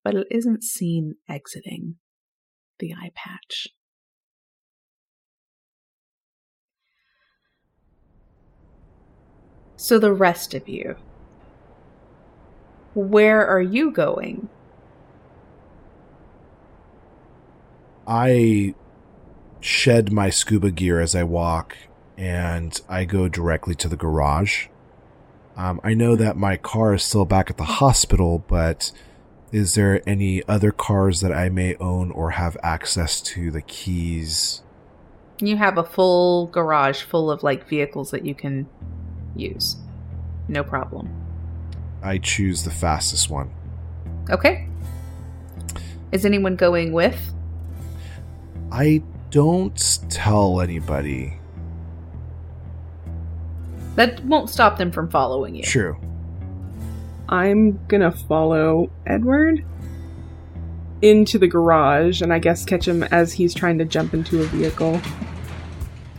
[0.03, 1.95] But it isn't seen exiting
[2.79, 3.69] the eye patch.
[9.77, 10.97] So, the rest of you,
[12.93, 14.49] where are you going?
[18.05, 18.75] I
[19.61, 21.77] shed my scuba gear as I walk
[22.17, 24.67] and I go directly to the garage.
[25.57, 28.91] Um, I know that my car is still back at the hospital, but
[29.51, 34.61] is there any other cars that I may own or have access to the keys?
[35.39, 38.69] You have a full garage full of like vehicles that you can
[39.35, 39.77] use.
[40.47, 41.09] No problem.
[42.03, 43.49] I choose the fastest one.
[44.29, 44.67] Okay.
[46.11, 47.34] Is anyone going with?
[48.71, 49.01] I
[49.31, 51.39] don't tell anybody.
[53.97, 55.63] That won't stop them from following you.
[55.63, 55.99] True.
[57.27, 59.65] I'm gonna follow Edward
[61.01, 64.45] into the garage and I guess catch him as he's trying to jump into a
[64.45, 65.01] vehicle.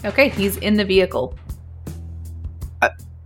[0.05, 1.38] Okay, he's in the vehicle.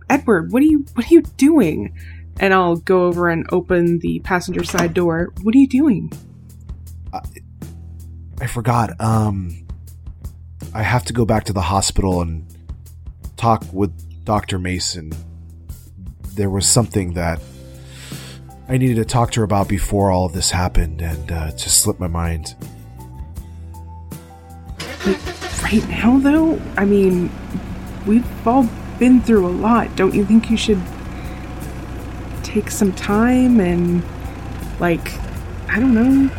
[0.07, 1.97] Edward, what are you what are you doing?
[2.39, 5.33] And I'll go over and open the passenger side door.
[5.41, 6.11] What are you doing?
[8.39, 8.91] I forgot.
[9.01, 9.65] Um,
[10.75, 12.45] I have to go back to the hospital and
[13.35, 13.91] talk with
[14.23, 14.59] Dr.
[14.59, 15.11] Mason.
[16.35, 17.39] There was something that
[18.67, 21.57] I needed to talk to her about before all of this happened, and uh, it
[21.57, 22.55] just slipped my mind.
[25.61, 26.61] Right now though?
[26.77, 27.29] I mean,
[28.05, 28.67] we've all
[28.99, 29.95] been through a lot.
[29.95, 30.81] Don't you think you should
[32.41, 34.03] take some time and
[34.79, 35.13] like
[35.69, 36.29] I don't know,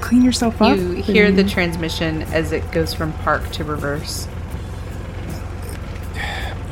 [0.00, 0.76] clean yourself up?
[0.76, 4.28] You hear the transmission as it goes from park to reverse.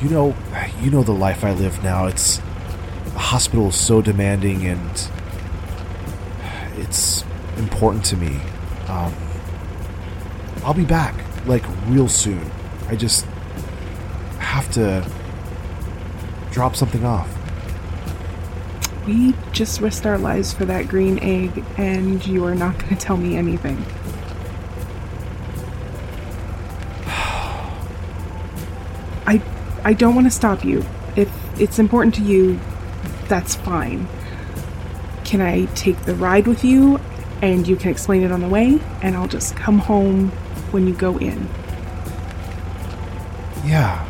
[0.01, 0.37] You know,
[0.81, 2.07] you know the life I live now.
[2.07, 5.11] It's the hospital is so demanding, and
[6.77, 7.25] it's
[7.57, 8.41] important to me.
[8.87, 9.13] Um,
[10.63, 11.15] I'll be back
[11.47, 12.49] like real soon.
[12.89, 13.25] I just
[14.39, 15.05] have to
[16.53, 17.29] drop something off.
[19.05, 22.97] We just risked our lives for that green egg, and you are not going to
[22.97, 23.79] tell me anything.
[29.27, 29.43] I,
[29.89, 30.85] I don't want to stop you.
[31.17, 32.61] If it's important to you,
[33.27, 34.07] that's fine.
[35.25, 37.01] Can I take the ride with you?
[37.43, 40.31] and you can explain it on the way, and I'll just come home
[40.73, 41.49] when you go in.
[43.65, 44.05] Yeah,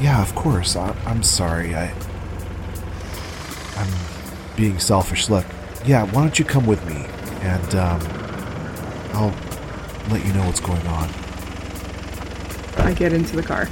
[0.00, 0.74] yeah, of course.
[0.74, 1.74] I, I'm sorry.
[1.74, 1.92] I,
[3.76, 3.92] I'm
[4.56, 5.28] being selfish.
[5.28, 5.46] Look,
[5.84, 7.04] yeah, why don't you come with me,
[7.42, 8.00] and um,
[9.12, 9.34] I'll
[10.10, 11.08] let you know what's going on.
[12.78, 13.68] I get into the car.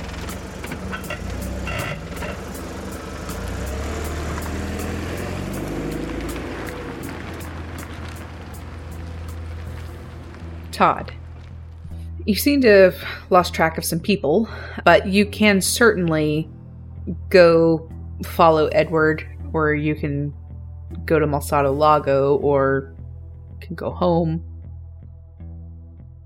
[10.81, 11.13] Todd,
[12.25, 12.97] you seem to have
[13.29, 14.49] lost track of some people,
[14.83, 16.49] but you can certainly
[17.29, 17.87] go
[18.25, 20.33] follow Edward, or you can
[21.05, 22.97] go to Malsado Lago, or
[23.61, 24.43] can go home.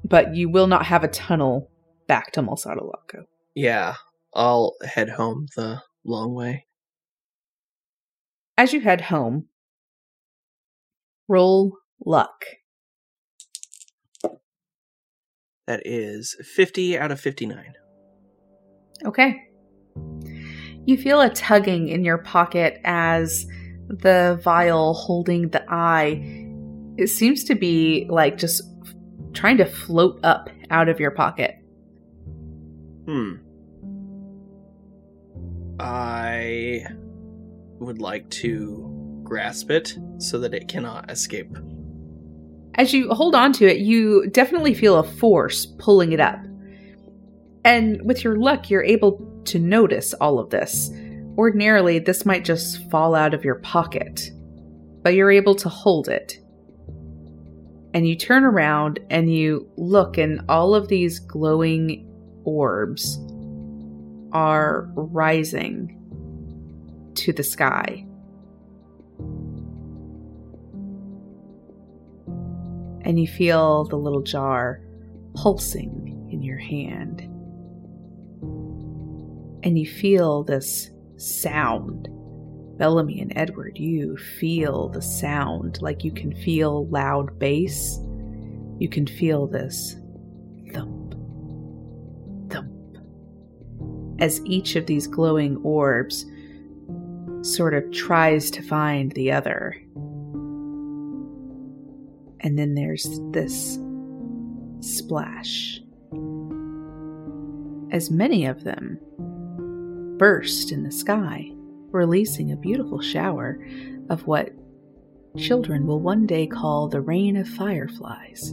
[0.04, 1.68] But you will not have a tunnel
[2.06, 3.26] back to Malsado Lago.
[3.56, 3.94] Yeah,
[4.36, 6.66] I'll head home the long way.
[8.56, 9.48] As you head home,
[11.26, 11.76] roll
[12.06, 12.44] luck.
[15.66, 17.74] That is 50 out of 59.
[19.06, 19.48] Okay.
[20.86, 23.46] You feel a tugging in your pocket as
[23.88, 26.44] the vial holding the eye
[26.96, 28.62] it seems to be like just
[29.32, 31.56] trying to float up out of your pocket.
[33.06, 33.34] Hmm.
[35.80, 36.86] I
[37.80, 41.56] would like to grasp it so that it cannot escape.
[42.76, 46.40] As you hold on to it, you definitely feel a force pulling it up.
[47.64, 50.90] And with your luck, you're able to notice all of this.
[51.38, 54.30] Ordinarily, this might just fall out of your pocket,
[55.02, 56.38] but you're able to hold it.
[57.94, 62.10] And you turn around and you look, and all of these glowing
[62.44, 63.18] orbs
[64.32, 65.96] are rising
[67.14, 68.04] to the sky.
[73.04, 74.80] And you feel the little jar
[75.34, 77.20] pulsing in your hand.
[79.62, 82.08] And you feel this sound.
[82.76, 88.00] Bellamy and Edward, you feel the sound like you can feel loud bass.
[88.78, 89.94] You can feel this
[90.72, 91.14] thump,
[92.50, 92.98] thump,
[94.18, 96.26] as each of these glowing orbs
[97.42, 99.76] sort of tries to find the other.
[102.44, 103.78] And then there's this
[104.80, 105.80] splash.
[107.90, 108.98] As many of them
[110.18, 111.50] burst in the sky,
[111.90, 113.66] releasing a beautiful shower
[114.10, 114.50] of what
[115.38, 118.50] children will one day call the rain of fireflies.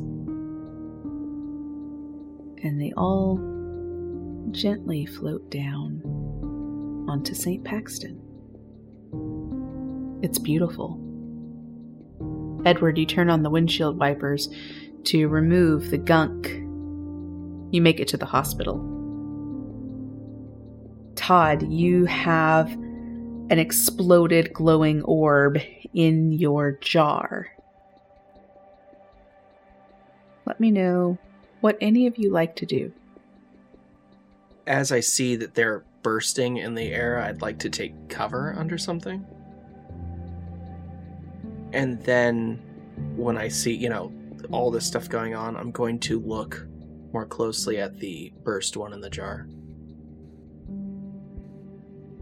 [2.63, 3.39] And they all
[4.51, 6.01] gently float down
[7.09, 7.61] onto St.
[7.65, 8.21] Paxton.
[10.23, 11.10] It's beautiful.
[12.65, 14.49] Edward, you turn on the windshield wipers
[15.05, 16.49] to remove the gunk.
[17.73, 18.87] You make it to the hospital.
[21.15, 25.57] Todd, you have an exploded glowing orb
[25.93, 27.47] in your jar.
[30.45, 31.17] Let me know
[31.61, 32.91] what any of you like to do.
[34.67, 38.77] As I see that they're bursting in the air, I'd like to take cover under
[38.77, 39.25] something.
[41.73, 42.61] And then
[43.15, 44.11] when I see, you know,
[44.51, 46.65] all this stuff going on, I'm going to look
[47.13, 49.47] more closely at the burst one in the jar.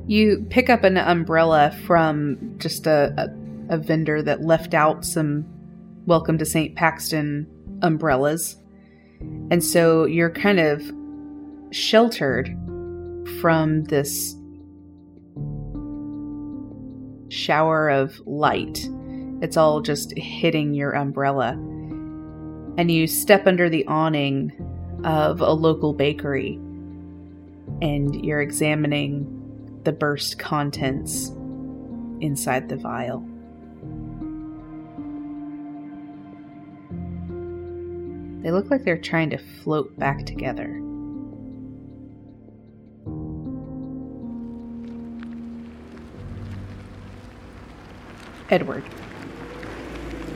[0.07, 5.45] You pick up an umbrella from just a, a, a vendor that left out some
[6.05, 6.75] Welcome to St.
[6.75, 7.45] Paxton
[7.83, 8.55] umbrellas.
[9.51, 10.81] And so you're kind of
[11.71, 12.47] sheltered
[13.39, 14.35] from this
[17.29, 18.89] shower of light.
[19.41, 21.51] It's all just hitting your umbrella.
[22.77, 24.51] And you step under the awning
[25.03, 26.59] of a local bakery
[27.81, 29.35] and you're examining
[29.83, 31.29] the burst contents
[32.19, 33.25] inside the vial.
[38.41, 40.81] They look like they're trying to float back together.
[48.49, 48.83] Edward.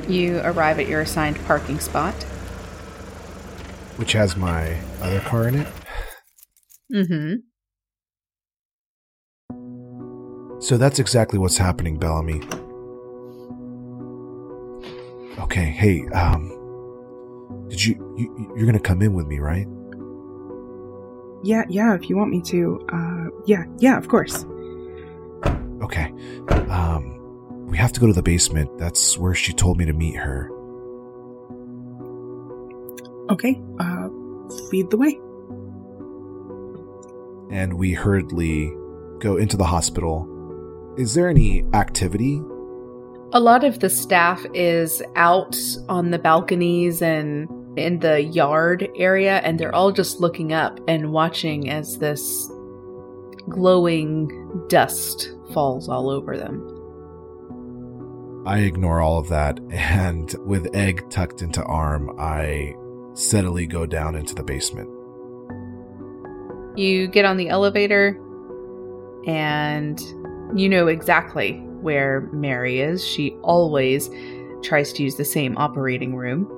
[0.09, 2.13] You arrive at your assigned parking spot.
[3.97, 5.67] Which has my other car in it.
[6.93, 7.33] Mm hmm.
[10.59, 12.41] So that's exactly what's happening, Bellamy.
[15.39, 19.67] Okay, hey, um, did you, you you're gonna come in with me, right?
[21.43, 22.85] Yeah, yeah, if you want me to.
[22.91, 24.45] Uh, yeah, yeah, of course.
[25.81, 26.13] Okay.
[26.69, 27.19] Um,
[27.73, 28.69] we have to go to the basement.
[28.77, 30.47] That's where she told me to meet her.
[33.31, 34.09] Okay, uh,
[34.71, 35.19] lead the way.
[37.49, 38.71] And we hurriedly
[39.17, 40.29] go into the hospital.
[40.99, 42.43] Is there any activity?
[43.31, 45.57] A lot of the staff is out
[45.89, 51.11] on the balconies and in the yard area, and they're all just looking up and
[51.11, 52.51] watching as this
[53.49, 56.72] glowing dust falls all over them.
[58.45, 62.75] I ignore all of that, and with Egg tucked into arm, I
[63.13, 64.89] steadily go down into the basement.
[66.77, 68.19] You get on the elevator,
[69.25, 69.99] and
[70.55, 73.05] you know exactly where Mary is.
[73.05, 74.09] She always
[74.61, 76.49] tries to use the same operating room.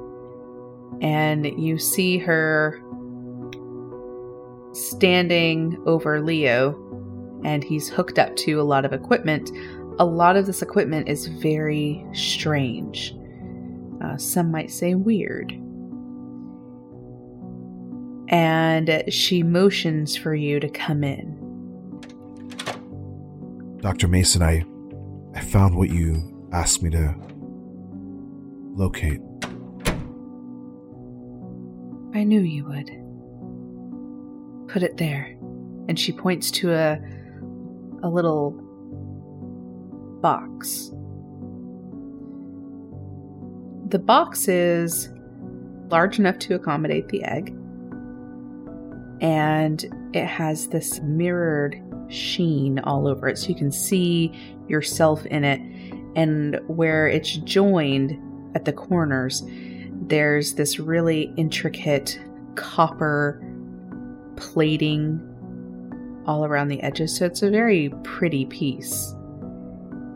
[1.02, 2.82] And you see her
[4.72, 6.74] standing over Leo,
[7.44, 9.52] and he's hooked up to a lot of equipment.
[9.98, 13.16] A lot of this equipment is very strange.
[14.04, 15.52] Uh, some might say weird.
[18.28, 21.42] And she motions for you to come in.
[23.82, 24.08] Dr.
[24.08, 24.66] Mason, I
[25.36, 27.16] I found what you asked me to
[28.74, 29.22] locate.
[32.14, 32.90] I knew you would.
[34.72, 35.38] Put it there.
[35.88, 37.00] And she points to a
[38.04, 38.65] a little
[40.26, 40.90] box.
[43.90, 45.10] The box is
[45.90, 47.50] large enough to accommodate the egg.
[49.22, 54.34] And it has this mirrored sheen all over it so you can see
[54.68, 55.62] yourself in it.
[56.16, 58.18] And where it's joined
[58.56, 59.44] at the corners,
[60.08, 62.20] there's this really intricate
[62.56, 63.40] copper
[64.38, 65.22] plating
[66.26, 67.16] all around the edges.
[67.16, 69.14] So it's a very pretty piece.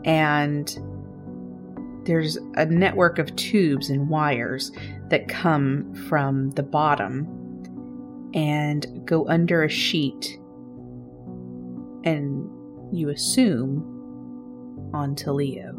[0.04, 0.68] And
[2.06, 4.72] there's a network of tubes and wires
[5.08, 7.26] that come from the bottom
[8.34, 10.38] and go under a sheet
[12.04, 12.48] and
[12.92, 15.72] you assume onto Leo.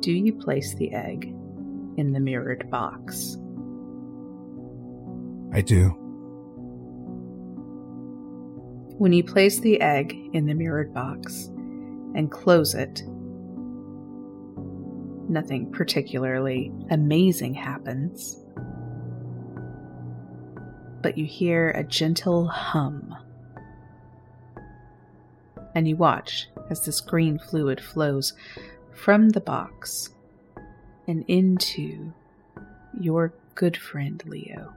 [0.00, 1.24] Do you place the egg
[1.96, 3.36] in the mirrored box?
[5.52, 5.96] I do.
[9.00, 11.46] When you place the egg in the mirrored box
[12.14, 13.02] and close it,
[15.26, 18.36] nothing particularly amazing happens.
[21.00, 23.16] But you hear a gentle hum.
[25.74, 28.34] And you watch as this green fluid flows
[28.92, 30.10] from the box
[31.08, 32.12] and into
[33.00, 34.74] your good friend Leo.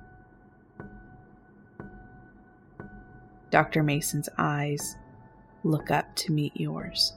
[3.54, 3.84] Dr.
[3.84, 4.98] Mason's eyes
[5.64, 7.14] look up to meet yours.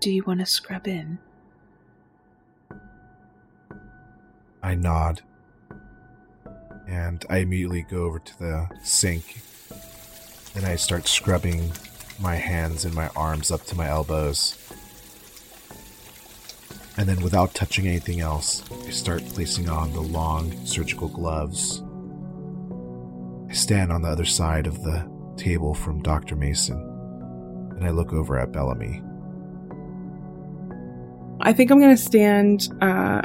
[0.00, 1.18] Do you want to scrub in?
[4.62, 5.22] I nod.
[6.86, 9.40] And I immediately go over to the sink.
[10.54, 11.72] And I start scrubbing
[12.20, 14.58] my hands and my arms up to my elbows.
[16.96, 21.82] And then, without touching anything else, I start placing on the long surgical gloves.
[23.50, 26.36] I stand on the other side of the table from Dr.
[26.36, 26.76] Mason,
[27.76, 29.02] and I look over at Bellamy.
[31.40, 33.22] I think I'm going to stand, uh,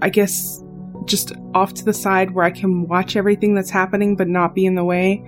[0.00, 0.62] I guess,
[1.04, 4.64] just off to the side where I can watch everything that's happening but not be
[4.64, 5.24] in the way.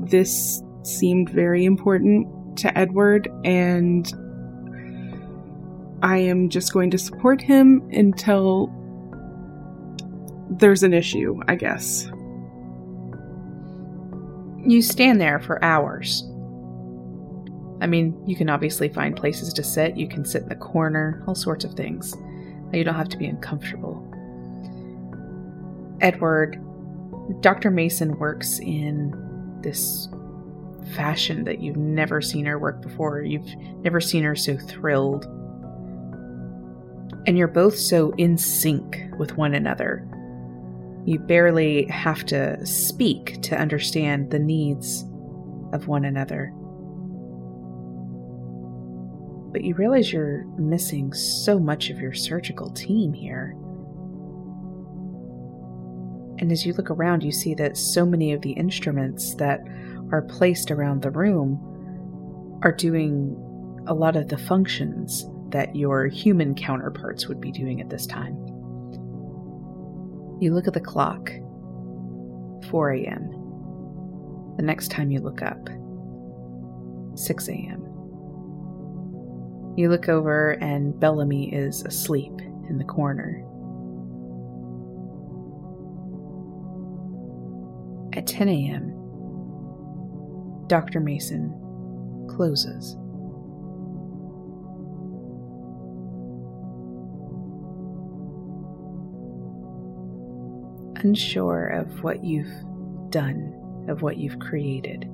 [0.00, 4.10] This seemed very important to Edward, and
[6.02, 8.72] I am just going to support him until
[10.50, 12.10] there's an issue, I guess.
[14.64, 16.22] You stand there for hours.
[17.80, 19.96] I mean, you can obviously find places to sit.
[19.96, 22.14] You can sit in the corner, all sorts of things.
[22.72, 24.02] You don't have to be uncomfortable.
[26.00, 26.60] Edward,
[27.40, 27.70] Dr.
[27.70, 29.14] Mason works in
[29.62, 30.08] this
[30.94, 33.22] fashion that you've never seen her work before.
[33.22, 35.26] You've never seen her so thrilled.
[37.26, 40.06] And you're both so in sync with one another.
[41.04, 45.04] You barely have to speak to understand the needs
[45.72, 46.52] of one another.
[49.52, 53.56] But you realize you're missing so much of your surgical team here.
[56.38, 59.60] And as you look around, you see that so many of the instruments that
[60.12, 63.36] are placed around the room are doing
[63.88, 68.34] a lot of the functions that your human counterparts would be doing at this time.
[70.40, 71.30] You look at the clock
[72.70, 73.30] 4 a.m.
[74.56, 75.68] The next time you look up,
[77.14, 77.82] 6 a.m.
[79.76, 82.32] You look over, and Bellamy is asleep
[82.68, 83.42] in the corner.
[88.14, 88.92] At 10 a.m.,
[90.66, 91.00] Dr.
[91.00, 91.50] Mason
[92.28, 92.96] closes.
[101.06, 102.50] Unsure of what you've
[103.10, 105.04] done, of what you've created.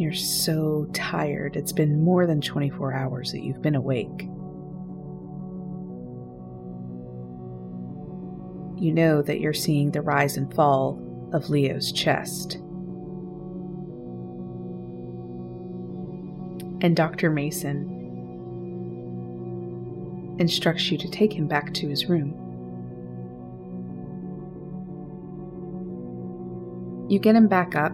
[0.00, 1.56] You're so tired.
[1.56, 4.28] It's been more than 24 hours that you've been awake.
[8.80, 11.02] You know that you're seeing the rise and fall
[11.32, 12.58] of Leo's chest.
[16.80, 17.28] And Dr.
[17.28, 18.01] Mason
[20.38, 22.38] instructs you to take him back to his room.
[27.08, 27.92] You get him back up,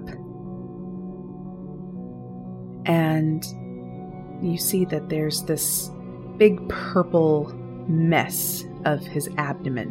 [2.87, 3.45] and
[4.43, 5.91] you see that there's this
[6.37, 7.53] big purple
[7.89, 9.91] mess of his abdomen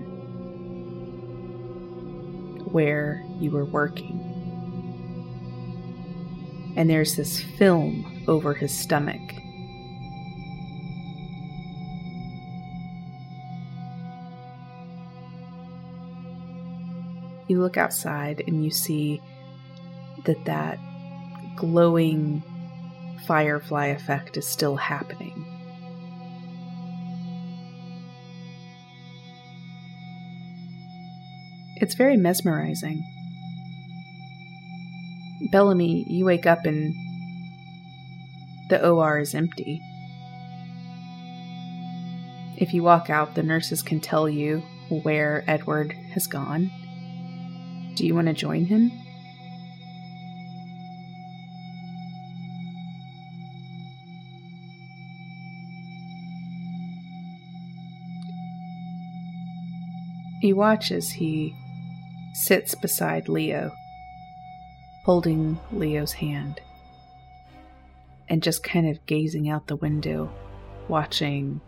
[2.71, 4.23] where you were working.
[6.77, 9.19] And there's this film over his stomach.
[17.47, 19.21] You look outside and you see
[20.25, 20.79] that that
[21.55, 22.43] glowing
[23.25, 25.45] firefly effect is still happening.
[31.79, 33.03] It's very mesmerizing.
[35.51, 36.93] Bellamy, you wake up and
[38.69, 39.81] the OR is empty.
[42.57, 46.71] If you walk out, the nurses can tell you where Edward has gone.
[47.97, 48.91] Do you want to join him?
[60.43, 61.55] You watch as he
[62.35, 63.71] sits beside Leo,
[65.03, 66.61] holding Leo's hand,
[68.29, 70.31] and just kind of gazing out the window,
[70.87, 71.61] watching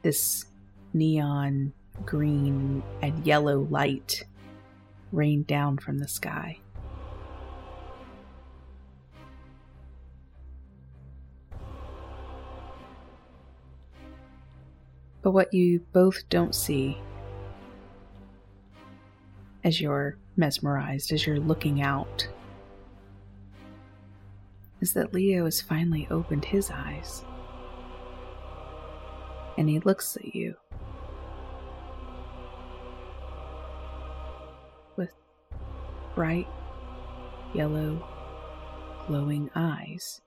[0.00, 0.46] this
[0.94, 1.74] neon
[2.06, 4.24] green and yellow light
[5.12, 6.58] rain down from the sky.
[15.22, 16.98] But what you both don't see
[19.64, 22.28] as you're mesmerized, as you're looking out,
[24.80, 27.24] is that Leo has finally opened his eyes.
[29.58, 30.54] And he looks at you
[36.18, 36.48] bright
[37.54, 38.04] yellow
[39.06, 40.20] glowing eyes.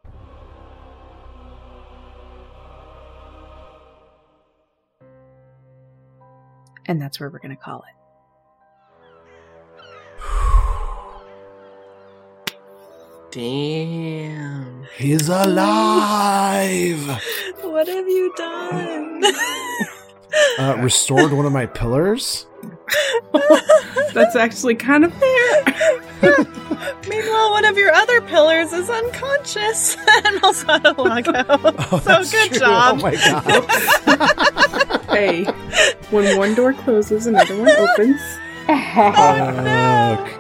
[6.85, 7.95] And that's where we're going to call it.
[13.31, 14.88] Damn.
[14.95, 17.22] He's alive!
[17.61, 19.23] What have you done?
[20.59, 22.45] Uh, restored one of my pillars?
[24.13, 25.63] That's actually kind of fair.
[27.10, 31.31] Meanwhile, one of your other pillars is unconscious and also had a logo.
[31.35, 32.60] Oh, so good true.
[32.64, 32.99] Oh job.
[32.99, 35.02] Oh my god.
[35.10, 35.43] hey,
[36.11, 38.22] when one door closes, another one opens.
[38.69, 40.39] Oh, Fuck.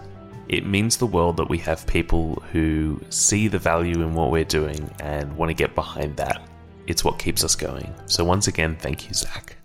[0.53, 4.45] It means the world that we have people who see the value in what we're
[4.45, 6.43] doing and want to get behind that.
[6.87, 7.95] It's what keeps us going.
[8.05, 9.57] So, once again, thank you, Zach.